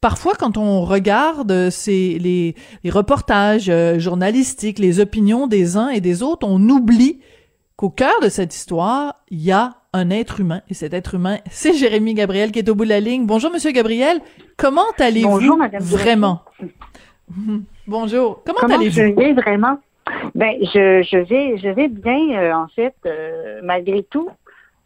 parfois, 0.02 0.34
quand 0.38 0.58
on 0.58 0.82
regarde 0.82 1.70
ces, 1.70 2.18
les, 2.20 2.56
les 2.84 2.90
reportages 2.90 3.70
euh, 3.70 4.00
journalistiques, 4.00 4.80
les 4.80 5.00
opinions 5.00 5.48
des 5.48 5.78
uns 5.78 5.90
et 5.90 6.02
des 6.02 6.24
autres, 6.24 6.48
on 6.48 6.62
oublie 6.70 7.20
qu'au 7.76 7.90
cœur 7.90 8.20
de 8.22 8.30
cette 8.30 8.56
histoire, 8.56 9.16
il 9.30 9.42
y 9.42 9.52
a 9.52 9.76
un 9.94 10.10
être 10.10 10.40
humain. 10.40 10.62
Et 10.70 10.74
cet 10.74 10.94
être 10.94 11.16
humain, 11.16 11.38
c'est 11.50 11.74
Jérémy 11.74 12.14
Gabriel 12.14 12.52
qui 12.52 12.60
est 12.60 12.70
au 12.70 12.76
bout 12.76 12.86
de 12.86 12.90
la 12.90 13.00
ligne. 13.00 13.26
Bonjour, 13.26 13.52
Monsieur 13.52 13.72
Gabriel. 13.72 14.20
Comment 14.58 14.92
allez-vous? 15.00 15.60
Vraiment? 15.80 16.42
Bonjour. 17.88 18.42
Comment, 18.46 18.76
allez-vous? 18.76 18.96
Je 18.96 19.04
vais 19.04 19.34
vraiment? 19.34 19.80
Ben, 20.36 20.56
je, 20.62 21.04
je 21.04 21.18
vais, 21.18 21.58
je 21.58 21.70
vais 21.70 21.90
bien, 21.90 22.40
euh, 22.40 22.54
en 22.54 22.68
fait, 22.70 22.96
euh, 23.06 23.60
malgré 23.64 24.04
tout. 24.04 24.30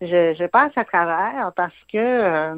Je, 0.01 0.33
je 0.37 0.47
passe 0.47 0.71
à 0.75 0.83
travers 0.83 1.51
parce 1.55 1.75
que 1.91 2.55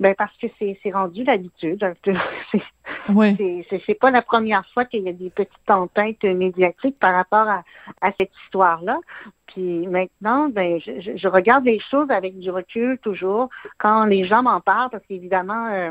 ben 0.00 0.14
parce 0.16 0.34
que 0.38 0.46
c'est 0.58 0.90
rendu 0.90 1.24
l'habitude. 1.24 1.94
oui. 3.10 3.66
C'est 3.86 3.94
pas 3.94 4.10
la 4.10 4.22
première 4.22 4.66
fois 4.72 4.86
qu'il 4.86 5.02
y 5.02 5.08
a 5.10 5.12
des 5.12 5.28
petites 5.28 5.64
tempêtes 5.66 6.24
médiatiques 6.24 6.98
par 6.98 7.14
rapport 7.14 7.46
à, 7.46 7.62
à 8.00 8.10
cette 8.18 8.32
histoire-là. 8.44 8.98
Puis 9.46 9.86
maintenant, 9.86 10.48
ben 10.48 10.80
je, 10.80 11.16
je, 11.16 11.28
regarde 11.28 11.66
les 11.66 11.80
choses 11.80 12.10
avec 12.10 12.38
du 12.38 12.50
recul 12.50 12.98
toujours 12.98 13.50
quand 13.76 14.06
les 14.06 14.24
gens 14.24 14.42
m'en 14.42 14.60
parlent, 14.60 14.88
parce 14.90 15.04
qu'évidemment, 15.06 15.66
euh, 15.66 15.90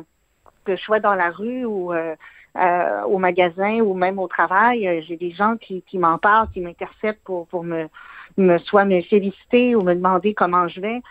que 0.66 0.76
je 0.76 0.82
sois 0.82 1.00
dans 1.00 1.14
la 1.14 1.30
rue 1.30 1.66
ou 1.66 1.94
euh, 1.94 2.16
euh, 2.58 3.04
au 3.04 3.20
magasin 3.20 3.80
ou 3.82 3.94
même 3.94 4.18
au 4.18 4.28
travail, 4.28 5.04
j'ai 5.08 5.18
des 5.18 5.32
gens 5.32 5.56
qui, 5.58 5.84
qui 5.84 6.00
m'en 6.00 6.18
parlent, 6.18 6.50
qui 6.52 6.62
m'interceptent 6.62 7.24
pour, 7.24 7.48
pour 7.48 7.64
me, 7.64 7.88
me 8.38 8.58
soit 8.58 8.86
me 8.86 9.02
féliciter 9.02 9.76
ou 9.76 9.84
me 9.84 9.94
demander 9.94 10.34
comment 10.34 10.68
je 10.68 10.82
vais. 10.82 11.02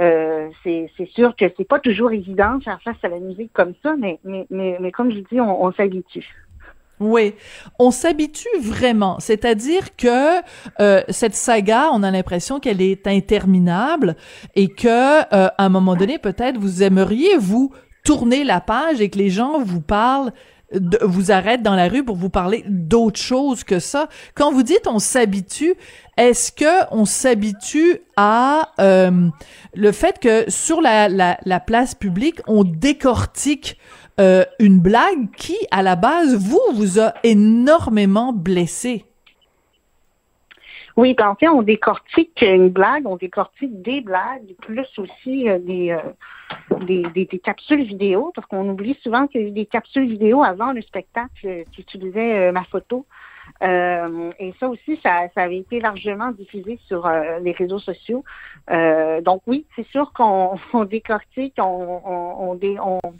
Euh, 0.00 0.48
c'est 0.64 1.08
sûr 1.14 1.36
que 1.36 1.44
c'est 1.56 1.68
pas 1.68 1.78
toujours 1.78 2.12
évident 2.12 2.56
de 2.56 2.64
faire 2.64 2.80
face 2.82 2.96
à 3.02 3.08
la 3.08 3.18
musique 3.18 3.52
comme 3.52 3.74
ça, 3.82 3.94
mais, 3.96 4.18
mais, 4.24 4.46
mais, 4.50 4.90
comme 4.90 5.12
je 5.12 5.20
dis, 5.20 5.40
on, 5.40 5.72
s'habitue. 5.72 6.26
Oui, 6.98 7.34
on 7.78 7.90
s'habitue 7.90 8.48
vraiment. 8.60 9.20
C'est-à-dire 9.20 9.94
que 9.96 10.40
euh, 10.80 11.02
cette 11.08 11.34
saga, 11.34 11.90
on 11.92 12.02
a 12.02 12.10
l'impression 12.10 12.58
qu'elle 12.58 12.82
est 12.82 13.06
interminable 13.06 14.16
et 14.56 14.68
que 14.68 14.88
euh, 14.88 15.48
à 15.58 15.64
un 15.64 15.68
moment 15.68 15.94
donné, 15.94 16.18
peut-être 16.18 16.58
vous 16.58 16.82
aimeriez 16.82 17.36
vous 17.36 17.72
tourner 18.04 18.44
la 18.44 18.60
page 18.60 19.00
et 19.00 19.10
que 19.10 19.18
les 19.18 19.30
gens 19.30 19.62
vous 19.62 19.80
parlent 19.80 20.32
vous 21.02 21.30
arrête 21.30 21.62
dans 21.62 21.74
la 21.74 21.88
rue 21.88 22.04
pour 22.04 22.16
vous 22.16 22.30
parler 22.30 22.64
d'autre 22.68 23.20
chose 23.20 23.64
que 23.64 23.78
ça. 23.78 24.08
Quand 24.34 24.52
vous 24.52 24.62
dites 24.62 24.86
on 24.86 24.98
s'habitue, 24.98 25.74
est-ce 26.16 26.52
que 26.52 26.86
on 26.90 27.04
s'habitue 27.04 28.00
à 28.16 28.72
euh, 28.80 29.28
le 29.74 29.92
fait 29.92 30.18
que 30.18 30.44
sur 30.48 30.80
la, 30.80 31.08
la, 31.08 31.38
la, 31.44 31.60
place 31.60 31.94
publique, 31.94 32.40
on 32.46 32.64
décortique 32.64 33.78
euh, 34.20 34.44
une 34.58 34.80
blague 34.80 35.30
qui, 35.36 35.56
à 35.70 35.82
la 35.82 35.96
base, 35.96 36.34
vous, 36.34 36.60
vous 36.74 37.00
a 37.00 37.14
énormément 37.24 38.32
blessé? 38.32 39.04
Oui, 40.96 41.14
ben, 41.14 41.28
en 41.28 41.34
fait, 41.34 41.48
on 41.48 41.62
décortique 41.62 42.40
une 42.42 42.68
blague, 42.68 43.06
on 43.06 43.16
décortique 43.16 43.82
des 43.82 44.00
blagues, 44.00 44.54
plus 44.60 44.86
aussi 44.98 45.48
euh, 45.48 45.58
des, 45.58 45.90
euh, 45.90 46.78
des, 46.84 47.02
des, 47.14 47.24
des, 47.24 47.38
capsules 47.40 47.82
vidéo, 47.82 48.30
parce 48.34 48.46
qu'on 48.46 48.68
oublie 48.68 48.96
souvent 49.02 49.26
qu'il 49.26 49.42
y 49.42 49.46
a 49.48 49.50
des 49.50 49.66
capsules 49.66 50.06
vidéo 50.06 50.44
avant 50.44 50.72
le 50.72 50.82
spectacle 50.82 51.64
qui 51.72 51.80
utilisaient 51.80 52.48
euh, 52.48 52.52
ma 52.52 52.62
photo. 52.64 53.06
et 53.60 54.54
ça 54.60 54.68
aussi, 54.68 54.98
ça, 55.02 55.28
ça, 55.34 55.42
avait 55.42 55.58
été 55.58 55.80
largement 55.80 56.30
diffusé 56.30 56.78
sur 56.86 57.10
les 57.42 57.52
réseaux 57.52 57.80
sociaux. 57.80 58.24
donc 58.68 59.42
oui, 59.46 59.66
c'est 59.74 59.86
sûr 59.88 60.12
qu'on 60.12 60.58
on 60.72 60.84
décortique, 60.84 61.54
on, 61.58 62.00
on, 62.04 62.52
on, 62.52 63.00
on 63.02 63.14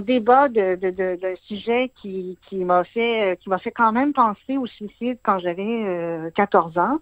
débat 0.00 0.48
de, 0.48 0.76
de, 0.76 0.90
de, 0.90 1.18
de 1.20 1.36
sujet 1.46 1.90
qui, 2.00 2.38
qui 2.48 2.64
m'a 2.64 2.84
fait 2.84 3.38
qui 3.40 3.48
m'a 3.48 3.58
fait 3.58 3.70
quand 3.70 3.92
même 3.92 4.12
penser 4.12 4.56
au 4.56 4.66
suicide 4.66 5.18
quand 5.22 5.38
j'avais 5.38 6.30
14 6.34 6.76
euh, 6.76 6.80
ans. 6.80 6.98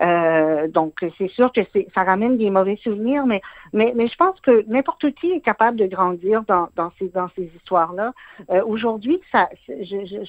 Euh, 0.00 0.68
donc 0.68 1.04
c'est 1.16 1.28
sûr 1.28 1.50
que 1.52 1.60
c'est 1.72 1.88
ça 1.94 2.04
ramène 2.04 2.36
des 2.36 2.50
mauvais 2.50 2.76
souvenirs, 2.76 3.26
mais 3.26 3.40
mais, 3.72 3.92
mais 3.96 4.06
je 4.06 4.16
pense 4.16 4.40
que 4.40 4.64
n'importe 4.68 5.10
qui 5.14 5.32
est 5.32 5.40
capable 5.40 5.76
de 5.76 5.86
grandir 5.86 6.42
dans, 6.44 6.68
dans 6.76 6.92
ces 6.98 7.08
dans 7.08 7.28
ces 7.34 7.50
histoires 7.56 7.92
là. 7.92 8.12
Euh, 8.50 8.62
aujourd'hui, 8.64 9.20
ça 9.32 9.48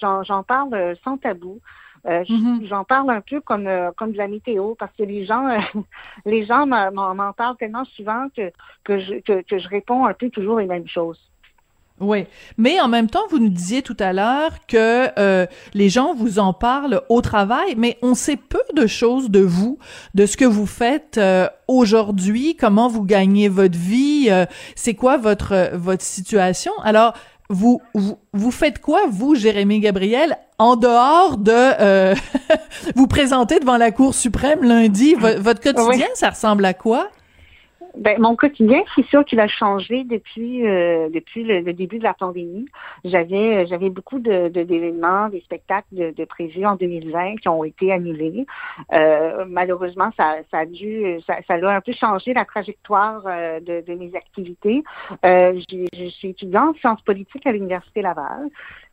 j'en 0.02 0.44
parle 0.44 0.96
sans 1.04 1.18
tabou. 1.18 1.60
Mm-hmm. 2.06 2.66
J'en 2.68 2.86
parle 2.86 3.10
un 3.10 3.20
peu 3.20 3.42
comme 3.42 3.70
comme 3.98 4.14
de 4.14 4.18
la 4.18 4.30
météo 4.30 4.74
parce 4.76 4.96
que 4.96 5.04
les 5.04 5.26
gens 5.26 5.50
les 6.26 6.46
gens 6.46 6.66
m'en 6.66 7.34
parlent 7.34 7.58
tellement 7.58 7.86
souvent 7.86 8.28
que 8.36 8.52
que 8.86 9.00
je 9.00 9.16
que, 9.16 9.42
que 9.42 9.60
je 9.60 9.68
réponds 9.68 10.06
un 10.06 10.14
peu 10.14 10.30
toujours 10.30 10.60
les 10.60 10.66
mêmes 10.66 10.88
choses. 10.88 11.20
Oui, 12.00 12.26
mais 12.58 12.80
en 12.80 12.88
même 12.88 13.10
temps, 13.10 13.24
vous 13.30 13.40
nous 13.40 13.50
disiez 13.50 13.82
tout 13.82 13.98
à 14.00 14.14
l'heure 14.14 14.66
que 14.68 15.08
euh, 15.20 15.46
les 15.74 15.90
gens 15.90 16.14
vous 16.14 16.40
en 16.40 16.54
parlent 16.54 17.02
au 17.10 17.22
travail, 17.22 17.76
mais 17.78 17.98
on 18.02 18.16
sait 18.16 18.38
peu 18.38 18.62
de 18.74 18.88
choses 18.88 19.30
de 19.30 19.42
vous, 19.42 19.78
de 20.16 20.26
ce 20.26 20.38
que 20.38 20.46
vous 20.46 20.66
faites 20.66 21.18
euh, 21.18 21.48
aujourd'hui, 21.68 22.56
comment 22.56 22.88
vous 22.88 23.04
gagnez 23.04 23.50
votre 23.50 23.78
vie, 23.78 24.28
euh, 24.30 24.46
c'est 24.76 24.94
quoi 24.94 25.18
votre 25.18 25.72
votre 25.74 26.04
situation. 26.04 26.72
Alors, 26.84 27.14
vous, 27.50 27.82
vous, 27.94 28.18
vous 28.34 28.52
faites 28.52 28.80
quoi, 28.80 29.02
vous, 29.10 29.36
Jérémy 29.36 29.80
Gabriel, 29.80 30.38
en 30.58 30.76
dehors 30.76 31.38
de 31.38 32.14
vous 32.96 33.08
présenter 33.08 33.60
devant 33.60 33.78
la 33.78 33.92
Cour 33.92 34.14
suprême 34.14 34.64
lundi? 34.64 35.16
votre 35.16 35.60
quotidien, 35.60 36.08
ça 36.14 36.30
ressemble 36.30 36.64
à 36.64 36.74
quoi? 36.74 37.10
Ben, 38.00 38.20
mon 38.20 38.36
quotidien, 38.36 38.82
c'est 38.96 39.06
sûr 39.08 39.26
qu'il 39.26 39.40
a 39.40 39.48
changé 39.48 40.06
depuis 40.06 40.66
euh, 40.66 41.10
depuis 41.10 41.44
le, 41.44 41.74
début 41.74 42.00
de 42.00 42.04
la 42.04 42.14
pandémie. 42.14 42.66
J'avais 43.04 43.68
j'avais 43.68 43.90
beaucoup 43.90 44.20
d'événements, 44.20 45.28
des 45.30 45.42
spectacles 45.42 45.88
de, 45.92 46.12
de, 46.12 46.26
prévus 46.26 46.66
en 46.66 46.76
2020 46.76 47.36
qui 47.38 47.50
ont 47.50 47.64
été 47.66 47.92
annulés. 47.92 48.46
Euh, 48.94 49.44
malheureusement, 49.48 50.12
ça, 50.16 50.38
ça 50.50 50.60
a 50.60 50.66
dû 50.66 51.20
ça, 51.28 51.36
ça 51.46 51.56
un 51.56 51.82
peu 51.82 51.92
changé 51.92 52.34
la 52.34 52.46
trajectoire 52.46 53.22
euh, 53.26 53.60
de, 53.60 53.84
de, 53.86 53.94
mes 53.96 54.16
activités. 54.16 54.84
Euh, 55.26 55.60
je 55.70 56.10
suis 56.10 56.30
étudiante 56.30 56.76
en 56.76 56.80
sciences 56.80 57.02
politiques 57.02 57.46
à 57.46 57.52
l'université 57.52 58.02
Laval. 58.02 58.50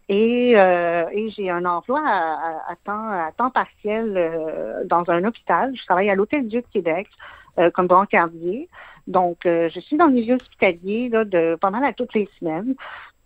Et, 0.08 0.52
euh, 0.56 1.04
et 1.12 1.30
j'ai 1.30 1.50
un 1.50 1.64
emploi 1.64 2.00
à, 2.04 2.72
à, 2.72 2.76
temps, 2.84 3.10
à 3.10 3.30
temps 3.36 3.50
partiel 3.50 4.84
dans 4.84 5.08
un 5.08 5.24
hôpital. 5.24 5.72
Je 5.74 5.84
travaille 5.84 6.10
à 6.10 6.14
l'Hôtel 6.14 6.46
Dieu 6.46 6.60
de 6.60 6.66
Québec. 6.72 7.08
Euh, 7.58 7.70
comme 7.70 7.86
brancardier. 7.86 8.68
Donc, 9.06 9.46
euh, 9.46 9.70
je 9.74 9.80
suis 9.80 9.96
dans 9.96 10.06
le 10.06 10.12
milieu 10.12 10.34
hospitalier 10.34 11.08
là, 11.08 11.24
de 11.24 11.56
pas 11.58 11.70
mal 11.70 11.84
à 11.84 11.94
toutes 11.94 12.12
les 12.12 12.28
semaines. 12.38 12.74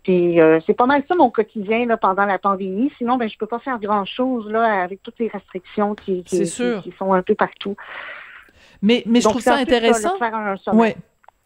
Puis 0.03 0.39
euh, 0.39 0.59
c'est 0.65 0.73
pas 0.73 0.85
mal 0.85 1.03
ça 1.07 1.15
mon 1.15 1.29
quotidien 1.29 1.85
là, 1.85 1.97
pendant 1.97 2.25
la 2.25 2.39
pandémie. 2.39 2.91
Sinon, 2.97 3.17
ben 3.17 3.29
je 3.29 3.37
peux 3.37 3.45
pas 3.45 3.59
faire 3.59 3.77
grand 3.79 4.05
chose 4.05 4.49
là 4.49 4.83
avec 4.83 5.03
toutes 5.03 5.19
les 5.19 5.27
restrictions 5.27 5.95
qui, 5.95 6.23
qui, 6.23 6.43
qui, 6.43 6.93
sont 6.97 7.13
un 7.13 7.21
peu 7.21 7.35
partout. 7.35 7.75
Mais 8.81 9.03
mais 9.05 9.19
je 9.19 9.27
trouve 9.27 9.41
ça 9.41 9.55
intéressant. 9.55 10.17
ouais. 10.73 10.95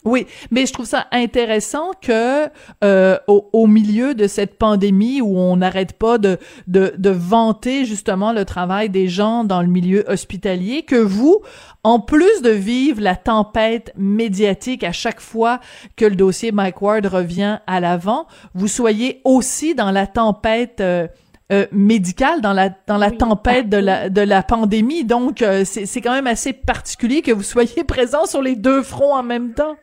Oui, 0.05 0.27
mais 0.51 0.67
je 0.67 0.73
trouve 0.73 0.85
ça 0.85 1.07
intéressant 1.11 1.91
que 1.99 2.47
euh, 2.83 3.17
au, 3.27 3.49
au, 3.53 3.65
milieu 3.65 4.13
de 4.13 4.27
cette 4.27 4.57
pandémie 4.59 5.19
où 5.19 5.35
on 5.35 5.57
n'arrête 5.57 5.93
pas 5.93 6.19
de, 6.19 6.37
de, 6.67 6.93
de 6.95 7.09
vanter 7.09 7.85
justement 7.85 8.31
le 8.31 8.45
travail 8.45 8.89
des 8.89 9.07
gens 9.07 9.43
dans 9.43 9.63
le 9.63 9.67
milieu 9.67 10.05
hospitalier, 10.07 10.83
que 10.83 10.95
vous, 10.95 11.41
en 11.83 11.99
plus 11.99 12.43
de 12.43 12.51
vivre 12.51 13.01
la 13.01 13.15
tempête 13.15 13.91
médiatique 13.97 14.83
à 14.83 14.91
chaque 14.91 15.19
fois 15.19 15.59
que 15.95 16.05
le 16.05 16.15
dossier 16.15 16.51
Mike 16.51 16.81
Ward 16.83 17.05
revient 17.07 17.59
à 17.65 17.79
l'avant, 17.79 18.27
vous 18.53 18.67
soyez 18.67 19.21
aussi 19.23 19.73
dans 19.73 19.89
la 19.89 20.05
tempête 20.05 20.81
euh, 20.81 21.07
euh, 21.51 21.67
médical 21.71 22.41
dans 22.41 22.53
la 22.53 22.69
dans 22.87 22.97
la 22.97 23.11
tempête 23.11 23.69
de 23.69 23.77
la 23.77 24.09
de 24.09 24.21
la 24.21 24.41
pandémie. 24.41 25.05
Donc 25.05 25.43
euh, 25.43 25.63
c'est 25.63 25.85
c'est 25.85 26.01
quand 26.01 26.13
même 26.13 26.25
assez 26.25 26.53
particulier 26.53 27.21
que 27.21 27.31
vous 27.31 27.43
soyez 27.43 27.83
présent 27.87 28.25
sur 28.25 28.41
les 28.41 28.55
deux 28.55 28.81
fronts 28.81 29.13
en 29.13 29.21
même 29.21 29.53
temps. 29.53 29.75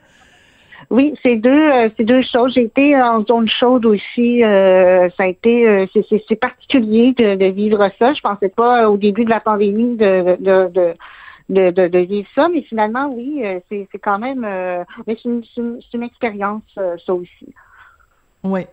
Oui, 0.90 1.14
c'est 1.22 1.36
deux, 1.36 1.50
euh, 1.50 1.88
deux 1.98 2.22
choses. 2.22 2.54
J'ai 2.54 2.64
été 2.64 3.00
en 3.00 3.24
zone 3.24 3.48
chaude 3.48 3.86
aussi. 3.86 4.42
Euh, 4.42 5.08
ça 5.16 5.24
a 5.24 5.26
été, 5.26 5.68
euh, 5.68 5.86
c'est, 6.28 6.36
particulier 6.36 7.12
de, 7.12 7.44
vivre 7.46 7.88
ça. 7.98 8.12
Je 8.12 8.20
pensais 8.20 8.48
pas 8.48 8.90
au 8.90 8.96
début 8.96 9.24
de 9.24 9.30
la 9.30 9.40
pandémie 9.40 9.96
de, 9.96 10.36
de, 11.48 11.70
de 11.70 11.98
vivre 11.98 12.28
ça, 12.34 12.48
mais 12.48 12.62
finalement, 12.62 13.12
oui, 13.12 13.42
c'est, 13.68 13.88
quand 14.02 14.18
même, 14.18 14.40
mais 15.06 15.16
c'est 15.22 15.28
une, 15.28 15.42
une, 15.92 16.02
expérience, 16.02 16.62
ça 16.74 17.14
aussi. 17.14 17.54
Oui. 18.42 18.66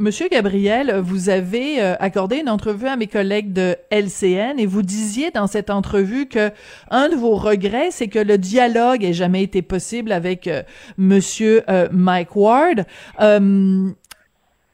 Monsieur 0.00 0.28
Gabriel, 0.28 1.00
vous 1.02 1.28
avez 1.28 1.82
euh, 1.82 1.96
accordé 1.98 2.36
une 2.36 2.48
entrevue 2.48 2.86
à 2.86 2.94
mes 2.94 3.08
collègues 3.08 3.52
de 3.52 3.74
LCN 3.90 4.60
et 4.60 4.64
vous 4.64 4.82
disiez 4.82 5.32
dans 5.32 5.48
cette 5.48 5.70
entrevue 5.70 6.28
que 6.28 6.52
un 6.92 7.08
de 7.08 7.16
vos 7.16 7.34
regrets, 7.34 7.90
c'est 7.90 8.06
que 8.06 8.20
le 8.20 8.38
dialogue 8.38 9.02
ait 9.02 9.12
jamais 9.12 9.42
été 9.42 9.60
possible 9.60 10.12
avec 10.12 10.46
euh, 10.46 10.62
Monsieur 10.98 11.64
euh, 11.68 11.88
Mike 11.90 12.36
Ward. 12.36 12.86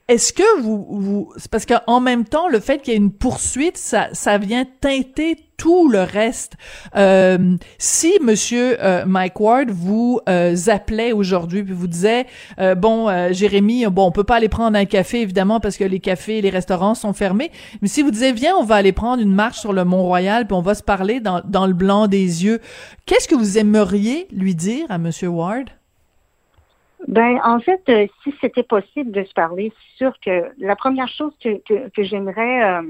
Est-ce 0.07 0.34
que 0.34 0.61
vous, 0.61 0.86
vous 0.90 1.32
c'est 1.38 1.50
parce 1.50 1.64
qu'en 1.64 1.98
même 2.00 2.26
temps, 2.26 2.48
le 2.48 2.61
fait 2.61 2.80
qu'il 2.80 2.92
y 2.92 2.94
ait 2.94 2.98
une 2.98 3.11
poursuite, 3.11 3.78
ça, 3.78 4.09
ça 4.12 4.36
vient 4.36 4.66
teinter 4.80 5.36
tout 5.57 5.88
le 5.88 6.02
reste. 6.02 6.55
Euh, 6.94 7.57
si 7.78 8.12
Monsieur 8.20 8.76
euh, 8.84 9.07
Mike 9.07 9.40
Ward 9.40 9.70
vous 9.70 10.20
euh, 10.28 10.55
appelait 10.66 11.12
aujourd'hui 11.12 11.62
puis 11.62 11.72
vous 11.72 11.86
disait 11.86 12.26
euh, 12.59 12.74
bon 12.74 13.32
Jérémy, 13.32 13.86
bon 13.86 14.07
on 14.07 14.11
peut 14.11 14.24
pas 14.24 14.36
aller 14.36 14.50
prendre 14.50 14.76
un 14.76 14.84
café 14.84 15.22
évidemment 15.22 15.59
parce 15.59 15.78
que 15.78 15.84
les 15.84 16.00
cafés 16.00 16.38
et 16.38 16.42
les 16.42 16.50
restaurants 16.50 16.94
sont 16.94 17.14
fermés, 17.14 17.50
mais 17.80 17.88
si 17.88 18.02
vous 18.02 18.11
disiez 18.11 18.32
viens 18.32 18.57
on 18.57 18.64
va 18.64 18.74
aller 18.74 18.92
prendre 18.92 19.22
une 19.22 19.34
marche 19.34 19.61
sur 19.61 19.72
le 19.72 19.84
Mont 19.84 20.02
Royal 20.02 20.46
puis 20.46 20.55
on 20.55 20.61
va 20.61 20.74
se 20.74 20.82
parler 20.82 21.20
dans, 21.20 21.40
dans 21.44 21.66
le 21.66 21.72
blanc 21.72 22.09
des 22.09 22.44
yeux, 22.44 22.61
qu'est-ce 23.07 23.28
que 23.28 23.34
vous 23.34 23.57
aimeriez 23.57 24.26
lui 24.32 24.55
dire 24.55 24.86
à 24.90 24.98
Monsieur 24.98 25.28
Ward? 25.28 25.70
Ben, 27.07 27.38
en 27.44 27.61
fait, 27.61 27.82
euh, 27.88 28.07
si 28.22 28.34
c'était 28.40 28.62
possible 28.62 29.11
de 29.12 29.24
se 29.24 29.32
parler, 29.34 29.72
c'est 29.76 30.05
sûr 30.05 30.14
que 30.20 30.52
la 30.59 30.74
première 30.76 31.09
chose 31.09 31.32
que, 31.42 31.61
que, 31.90 32.02
j'aimerais 32.02 32.64
euh, 32.64 32.82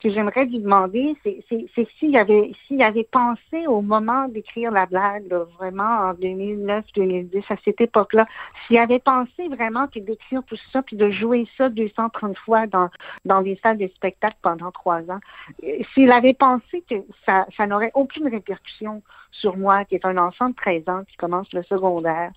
que 0.00 0.10
j'aimerais 0.10 0.44
lui 0.44 0.58
demander, 0.58 1.16
c'est, 1.24 1.88
s'il 1.98 2.16
avait 2.16 2.52
s'il 2.66 2.82
avait 2.82 3.08
pensé 3.10 3.66
au 3.66 3.80
moment 3.80 4.28
d'écrire 4.28 4.70
la 4.70 4.84
blague, 4.84 5.32
vraiment 5.58 6.10
en 6.10 6.12
2009-2010, 6.14 7.44
à 7.48 7.56
cette 7.64 7.80
époque-là, 7.80 8.26
s'il 8.66 8.76
avait 8.76 8.98
pensé 8.98 9.48
vraiment 9.48 9.86
que 9.88 9.98
d'écrire 9.98 10.42
tout 10.44 10.58
ça, 10.70 10.82
puis 10.82 10.96
de 10.96 11.10
jouer 11.10 11.48
ça 11.56 11.70
230 11.70 12.36
fois 12.36 12.66
dans, 12.66 12.90
dans 13.24 13.40
des 13.40 13.58
salles 13.62 13.78
de 13.78 13.88
spectacle 13.88 14.36
pendant 14.42 14.70
trois 14.70 15.00
ans, 15.10 15.20
euh, 15.64 15.78
s'il 15.94 16.12
avait 16.12 16.34
pensé 16.34 16.84
que 16.88 16.96
ça, 17.24 17.46
ça 17.56 17.66
n'aurait 17.66 17.92
aucune 17.94 18.28
répercussion 18.28 19.02
sur 19.32 19.56
moi, 19.56 19.84
qui 19.86 19.94
est 19.94 20.04
un 20.04 20.18
enfant 20.18 20.50
de 20.50 20.54
13 20.54 20.88
ans 20.88 21.02
qui 21.08 21.16
commence 21.16 21.50
le 21.52 21.62
secondaire, 21.64 22.32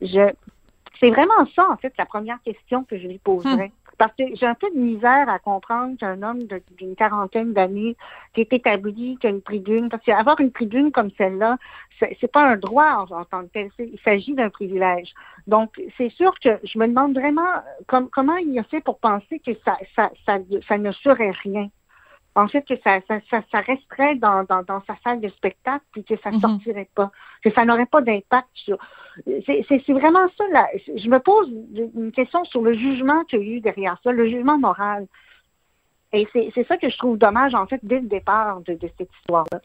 je, 0.00 0.32
c'est 1.00 1.10
vraiment 1.10 1.46
ça, 1.54 1.68
en 1.70 1.76
fait, 1.76 1.92
la 1.98 2.06
première 2.06 2.40
question 2.42 2.84
que 2.84 2.98
je 2.98 3.06
lui 3.06 3.18
poserais. 3.18 3.68
Hmm. 3.68 3.94
Parce 3.96 4.12
que 4.16 4.24
j'ai 4.34 4.46
un 4.46 4.54
peu 4.54 4.68
de 4.70 4.78
misère 4.78 5.28
à 5.28 5.38
comprendre 5.38 5.96
qu'un 5.98 6.20
homme 6.22 6.40
d'une 6.76 6.96
quarantaine 6.96 7.52
d'années 7.52 7.96
qui 8.34 8.40
est 8.40 8.52
établi, 8.52 9.16
qui 9.20 9.26
a 9.28 9.30
une 9.30 9.42
tribune, 9.42 9.88
parce 9.88 10.02
qu'avoir 10.02 10.40
une 10.40 10.50
tribune 10.50 10.90
comme 10.90 11.10
celle-là, 11.16 11.58
c'est 12.00 12.32
pas 12.32 12.44
un 12.44 12.56
droit 12.56 13.06
en, 13.08 13.24
tant 13.24 13.42
que 13.42 13.52
tel, 13.52 13.70
il 13.78 13.98
s'agit 14.04 14.34
d'un 14.34 14.50
privilège. 14.50 15.14
Donc, 15.46 15.80
c'est 15.96 16.10
sûr 16.10 16.34
que 16.40 16.58
je 16.64 16.76
me 16.76 16.88
demande 16.88 17.14
vraiment 17.14 17.46
comment 17.86 18.36
il 18.38 18.58
a 18.58 18.64
fait 18.64 18.80
pour 18.80 18.98
penser 18.98 19.38
que 19.38 19.52
ça, 19.64 19.76
ça, 19.94 20.10
ça, 20.26 20.38
ça 20.66 20.76
ne 20.76 20.90
serait 20.90 21.32
rien 21.44 21.68
en 22.36 22.48
fait, 22.48 22.62
que 22.62 22.74
ça, 22.82 22.98
ça, 23.06 23.20
ça, 23.30 23.60
resterait 23.60 24.16
dans, 24.16 24.44
dans, 24.44 24.62
dans, 24.62 24.82
sa 24.86 24.96
salle 25.04 25.20
de 25.20 25.28
spectacle, 25.28 25.84
puis 25.92 26.04
que 26.04 26.16
ça 26.18 26.30
ne 26.30 26.36
mhm. 26.36 26.40
sortirait 26.40 26.88
pas, 26.94 27.10
que 27.42 27.50
ça 27.52 27.64
n'aurait 27.64 27.86
pas 27.86 28.00
d'impact 28.00 28.48
sur. 28.54 28.78
C'est 29.46 29.92
vraiment 29.92 30.26
ça. 30.36 30.44
Je 30.96 31.08
me 31.08 31.18
pose 31.18 31.48
une 31.94 32.12
question 32.12 32.44
sur 32.44 32.62
le 32.62 32.74
jugement 32.74 33.24
qu'il 33.24 33.40
y 33.40 33.42
a 33.42 33.56
eu 33.56 33.60
derrière 33.60 33.98
ça, 34.02 34.12
le 34.12 34.28
jugement 34.28 34.58
moral. 34.58 35.06
Et 36.12 36.28
c'est 36.32 36.66
ça 36.66 36.76
que 36.76 36.88
je 36.88 36.96
trouve 36.96 37.18
dommage, 37.18 37.54
en 37.54 37.66
fait, 37.66 37.80
dès 37.82 38.00
le 38.00 38.06
départ 38.06 38.60
de, 38.60 38.74
de 38.74 38.88
cette 38.98 39.10
histoire-là. 39.20 39.60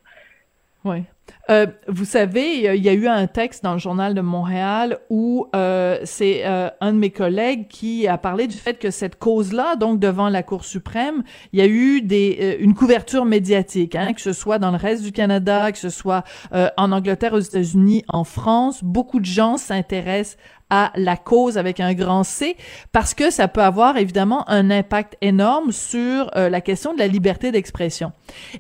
Oui. 0.84 1.04
Euh, 1.50 1.66
vous 1.88 2.06
savez, 2.06 2.76
il 2.76 2.84
y 2.84 2.90
a 2.90 2.94
eu 2.94 3.08
un 3.08 3.26
texte 3.28 3.64
dans 3.64 3.74
le 3.74 3.80
journal 3.80 4.14
de 4.14 4.22
Montréal 4.22 5.00
où 5.10 5.48
euh, 5.56 5.98
c'est 6.04 6.46
euh, 6.46 6.70
un 6.80 6.94
de 6.94 6.98
mes 6.98 7.10
collègues 7.10 7.68
qui 7.68 8.08
a 8.08 8.18
parlé 8.18 8.48
du 8.48 8.58
fait 8.58 8.78
que 8.78 8.92
cette 8.92 9.18
cause-là, 9.18 9.76
donc 9.76 10.00
devant 10.00 10.30
la 10.30 10.44
Cour 10.44 10.64
suprême, 10.64 11.24
il 11.52 11.60
y 11.60 11.62
a 11.62 11.68
eu 11.68 12.02
des 12.02 12.38
euh, 12.40 12.64
une 12.64 12.74
couverture 12.76 13.26
médiatique, 13.26 13.96
hein, 13.96 14.14
que 14.14 14.22
ce 14.22 14.34
soit 14.34 14.60
dans 14.60 14.72
le 14.72 14.78
reste 14.78 15.04
du 15.04 15.12
Canada, 15.12 15.72
que 15.72 15.80
ce 15.80 15.90
soit 15.90 16.24
euh, 16.54 16.70
en 16.78 16.92
Angleterre, 16.92 17.34
aux 17.34 17.40
États-Unis, 17.40 18.04
en 18.08 18.24
France, 18.24 18.84
beaucoup 18.84 19.20
de 19.20 19.26
gens 19.26 19.58
s'intéressent 19.58 20.38
à 20.70 20.92
la 20.96 21.18
cause 21.18 21.58
avec 21.58 21.80
un 21.80 21.94
grand 21.94 22.24
C 22.24 22.56
parce 22.92 23.14
que 23.14 23.32
ça 23.32 23.48
peut 23.48 23.62
avoir 23.62 23.98
évidemment 23.98 24.50
un 24.50 24.70
impact 24.70 25.18
énorme 25.22 25.72
sur 25.72 26.30
euh, 26.36 26.50
la 26.50 26.62
question 26.62 26.94
de 26.94 27.00
la 27.00 27.08
liberté 27.08 27.52
d'expression. 27.52 28.12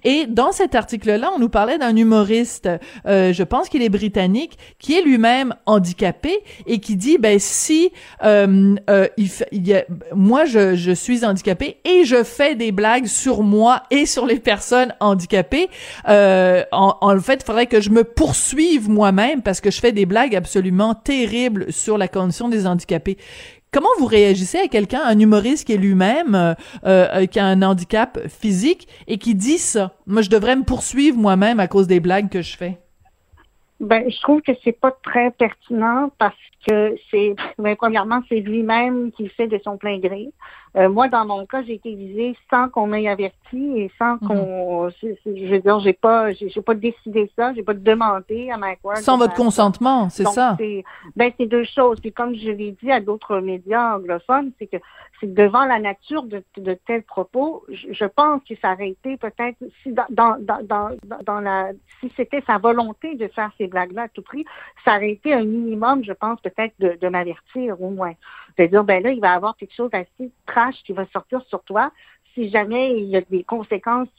Et 0.03 0.25
dans 0.27 0.51
cet 0.51 0.75
article-là, 0.75 1.31
on 1.35 1.39
nous 1.39 1.49
parlait 1.49 1.77
d'un 1.77 1.95
humoriste, 1.95 2.69
euh, 3.05 3.33
je 3.33 3.43
pense 3.43 3.69
qu'il 3.69 3.83
est 3.83 3.89
britannique, 3.89 4.57
qui 4.79 4.97
est 4.97 5.01
lui-même 5.01 5.53
handicapé 5.65 6.39
et 6.65 6.79
qui 6.79 6.95
dit 6.95 7.17
ben 7.17 7.37
si 7.39 7.91
euh, 8.23 8.75
il, 9.17 9.29
il 9.51 9.67
y 9.67 9.75
a, 9.75 9.85
moi 10.15 10.45
je, 10.45 10.75
je 10.75 10.91
suis 10.91 11.25
handicapé 11.25 11.77
et 11.85 12.05
je 12.05 12.23
fais 12.23 12.55
des 12.55 12.71
blagues 12.71 13.05
sur 13.05 13.43
moi 13.43 13.83
et 13.91 14.05
sur 14.05 14.25
les 14.25 14.39
personnes 14.39 14.95
handicapées, 14.99 15.69
en, 16.07 16.97
en 17.01 17.19
fait, 17.19 17.41
il 17.41 17.45
faudrait 17.45 17.67
que 17.67 17.81
je 17.81 17.89
me 17.89 18.03
poursuive 18.03 18.89
moi-même 18.89 19.41
parce 19.41 19.61
que 19.61 19.71
je 19.71 19.79
fais 19.79 19.91
des 19.91 20.05
blagues 20.05 20.35
absolument 20.35 20.95
terribles 20.95 21.71
sur 21.71 21.98
la 21.99 22.07
condition 22.07 22.49
des 22.49 22.65
handicapés. 22.65 23.17
Comment 23.71 23.89
vous 23.99 24.07
réagissez 24.07 24.57
à 24.57 24.67
quelqu'un, 24.67 25.01
un 25.05 25.19
humoriste 25.19 25.67
qui 25.67 25.73
est 25.73 25.77
lui-même, 25.77 26.33
euh, 26.33 26.53
euh, 26.85 27.25
qui 27.27 27.39
a 27.39 27.45
un 27.45 27.61
handicap 27.61 28.17
physique 28.27 28.87
et 29.07 29.19
qui 29.19 29.35
dit 29.35 29.59
ça? 29.59 29.93
Moi, 30.07 30.23
je 30.23 30.29
devrais 30.31 30.55
me 30.55 30.63
poursuivre 30.63 31.17
moi-même 31.17 31.59
à 31.59 31.67
cause 31.67 31.85
des 31.85 31.99
blagues 31.99 32.29
que 32.29 32.41
je 32.41 32.57
fais. 32.57 32.79
Ben, 33.79 34.09
je 34.09 34.19
trouve 34.21 34.41
que 34.41 34.51
c'est 34.63 34.77
pas 34.77 34.91
très 35.03 35.29
pertinent 35.31 36.11
parce 36.17 36.35
que 36.67 36.95
c'est, 37.11 37.35
ben, 37.59 37.75
premièrement, 37.75 38.21
c'est 38.27 38.39
lui-même 38.39 39.11
qui 39.11 39.23
le 39.23 39.29
fait 39.29 39.47
de 39.47 39.59
son 39.63 39.77
plein 39.77 39.99
gré. 39.99 40.29
Euh, 40.75 40.89
moi, 40.89 41.07
dans 41.07 41.25
mon 41.25 41.45
cas, 41.45 41.63
j'ai 41.63 41.73
été 41.75 41.95
visée 41.95 42.35
sans 42.49 42.69
qu'on 42.69 42.87
m'ait 42.87 43.07
averti 43.07 43.57
et 43.77 43.91
sans 43.97 44.13
mhm. 44.21 44.27
qu'on, 44.27 44.89
je 45.01 45.51
veux 45.51 45.59
dire, 45.59 45.79
j'ai 45.79 45.93
pas, 45.93 46.31
j'ai 46.31 46.61
pas 46.61 46.75
décidé 46.75 47.31
ça, 47.35 47.53
j'ai 47.53 47.63
pas 47.63 47.73
demandé 47.73 48.51
à 48.51 48.57
Ward. 48.83 48.97
Sans 48.97 49.17
votre 49.17 49.33
consentement, 49.33 50.09
c'est 50.09 50.27
ça. 50.27 50.57
Ben, 51.15 51.31
c'est 51.37 51.47
deux 51.47 51.65
choses. 51.65 51.99
Puis 51.99 52.11
comme 52.11 52.35
je 52.35 52.51
l'ai 52.51 52.75
dit 52.83 52.91
à 52.91 52.99
d'autres 52.99 53.39
médias 53.39 53.95
anglophones, 53.95 54.51
c'est 54.59 54.67
que 54.67 54.77
c'est 55.19 55.33
devant 55.33 55.65
la 55.65 55.79
nature 55.79 56.23
de, 56.23 56.43
tels 56.85 57.03
propos, 57.03 57.65
je, 57.69 58.05
pense 58.05 58.41
que 58.43 58.55
ça 58.61 58.73
aurait 58.73 58.89
été 58.89 59.17
peut-être 59.17 59.57
si 59.83 59.91
dans, 59.91 60.05
dans, 60.09 60.97
dans, 61.25 61.39
la, 61.39 61.71
si 61.99 62.11
c'était 62.15 62.41
sa 62.47 62.57
volonté 62.57 63.15
de 63.15 63.27
faire 63.27 63.51
ces 63.57 63.67
blagues-là 63.67 64.03
à 64.03 64.07
tout 64.09 64.21
prix, 64.21 64.45
ça 64.85 64.95
aurait 64.95 65.11
été 65.11 65.33
un 65.33 65.43
minimum, 65.43 66.03
je 66.03 66.13
pense, 66.13 66.39
peut-être 66.41 66.73
de, 66.79 66.97
de 66.99 67.07
m'avertir 67.07 67.81
au 67.81 67.89
moins. 67.89 68.13
De 68.57 68.65
dire, 68.65 68.83
ben 68.83 69.03
là, 69.03 69.11
il 69.11 69.19
va 69.19 69.33
y 69.33 69.35
avoir 69.35 69.55
quelque 69.57 69.75
chose 69.75 69.89
assez 69.93 70.31
trash 70.45 70.75
qui 70.83 70.93
va 70.93 71.05
sortir 71.07 71.41
sur 71.47 71.63
toi 71.63 71.91
si 72.33 72.49
jamais 72.49 72.97
il 72.97 73.05
y 73.05 73.17
a 73.17 73.21
des 73.21 73.43
conséquences 73.43 74.09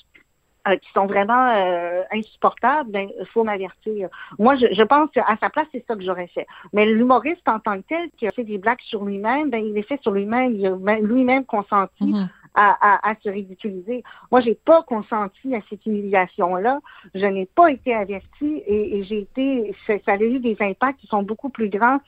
euh, 0.69 0.77
qui 0.77 0.91
sont 0.93 1.07
vraiment 1.07 1.53
euh, 1.55 2.03
insupportables, 2.13 2.91
ben 2.91 3.09
il 3.19 3.27
faut 3.27 3.45
m'avertir. 3.45 4.09
Moi, 4.39 4.57
je, 4.57 4.67
je 4.73 4.83
pense 4.83 5.11
qu'à 5.11 5.25
sa 5.41 5.49
place, 5.49 5.67
c'est 5.73 5.85
ça 5.87 5.97
que 5.97 6.03
j'aurais 6.03 6.27
fait. 6.27 6.47
Mais 6.73 6.87
l'humoriste 6.87 7.49
en 7.49 7.59
tant 7.61 7.79
que 7.81 7.87
tel, 7.89 8.11
qui 8.19 8.27
a 8.27 8.31
fait 8.31 8.45
des 8.45 8.59
blagues 8.59 8.81
sur 8.83 9.05
lui-même, 9.05 9.49
ben 9.49 9.65
il 9.65 9.77
est 9.79 9.83
fait 9.83 10.01
sur 10.03 10.13
lui-même, 10.13 10.55
il 10.55 10.67
a 10.67 10.99
lui-même 11.01 11.45
consenti 11.45 12.05
mm-hmm. 12.05 12.29
à, 12.55 12.77
à, 12.81 13.11
à, 13.11 13.15
se 13.23 13.31
ridiculiser. 13.31 14.03
Moi, 14.31 14.41
j'ai 14.41 14.55
pas 14.55 14.83
consenti 14.83 15.55
à 15.55 15.61
cette 15.71 15.87
humiliation-là. 15.87 16.81
Je 17.15 17.27
n'ai 17.27 17.47
pas 17.47 17.71
été 17.71 17.95
avertie 17.95 18.63
et, 18.67 18.99
et 18.99 19.03
j'ai 19.05 19.21
été, 19.21 19.75
ça, 19.87 19.95
ça 20.05 20.13
a 20.13 20.17
eu 20.17 20.41
des 20.41 20.57
impacts 20.61 21.01
qui 21.01 21.07
sont 21.07 21.23
beaucoup 21.23 21.49
plus 21.49 21.71
grands 21.71 22.01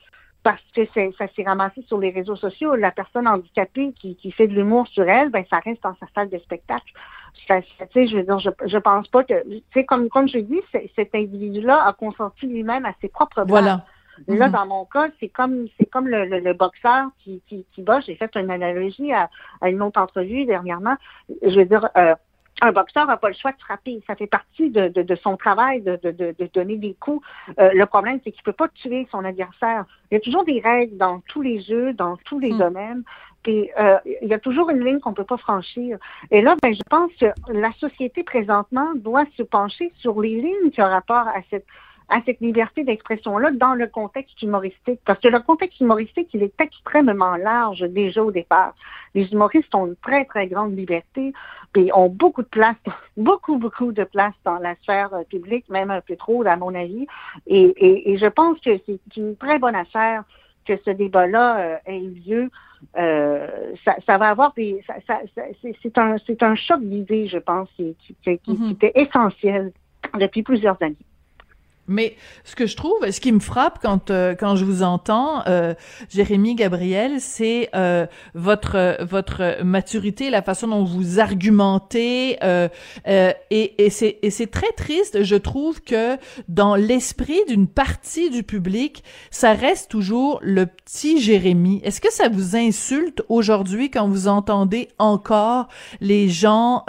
parce 0.43 0.61
que 0.75 0.81
ça 1.17 1.27
s'est 1.35 1.43
ramassé 1.43 1.81
sur 1.87 1.97
les 1.97 2.09
réseaux 2.09 2.35
sociaux. 2.35 2.75
La 2.75 2.91
personne 2.91 3.27
handicapée 3.27 3.93
qui, 3.93 4.15
qui 4.17 4.31
fait 4.31 4.47
de 4.47 4.53
l'humour 4.53 4.87
sur 4.87 5.07
elle, 5.07 5.29
ben 5.29 5.45
ça 5.49 5.59
reste 5.59 5.81
dans 5.83 5.95
sa 5.95 6.05
salle 6.13 6.29
de 6.29 6.37
spectacle. 6.39 6.91
Ça, 7.47 7.61
je 7.95 8.15
veux 8.15 8.23
dire, 8.23 8.39
je, 8.39 8.49
je 8.65 8.77
pense 8.77 9.07
pas 9.07 9.23
que, 9.23 9.41
tu 9.49 9.63
sais, 9.73 9.85
comme, 9.85 10.09
comme 10.09 10.27
je 10.27 10.39
dis, 10.39 10.59
cet 10.95 11.15
individu-là 11.15 11.83
a 11.85 11.93
consenti 11.93 12.45
lui-même 12.45 12.85
à 12.85 12.93
ses 13.01 13.07
propres 13.07 13.43
Voilà. 13.47 13.85
Là, 14.27 14.47
mm-hmm. 14.47 14.51
dans 14.51 14.65
mon 14.67 14.85
cas, 14.85 15.07
c'est 15.19 15.29
comme 15.29 15.65
c'est 15.79 15.89
comme 15.89 16.07
le, 16.07 16.25
le, 16.25 16.53
boxeur 16.53 17.07
qui, 17.19 17.41
qui, 17.47 17.65
qui 17.73 17.81
bat. 17.81 17.99
J'ai 18.01 18.15
fait 18.15 18.29
une 18.35 18.51
analogie 18.51 19.11
à, 19.11 19.29
à, 19.59 19.69
une 19.69 19.81
autre 19.81 19.99
entrevue 19.99 20.45
dernièrement. 20.45 20.95
Je 21.41 21.57
veux 21.57 21.65
dire, 21.65 21.89
euh, 21.97 22.13
un 22.61 22.71
boxeur 22.71 23.07
n'a 23.07 23.17
pas 23.17 23.29
le 23.29 23.35
choix 23.35 23.51
de 23.51 23.59
frapper. 23.59 24.01
Ça 24.07 24.15
fait 24.15 24.27
partie 24.27 24.69
de, 24.69 24.87
de, 24.87 25.01
de 25.01 25.15
son 25.15 25.37
travail 25.37 25.81
de, 25.81 25.97
de, 26.03 26.49
donner 26.53 26.77
des 26.77 26.93
coups. 26.93 27.25
Euh, 27.59 27.71
le 27.73 27.85
problème, 27.85 28.19
c'est 28.23 28.31
qu'il 28.31 28.41
ne 28.41 28.51
peut 28.51 28.53
pas 28.53 28.69
tuer 28.69 29.07
son 29.11 29.25
adversaire. 29.25 29.85
Il 30.11 30.15
y 30.15 30.17
a 30.17 30.21
toujours 30.21 30.45
des 30.45 30.59
règles 30.59 30.97
dans 30.97 31.19
tous 31.27 31.41
les 31.41 31.61
jeux, 31.61 31.93
dans 31.93 32.17
tous 32.17 32.39
les 32.39 32.53
hmm. 32.53 32.59
domaines. 32.59 33.03
Puis 33.43 33.69
euh, 33.77 33.97
il 34.21 34.29
y 34.29 34.33
a 34.33 34.39
toujours 34.39 34.69
une 34.69 34.83
ligne 34.83 34.99
qu'on 34.99 35.09
ne 35.09 35.15
peut 35.15 35.25
pas 35.25 35.37
franchir. 35.37 35.97
Et 36.31 36.41
là, 36.41 36.55
ben, 36.61 36.73
je 36.73 36.83
pense 36.89 37.11
que 37.19 37.25
la 37.51 37.73
société 37.73 38.23
présentement 38.23 38.93
doit 38.95 39.25
se 39.35 39.43
pencher 39.43 39.91
sur 39.97 40.21
les 40.21 40.41
lignes 40.41 40.71
qui 40.71 40.81
ont 40.81 40.89
rapport 40.89 41.27
à 41.27 41.41
cette 41.49 41.65
à 42.09 42.21
cette 42.25 42.39
liberté 42.39 42.83
d'expression-là 42.83 43.51
dans 43.51 43.73
le 43.73 43.87
contexte 43.87 44.41
humoristique. 44.41 44.99
Parce 45.05 45.19
que 45.19 45.27
le 45.27 45.39
contexte 45.39 45.79
humoristique, 45.79 46.29
il 46.33 46.43
est 46.43 46.59
extrêmement 46.59 47.35
large 47.35 47.81
déjà 47.81 48.23
au 48.23 48.31
départ. 48.31 48.73
Les 49.15 49.31
humoristes 49.31 49.73
ont 49.75 49.87
une 49.87 49.95
très, 49.95 50.25
très 50.25 50.47
grande 50.47 50.77
liberté, 50.77 51.33
puis 51.71 51.91
ont 51.93 52.09
beaucoup 52.09 52.43
de 52.43 52.47
place, 52.47 52.75
beaucoup, 53.17 53.57
beaucoup 53.57 53.91
de 53.91 54.03
place 54.03 54.33
dans 54.43 54.57
la 54.57 54.75
sphère 54.83 55.13
euh, 55.13 55.23
publique, 55.23 55.69
même 55.69 55.91
un 55.91 56.01
peu 56.01 56.15
trop, 56.15 56.45
à 56.45 56.55
mon 56.55 56.73
avis. 56.75 57.07
Et, 57.47 58.11
et 58.11 58.17
je 58.17 58.27
pense 58.27 58.59
que 58.59 58.71
c'est 58.85 59.17
une 59.17 59.35
très 59.35 59.59
bonne 59.59 59.75
affaire 59.75 60.23
que 60.65 60.77
ce 60.85 60.91
débat-là 60.91 61.57
euh, 61.57 61.77
ait 61.85 61.99
eu 61.99 62.21
lieu, 62.25 62.49
euh, 62.97 63.47
ça, 63.85 63.95
ça, 64.05 64.17
va 64.17 64.29
avoir 64.29 64.53
des. 64.53 64.83
Ça, 64.85 64.95
ça, 65.07 65.19
c'est 65.81 65.97
un, 65.97 66.15
un 66.41 66.55
choc 66.55 66.81
d'idées, 66.81 67.27
je 67.27 67.37
pense, 67.37 67.69
qui, 67.75 67.95
qui, 67.99 68.15
qui, 68.23 68.31
mm-hmm. 68.33 68.57
qui 68.57 68.71
était 68.71 68.91
essentiel 68.95 69.71
depuis 70.19 70.43
plusieurs 70.43 70.81
années. 70.81 70.95
Mais 71.87 72.15
ce 72.45 72.55
que 72.55 72.65
je 72.65 72.77
trouve, 72.77 73.11
ce 73.11 73.19
qui 73.19 73.33
me 73.33 73.41
frappe 73.41 73.79
quand 73.81 74.09
euh, 74.09 74.35
quand 74.35 74.55
je 74.55 74.63
vous 74.63 74.83
entends, 74.83 75.43
euh, 75.47 75.73
Jérémy 76.09 76.55
Gabriel, 76.55 77.19
c'est 77.19 77.69
euh, 77.75 78.05
votre 78.35 79.03
votre 79.03 79.61
maturité, 79.63 80.29
la 80.29 80.41
façon 80.41 80.69
dont 80.69 80.85
vous 80.85 81.19
argumentez, 81.19 82.37
euh, 82.41 82.69
euh, 83.09 83.33
et, 83.51 83.83
et 83.83 83.89
c'est 83.89 84.17
et 84.21 84.29
c'est 84.29 84.47
très 84.47 84.71
triste. 84.77 85.23
Je 85.23 85.35
trouve 85.35 85.81
que 85.81 86.17
dans 86.47 86.75
l'esprit 86.75 87.39
d'une 87.49 87.67
partie 87.67 88.29
du 88.29 88.43
public, 88.43 89.03
ça 89.29 89.51
reste 89.51 89.91
toujours 89.91 90.39
le 90.41 90.67
petit 90.67 91.19
Jérémy. 91.19 91.81
Est-ce 91.83 91.99
que 91.99 92.13
ça 92.13 92.29
vous 92.29 92.55
insulte 92.55 93.23
aujourd'hui 93.27 93.91
quand 93.91 94.07
vous 94.07 94.29
entendez 94.29 94.87
encore 94.99 95.67
les 95.99 96.29
gens 96.29 96.85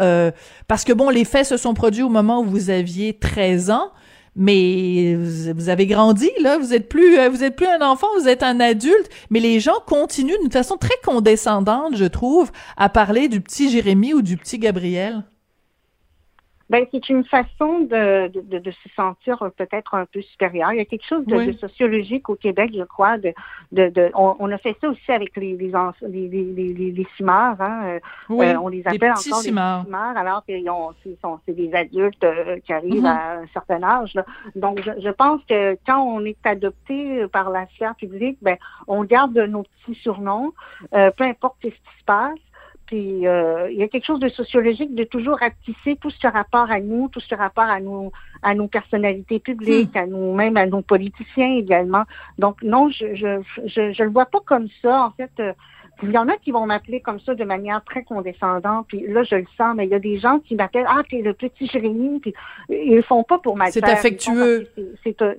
parce 0.69 0.85
que 0.85 0.93
bon, 0.93 1.11
les 1.11 1.25
faits 1.25 1.47
se 1.47 1.57
sont 1.57 1.75
produits 1.75 2.03
au 2.03 2.09
moment 2.09 2.41
où 2.41 2.45
vous 2.45 2.71
aviez 2.71 3.15
13 3.15 3.71
ans 3.71 3.91
mais 4.37 5.17
vous 5.17 5.69
avez 5.69 5.87
grandi 5.87 6.31
là, 6.41 6.59
vous 6.59 6.75
êtes 6.75 6.89
plus 6.89 7.19
euh, 7.19 7.29
vous 7.29 7.45
êtes 7.45 7.57
plus 7.57 7.67
un 7.67 7.81
enfant, 7.81 8.07
vous 8.19 8.29
êtes 8.29 8.43
un 8.43 8.61
adulte, 8.61 9.09
mais 9.31 9.41
les 9.41 9.61
gens 9.61 9.81
continuent 9.87 10.39
d'une 10.41 10.51
façon 10.51 10.77
très 10.77 10.97
condescendante, 11.05 11.97
je 11.97 12.05
trouve, 12.05 12.51
à 12.77 12.89
parler 12.89 13.29
du 13.29 13.41
petit 13.41 13.71
Jérémy 13.71 14.15
ou 14.15 14.23
du 14.23 14.37
petit 14.37 14.59
Gabriel. 14.59 15.25
Ben, 16.71 16.87
c'est 16.91 17.09
une 17.11 17.25
façon 17.25 17.81
de, 17.81 18.29
de, 18.29 18.59
de, 18.59 18.71
se 18.71 18.89
sentir 18.97 19.39
peut-être 19.57 19.95
un 19.95 20.07
peu 20.07 20.23
supérieur. 20.23 20.73
Il 20.73 20.79
y 20.79 20.81
a 20.81 20.87
quelque 20.87 21.07
chose 21.07 21.27
de, 21.27 21.53
sociologique 21.53 22.31
au 22.31 22.37
Québec, 22.37 22.71
je 22.75 22.85
crois. 22.85 23.19
De, 23.19 23.35
de, 23.73 24.11
on, 24.15 24.51
a 24.51 24.59
fait 24.59 24.75
ça 24.81 24.89
aussi 24.89 25.13
avec 25.13 25.37
les 25.37 25.57
les, 25.57 25.71
les, 26.29 26.29
les, 26.29 26.73
les, 26.73 27.07
Hein. 27.21 27.83
Euh, 27.85 28.01
euh, 28.31 28.57
on 28.57 28.69
les 28.69 28.83
appelle 28.87 29.13
encore 29.13 29.43
des 29.43 29.49
cimars, 29.49 29.85
alors 30.17 30.45
qu'ils 30.45 30.71
c'est 31.47 31.53
des 31.53 31.75
adultes 31.75 32.25
euh, 32.25 32.59
qui 32.61 32.73
arrivent 32.73 33.05
mm-hmm. 33.05 33.07
à 33.07 33.41
un 33.41 33.47
certain 33.53 33.83
âge. 33.83 34.15
Donc, 34.55 34.81
je, 34.83 34.91
je, 35.01 35.11
pense 35.11 35.43
que 35.49 35.77
quand 35.87 36.03
on 36.03 36.25
est 36.25 36.45
adopté 36.45 37.27
par 37.29 37.51
la 37.51 37.67
sphère 37.75 37.95
publique, 37.95 38.39
ben, 38.41 38.57
on 38.87 39.05
garde 39.05 39.37
nos 39.37 39.65
petits 39.65 39.99
surnoms, 40.01 40.53
peu 40.91 41.25
importe 41.25 41.57
ce 41.63 41.69
qui 41.69 41.99
se 41.99 42.05
passe. 42.07 42.39
Puis 42.87 43.27
euh, 43.27 43.71
il 43.71 43.79
y 43.79 43.83
a 43.83 43.89
quelque 43.89 44.05
chose 44.05 44.21
de 44.21 44.29
sociologique 44.29 44.95
de 44.95 45.05
toujours 45.05 45.39
ratisser 45.39 45.97
tout 45.97 46.11
ce 46.11 46.27
rapport 46.27 46.71
à 46.71 46.81
nous, 46.81 47.09
tout 47.09 47.21
ce 47.21 47.35
rapport 47.35 47.65
à 47.65 47.81
nous, 47.81 48.13
à 48.43 48.55
nos 48.55 48.69
personnalités 48.69 49.39
publiques, 49.39 49.95
hmm. 49.95 49.99
à 49.99 50.07
nous 50.07 50.35
même 50.35 50.57
à 50.57 50.67
nos 50.67 50.83
politiciens 50.83 51.57
également. 51.57 52.05
Donc 52.39 52.63
non, 52.63 52.91
je 52.91 53.15
je 53.15 53.41
je, 53.67 53.93
je 53.93 54.03
le 54.03 54.11
vois 54.11 54.27
pas 54.27 54.41
comme 54.45 54.69
ça. 54.83 55.07
En 55.07 55.11
fait, 55.13 55.31
euh, 55.41 55.53
il 56.03 56.11
y 56.11 56.19
en 56.19 56.29
a 56.29 56.37
qui 56.37 56.51
vont 56.51 56.67
m'appeler 56.67 57.01
comme 57.01 57.21
ça 57.21 57.35
de 57.35 57.45
manière 57.45 57.83
très 57.85 58.03
condescendante, 58.03 58.87
puis 58.89 59.07
là, 59.07 59.23
je 59.23 59.37
le 59.37 59.47
sens, 59.57 59.75
mais 59.77 59.87
il 59.87 59.91
y 59.91 59.95
a 59.95 59.99
des 59.99 60.19
gens 60.19 60.41
qui 60.41 60.57
m'appellent 60.57 60.87
«Ah, 60.89 61.03
t'es 61.09 61.23
le 61.23 61.35
petit 61.35 61.67
Jérémy», 61.67 62.21
puis 62.21 62.35
ils 62.69 62.97
le 62.97 63.03
font 63.03 63.23
pas 63.23 63.39
pour 63.39 63.57
m'attirer. 63.57 63.87
C'est 63.87 63.93
affectueux. 63.93 64.69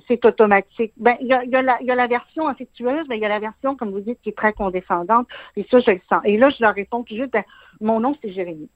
C'est 0.07 0.25
automatique. 0.25 0.93
Ben, 0.97 1.15
il 1.19 1.27
y 1.27 1.33
a, 1.33 1.43
y, 1.43 1.55
a 1.55 1.61
la, 1.61 1.81
y 1.81 1.91
a 1.91 1.95
la 1.95 2.07
version 2.07 2.47
affectueuse, 2.47 3.05
mais 3.09 3.17
il 3.17 3.21
y 3.21 3.25
a 3.25 3.29
la 3.29 3.39
version, 3.39 3.75
comme 3.75 3.91
vous 3.91 3.99
dites, 3.99 4.19
qui 4.21 4.29
est 4.29 4.37
très 4.37 4.53
condescendante, 4.53 5.27
et 5.55 5.65
ça, 5.69 5.79
je 5.79 5.91
le 5.91 6.01
sens. 6.09 6.21
Et 6.23 6.37
là, 6.37 6.49
je 6.49 6.63
leur 6.63 6.73
réponds 6.73 7.03
juste 7.07 7.31
ben, 7.31 7.43
Mon 7.81 7.99
nom, 7.99 8.15
c'est 8.21 8.31
Jérémy». 8.31 8.69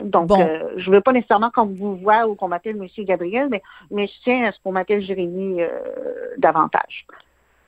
Donc, 0.00 0.32
euh, 0.32 0.72
je 0.76 0.90
ne 0.90 0.96
veux 0.96 1.00
pas 1.00 1.12
nécessairement 1.12 1.50
qu'on 1.50 1.66
vous 1.66 1.96
voit 1.96 2.26
ou 2.26 2.34
qu'on 2.34 2.48
m'appelle 2.48 2.76
Monsieur 2.76 3.04
Gabriel, 3.04 3.48
mais, 3.50 3.62
mais 3.90 4.06
je 4.08 4.14
tiens 4.24 4.46
à 4.46 4.52
ce 4.52 4.58
qu'on 4.64 4.72
m'appelle 4.72 5.02
Jérémy 5.02 5.62
euh, 5.62 5.68
davantage. 6.38 7.06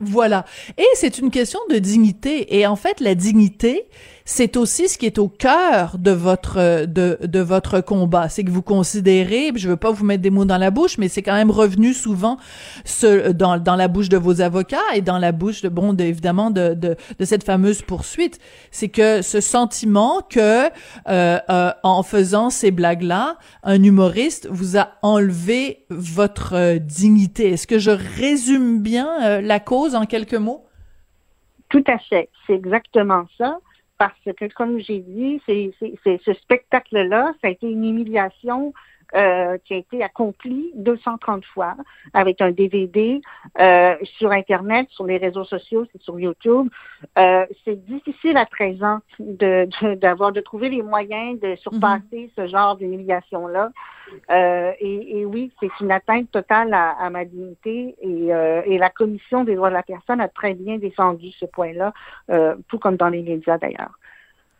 Voilà. 0.01 0.45
Et 0.77 0.87
c'est 0.95 1.19
une 1.19 1.31
question 1.31 1.59
de 1.71 1.79
dignité. 1.79 2.59
Et 2.59 2.67
en 2.67 2.77
fait, 2.77 3.01
la 3.01 3.15
dignité, 3.15 3.89
c'est 4.31 4.59
aussi 4.59 4.91
ce 4.91 4.99
qui 4.99 5.07
est 5.07 5.19
au 5.19 5.29
cœur 5.29 5.97
de 5.99 6.11
votre 6.11 6.85
de, 6.85 7.19
de 7.23 7.41
votre 7.41 7.81
combat. 7.81 8.29
C'est 8.29 8.45
que 8.45 8.51
vous 8.51 8.61
considérez, 8.61 9.53
je 9.57 9.71
veux 9.71 9.79
pas 9.79 9.91
vous 9.91 10.05
mettre 10.05 10.21
des 10.21 10.29
mots 10.29 10.45
dans 10.45 10.59
la 10.59 10.71
bouche, 10.71 10.99
mais 10.99 11.09
c'est 11.09 11.23
quand 11.23 11.33
même 11.33 11.51
revenu 11.51 11.95
souvent 11.95 12.37
ce, 12.85 13.33
dans, 13.33 13.57
dans 13.57 13.75
la 13.75 13.89
bouche 13.89 14.11
de 14.11 14.19
vos 14.19 14.43
avocats 14.43 14.77
et 14.95 15.01
dans 15.01 15.17
la 15.17 15.33
bouche 15.33 15.63
de 15.63 15.71
bon 15.71 15.97
évidemment 15.97 16.51
de, 16.51 16.75
de, 16.75 16.97
de 17.19 17.25
cette 17.25 17.43
fameuse 17.43 17.81
poursuite. 17.81 18.39
C'est 18.71 18.91
que 18.91 19.23
ce 19.23 19.41
sentiment 19.41 20.21
que 20.21 20.67
euh, 20.67 20.69
euh, 21.09 21.73
en 21.83 22.03
faisant 22.03 22.51
ces 22.51 22.71
blagues 22.71 23.05
là, 23.05 23.39
un 23.63 23.83
humoriste 23.83 24.47
vous 24.51 24.77
a 24.77 24.91
enlevé 25.01 25.87
votre 25.89 26.55
euh, 26.55 26.79
dignité. 26.79 27.53
Est-ce 27.53 27.67
que 27.67 27.79
je 27.79 27.93
résume 27.93 28.83
bien 28.83 29.09
euh, 29.23 29.41
la 29.41 29.59
cause 29.59 29.95
en 29.95 30.05
quelques 30.05 30.35
mots? 30.35 30.67
Tout 31.71 31.85
à 31.87 31.97
fait. 31.99 32.29
C'est 32.47 32.53
exactement 32.53 33.25
ça 33.39 33.59
parce 33.99 34.19
que, 34.25 34.53
comme 34.55 34.79
j'ai 34.79 35.01
dit, 35.01 35.43
c'est, 35.47 35.73
ce 36.25 36.33
spectacle-là, 36.33 37.35
ça 37.43 37.49
a 37.49 37.51
été 37.51 37.69
une 37.69 37.85
humiliation 37.85 38.73
euh, 39.15 39.57
qui 39.65 39.75
a 39.75 39.77
été 39.79 40.03
accomplie 40.03 40.71
230 40.75 41.45
fois 41.47 41.75
avec 42.13 42.41
un 42.41 42.51
DVD 42.51 43.21
euh, 43.59 43.97
sur 44.05 44.33
Internet, 44.33 44.87
sur 44.91 45.07
les 45.07 45.17
réseaux 45.17 45.45
sociaux, 45.45 45.87
c'est 45.93 46.03
sur 46.03 46.19
YouTube. 46.21 46.69
Euh, 47.19 47.47
c'est 47.65 47.85
difficile 47.87 48.37
à 48.37 48.47
présent 48.47 48.99
de, 49.19 49.69
d'avoir 49.95 50.33
de, 50.33 50.41
trouver 50.41 50.69
les 50.69 50.83
moyens 50.83 51.41
de 51.41 51.57
surpasser 51.57 52.03
mm-hmm. 52.13 52.31
ce 52.37 52.47
genre 52.49 52.77
d'humiliation-là. 52.77 53.71
Euh, 54.31 54.73
et, 54.81 55.21
et, 55.21 55.25
oui, 55.25 55.53
c'est 55.61 55.71
une 55.81 55.91
atteinte 55.91 56.31
totale 56.31 56.73
à, 56.73 56.91
à 56.91 57.11
ma 57.11 57.25
dignité 57.25 57.95
et, 58.01 58.35
euh, 58.35 58.63
et, 58.65 58.79
la 58.79 58.91
Commission 58.91 59.45
des 59.45 59.55
droits 59.55 59.69
de 59.69 59.75
la 59.75 59.83
personne 59.83 60.21
a 60.21 60.29
très 60.29 60.55
bien 60.55 60.79
défendu 60.79 61.31
ce 61.33 61.47
point-là, 61.47 61.93
euh, 62.31 62.57
tout 62.69 62.79
comme 62.79 62.97
dans 62.97 63.09
les 63.09 63.23
médias 63.23 63.59
d'ailleurs. 63.59 63.99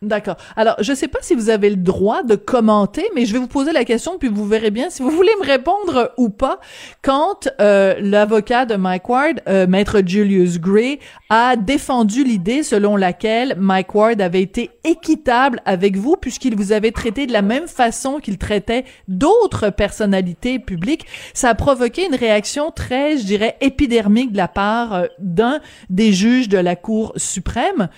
D'accord. 0.01 0.37
Alors, 0.55 0.77
je 0.79 0.91
ne 0.91 0.95
sais 0.95 1.09
pas 1.09 1.19
si 1.21 1.35
vous 1.35 1.49
avez 1.49 1.69
le 1.69 1.75
droit 1.75 2.23
de 2.23 2.35
commenter, 2.35 3.03
mais 3.15 3.25
je 3.25 3.33
vais 3.33 3.39
vous 3.39 3.47
poser 3.47 3.73
la 3.73 3.83
question, 3.83 4.17
puis 4.17 4.29
vous 4.29 4.45
verrez 4.45 4.71
bien 4.71 4.89
si 4.89 5.01
vous 5.01 5.09
voulez 5.09 5.33
me 5.41 5.45
répondre 5.45 6.13
ou 6.15 6.29
pas. 6.29 6.61
Quand 7.01 7.49
euh, 7.59 7.95
l'avocat 7.99 8.65
de 8.65 8.77
Mike 8.77 9.09
Ward, 9.09 9.41
euh, 9.49 9.67
maître 9.67 10.01
Julius 10.05 10.57
Gray, 10.57 10.99
a 11.29 11.57
défendu 11.57 12.23
l'idée 12.23 12.63
selon 12.63 12.95
laquelle 12.95 13.55
Mike 13.59 13.93
Ward 13.93 14.21
avait 14.21 14.41
été 14.41 14.69
équitable 14.85 15.61
avec 15.65 15.97
vous, 15.97 16.15
puisqu'il 16.15 16.55
vous 16.55 16.71
avait 16.71 16.91
traité 16.91 17.27
de 17.27 17.33
la 17.33 17.41
même 17.41 17.67
façon 17.67 18.19
qu'il 18.19 18.37
traitait 18.37 18.85
d'autres 19.09 19.69
personnalités 19.69 20.59
publiques, 20.59 21.07
ça 21.33 21.49
a 21.49 21.55
provoqué 21.55 22.05
une 22.05 22.15
réaction 22.15 22.71
très, 22.71 23.17
je 23.17 23.25
dirais, 23.25 23.57
épidermique 23.59 24.31
de 24.31 24.37
la 24.37 24.47
part 24.47 24.93
euh, 24.93 25.05
d'un 25.19 25.59
des 25.89 26.13
juges 26.13 26.47
de 26.47 26.57
la 26.57 26.77
Cour 26.77 27.11
suprême. 27.17 27.89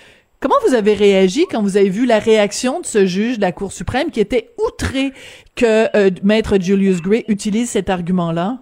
Comment 0.42 0.56
vous 0.66 0.74
avez 0.74 0.94
réagi 0.94 1.46
quand 1.48 1.62
vous 1.62 1.76
avez 1.76 1.88
vu 1.88 2.04
la 2.04 2.18
réaction 2.18 2.80
de 2.80 2.84
ce 2.84 3.06
juge 3.06 3.36
de 3.36 3.42
la 3.42 3.52
Cour 3.52 3.70
suprême 3.70 4.10
qui 4.10 4.18
était 4.18 4.50
outré 4.58 5.12
que 5.54 5.96
euh, 5.96 6.10
maître 6.24 6.58
Julius 6.60 7.00
Gray 7.00 7.24
utilise 7.28 7.70
cet 7.70 7.88
argument-là? 7.88 8.58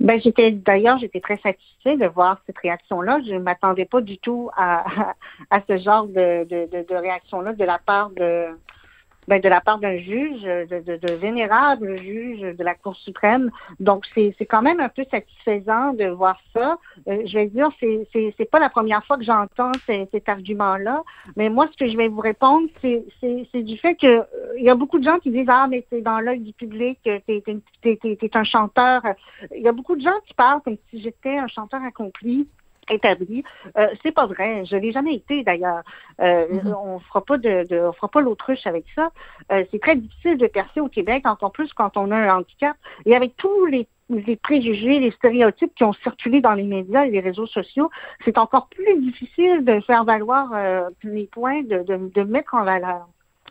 Ben, 0.00 0.18
j'étais 0.18 0.52
d'ailleurs, 0.52 0.96
j'étais 0.96 1.20
très 1.20 1.36
satisfaite 1.36 1.98
de 1.98 2.06
voir 2.06 2.40
cette 2.46 2.56
réaction-là. 2.56 3.20
Je 3.26 3.34
ne 3.34 3.40
m'attendais 3.40 3.84
pas 3.84 4.00
du 4.00 4.16
tout 4.16 4.48
à, 4.56 4.86
à, 5.50 5.60
ce 5.68 5.76
genre 5.76 6.06
de, 6.06 6.44
de, 6.44 6.94
réaction-là 6.94 7.52
de 7.52 7.64
la 7.64 7.78
part 7.78 8.08
de, 8.16 8.46
ben, 9.28 9.40
de 9.40 9.48
la 9.48 9.60
part 9.60 9.78
d'un 9.78 9.98
juge, 9.98 10.42
de, 10.42 10.80
de, 10.80 10.96
de, 10.96 11.12
vénérable 11.14 11.98
juge 11.98 12.40
de 12.40 12.64
la 12.64 12.74
Cour 12.74 12.96
suprême. 12.96 13.50
Donc, 13.80 14.04
c'est 14.14 14.46
quand 14.46 14.62
même 14.62 14.80
un 14.80 14.88
peu 14.88 15.04
satisfaisant 15.10 15.92
de 15.94 16.06
voir 16.06 16.38
ça. 16.52 16.78
Euh, 17.08 17.22
je 17.26 17.38
vais 17.38 17.46
dire, 17.46 17.68
c'est 17.80 18.50
pas 18.50 18.58
la 18.58 18.70
première 18.70 19.04
fois 19.04 19.16
que 19.16 19.24
j'entends 19.24 19.72
cet 19.86 20.28
argument-là, 20.28 21.02
mais 21.36 21.48
moi, 21.48 21.68
ce 21.72 21.76
que 21.76 21.90
je 21.90 21.96
vais 21.96 22.08
vous 22.08 22.20
répondre, 22.20 22.68
c'est 22.82 23.62
du 23.62 23.76
fait 23.78 23.94
que 23.94 24.06
euh, 24.06 24.24
il 24.56 24.64
y 24.64 24.70
a 24.70 24.74
beaucoup 24.74 24.98
de 24.98 25.04
gens 25.04 25.18
qui 25.18 25.30
disent 25.30 25.48
ah 25.48 25.66
mais 25.68 25.84
c'est 25.90 26.00
dans 26.00 26.20
l'œil 26.20 26.40
du 26.40 26.52
public, 26.52 26.98
t'es 27.02 27.42
es, 27.84 28.36
un 28.36 28.44
chanteur. 28.44 29.02
Il 29.54 29.62
y 29.62 29.68
a 29.68 29.72
beaucoup 29.72 29.96
de 29.96 30.02
gens 30.02 30.18
qui 30.26 30.34
parlent 30.34 30.60
comme 30.62 30.76
si 30.90 31.00
j'étais 31.00 31.36
un 31.38 31.48
chanteur 31.48 31.82
accompli 31.82 32.48
établi. 32.90 33.44
Euh, 33.76 33.88
c'est 34.02 34.12
pas 34.12 34.26
vrai. 34.26 34.64
Je 34.64 34.76
l'ai 34.76 34.92
jamais 34.92 35.14
été 35.14 35.42
d'ailleurs. 35.42 35.82
Euh, 36.20 36.46
mm-hmm. 36.48 36.74
On 36.74 36.98
fera 37.00 37.24
pas 37.24 37.38
de, 37.38 37.66
de, 37.68 37.78
on 37.78 37.92
fera 37.92 38.08
pas 38.08 38.20
l'autruche 38.20 38.66
avec 38.66 38.84
ça. 38.94 39.10
Euh, 39.52 39.64
c'est 39.70 39.80
très 39.80 39.96
difficile 39.96 40.38
de 40.38 40.46
percer 40.46 40.80
au 40.80 40.88
Québec, 40.88 41.26
encore 41.26 41.52
plus 41.52 41.72
quand 41.72 41.96
on 41.96 42.10
a 42.10 42.16
un 42.16 42.36
handicap. 42.38 42.76
Et 43.04 43.14
avec 43.16 43.36
tous 43.36 43.66
les 43.66 43.86
les 44.08 44.36
préjugés, 44.36 45.00
les 45.00 45.10
stéréotypes 45.10 45.74
qui 45.74 45.84
ont 45.84 45.92
circulé 45.92 46.40
dans 46.40 46.52
les 46.52 46.62
médias 46.62 47.06
et 47.06 47.10
les 47.10 47.20
réseaux 47.20 47.46
sociaux, 47.46 47.90
c'est 48.24 48.38
encore 48.38 48.68
plus 48.68 49.00
difficile 49.00 49.64
de 49.64 49.80
faire 49.80 50.04
valoir 50.04 50.50
euh, 50.54 50.88
les 51.02 51.26
points, 51.26 51.62
de, 51.62 51.82
de, 51.82 52.10
de 52.14 52.22
mettre 52.22 52.54
en 52.54 52.62
valeur. 52.62 53.08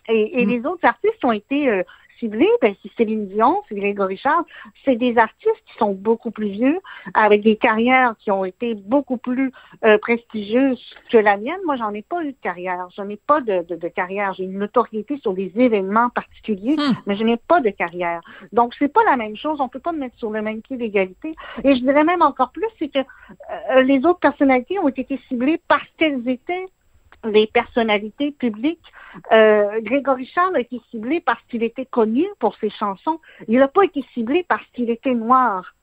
Et, 0.07 0.41
et 0.41 0.45
mm. 0.45 0.49
les 0.49 0.65
autres 0.65 0.85
artistes 0.85 1.23
ont 1.25 1.31
été 1.31 1.69
euh, 1.69 1.83
ciblés, 2.19 2.49
ben, 2.61 2.75
c'est 2.81 2.91
Céline 2.97 3.27
Dion, 3.27 3.61
c'est 3.67 3.75
Grégory 3.75 4.17
Charles, 4.17 4.45
c'est 4.83 4.95
des 4.95 5.17
artistes 5.17 5.63
qui 5.65 5.77
sont 5.77 5.93
beaucoup 5.93 6.31
plus 6.31 6.49
vieux, 6.49 6.79
avec 7.13 7.41
des 7.41 7.55
carrières 7.55 8.15
qui 8.19 8.31
ont 8.31 8.45
été 8.45 8.75
beaucoup 8.75 9.17
plus 9.17 9.51
euh, 9.83 9.97
prestigieuses 9.97 10.81
que 11.09 11.17
la 11.17 11.37
mienne. 11.37 11.59
Moi, 11.65 11.75
j'en 11.75 11.93
ai 11.93 12.01
pas 12.01 12.23
eu 12.23 12.31
de 12.31 12.37
carrière. 12.41 12.87
Je 12.95 13.01
n'ai 13.01 13.17
pas 13.17 13.41
de, 13.41 13.63
de, 13.63 13.75
de 13.75 13.87
carrière. 13.87 14.33
J'ai 14.33 14.43
une 14.43 14.59
notoriété 14.59 15.17
sur 15.17 15.33
des 15.33 15.51
événements 15.55 16.09
particuliers, 16.09 16.75
hmm. 16.75 16.93
mais 17.05 17.15
je 17.15 17.23
n'ai 17.23 17.37
pas 17.37 17.61
de 17.61 17.69
carrière. 17.69 18.21
Donc, 18.51 18.73
c'est 18.79 18.91
pas 18.91 19.03
la 19.05 19.17
même 19.17 19.35
chose. 19.35 19.59
On 19.61 19.69
peut 19.69 19.79
pas 19.79 19.91
me 19.91 19.99
mettre 19.99 20.17
sur 20.17 20.31
le 20.31 20.41
même 20.41 20.61
pied 20.61 20.77
d'égalité. 20.77 21.35
Et 21.63 21.75
je 21.75 21.81
dirais 21.81 22.03
même 22.03 22.21
encore 22.21 22.51
plus, 22.51 22.67
c'est 22.79 22.89
que 22.89 22.99
euh, 22.99 23.81
les 23.81 24.05
autres 24.05 24.19
personnalités 24.19 24.79
ont 24.79 24.89
été 24.89 25.19
ciblées 25.27 25.61
parce 25.67 25.87
qu'elles 25.97 26.27
étaient 26.27 26.65
des 27.23 27.47
personnalités 27.47 28.31
publiques. 28.31 28.91
Euh, 29.31 29.81
Grégory 29.81 30.25
Charles 30.25 30.55
a 30.55 30.59
été 30.59 30.81
ciblé 30.91 31.21
parce 31.21 31.41
qu'il 31.49 31.63
était 31.63 31.85
connu 31.85 32.25
pour 32.39 32.55
ses 32.57 32.69
chansons. 32.69 33.19
Il 33.47 33.59
n'a 33.59 33.67
pas 33.67 33.83
été 33.83 34.03
ciblé 34.13 34.45
parce 34.47 34.65
qu'il 34.73 34.89
était 34.89 35.13
noir. 35.13 35.73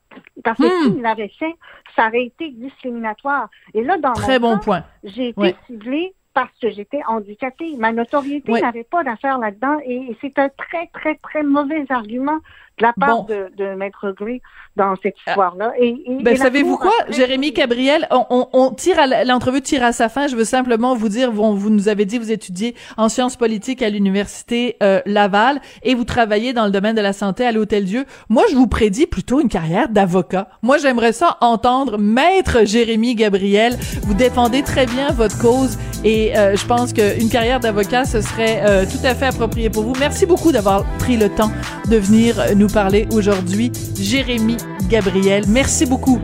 Parce 0.44 0.58
que 0.58 0.64
hmm. 0.64 0.92
s'il 0.92 1.02
l'avait 1.02 1.32
fait, 1.38 1.54
ça 1.96 2.08
aurait 2.08 2.26
été 2.26 2.50
discriminatoire. 2.50 3.48
Et 3.72 3.82
là, 3.82 3.96
dans 3.98 4.12
Très 4.12 4.38
mon 4.38 4.54
bon 4.54 4.58
point. 4.60 4.84
j'ai 5.04 5.28
été 5.28 5.56
ciblé 5.66 6.14
parce 6.34 6.52
que 6.60 6.70
j'étais 6.70 7.00
handicapée. 7.06 7.76
Ma 7.78 7.92
notoriété 7.92 8.52
n'avait 8.52 8.84
pas 8.84 9.04
d'affaire 9.04 9.38
là-dedans 9.38 9.78
et 9.84 10.16
c'est 10.20 10.38
un 10.38 10.48
très, 10.50 10.86
très, 10.88 11.16
très 11.16 11.42
mauvais 11.42 11.84
argument 11.90 12.38
de 12.82 12.86
la 12.86 13.06
part 13.06 13.24
de, 13.24 13.50
de 13.56 13.74
Maître 13.74 14.12
Gray 14.16 14.42
dans 14.76 14.94
cette 15.02 15.14
ah. 15.26 15.30
histoire-là. 15.30 15.72
Et, 15.78 16.02
et, 16.06 16.22
ben, 16.22 16.36
savez-vous 16.36 16.76
quoi, 16.78 16.92
Jérémy 17.10 17.52
Gabriel, 17.52 18.06
on, 18.10 18.24
on, 18.30 18.48
on 18.52 18.70
tire 18.70 18.98
à 18.98 19.24
l'entrevue 19.24 19.60
tire 19.60 19.84
à 19.84 19.92
sa 19.92 20.08
fin. 20.08 20.26
Je 20.26 20.36
veux 20.36 20.44
simplement 20.44 20.94
vous 20.94 21.08
dire, 21.08 21.30
vous, 21.30 21.56
vous 21.56 21.70
nous 21.70 21.88
avez 21.88 22.04
dit, 22.04 22.18
vous 22.18 22.32
étudiez 22.32 22.74
en 22.96 23.08
sciences 23.08 23.36
politiques 23.36 23.82
à 23.82 23.90
l'université 23.90 24.76
euh, 24.82 25.00
Laval 25.06 25.60
et 25.82 25.94
vous 25.94 26.04
travaillez 26.04 26.52
dans 26.52 26.64
le 26.64 26.70
domaine 26.70 26.96
de 26.96 27.00
la 27.00 27.12
santé 27.12 27.44
à 27.44 27.52
l'Hôtel 27.52 27.84
Dieu. 27.84 28.04
Moi, 28.28 28.44
je 28.50 28.56
vous 28.56 28.66
prédis 28.66 29.06
plutôt 29.06 29.40
une 29.40 29.48
carrière 29.48 29.88
d'avocat. 29.88 30.48
Moi, 30.62 30.78
j'aimerais 30.78 31.12
ça 31.12 31.36
entendre 31.40 31.98
Maître 31.98 32.64
Jérémy 32.64 33.14
Gabriel. 33.14 33.76
Vous 34.02 34.14
défendez 34.14 34.62
très 34.62 34.86
bien 34.86 35.08
votre 35.10 35.38
cause 35.38 35.78
et 36.04 36.36
euh, 36.36 36.56
je 36.56 36.66
pense 36.66 36.92
qu'une 36.92 37.28
carrière 37.28 37.60
d'avocat, 37.60 38.04
ce 38.04 38.20
serait 38.20 38.62
euh, 38.64 38.84
tout 38.84 39.06
à 39.06 39.14
fait 39.14 39.26
approprié 39.26 39.70
pour 39.70 39.84
vous. 39.84 39.92
Merci 40.00 40.26
beaucoup 40.26 40.50
d'avoir 40.50 40.84
pris 40.98 41.16
le 41.16 41.28
temps 41.28 41.52
de 41.88 41.96
venir 41.96 42.36
nous 42.56 42.68
parler 42.72 43.06
aujourd'hui. 43.12 43.70
Jérémy 43.98 44.56
Gabriel, 44.88 45.44
merci 45.48 45.86
beaucoup. 45.86 46.18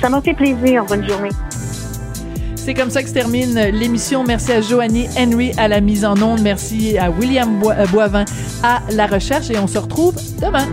Ça 0.00 0.08
m'a 0.08 0.20
fait 0.20 0.34
plaisir. 0.34 0.84
Bonne 0.86 1.06
journée. 1.08 1.30
C'est 2.54 2.74
comme 2.74 2.90
ça 2.90 3.02
que 3.02 3.08
se 3.08 3.14
termine 3.14 3.58
l'émission. 3.72 4.22
Merci 4.22 4.52
à 4.52 4.60
Joanny 4.60 5.08
Henry 5.18 5.52
à 5.56 5.66
la 5.66 5.80
mise 5.80 6.04
en 6.04 6.20
onde. 6.22 6.40
Merci 6.42 6.96
à 6.96 7.10
William 7.10 7.60
euh, 7.64 7.86
Boivin 7.86 8.24
à 8.62 8.82
la 8.92 9.06
recherche 9.06 9.50
et 9.50 9.58
on 9.58 9.66
se 9.66 9.78
retrouve 9.78 10.14
demain. 10.40 10.68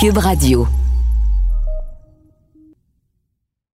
Cube 0.00 0.18
Radio. 0.18 0.66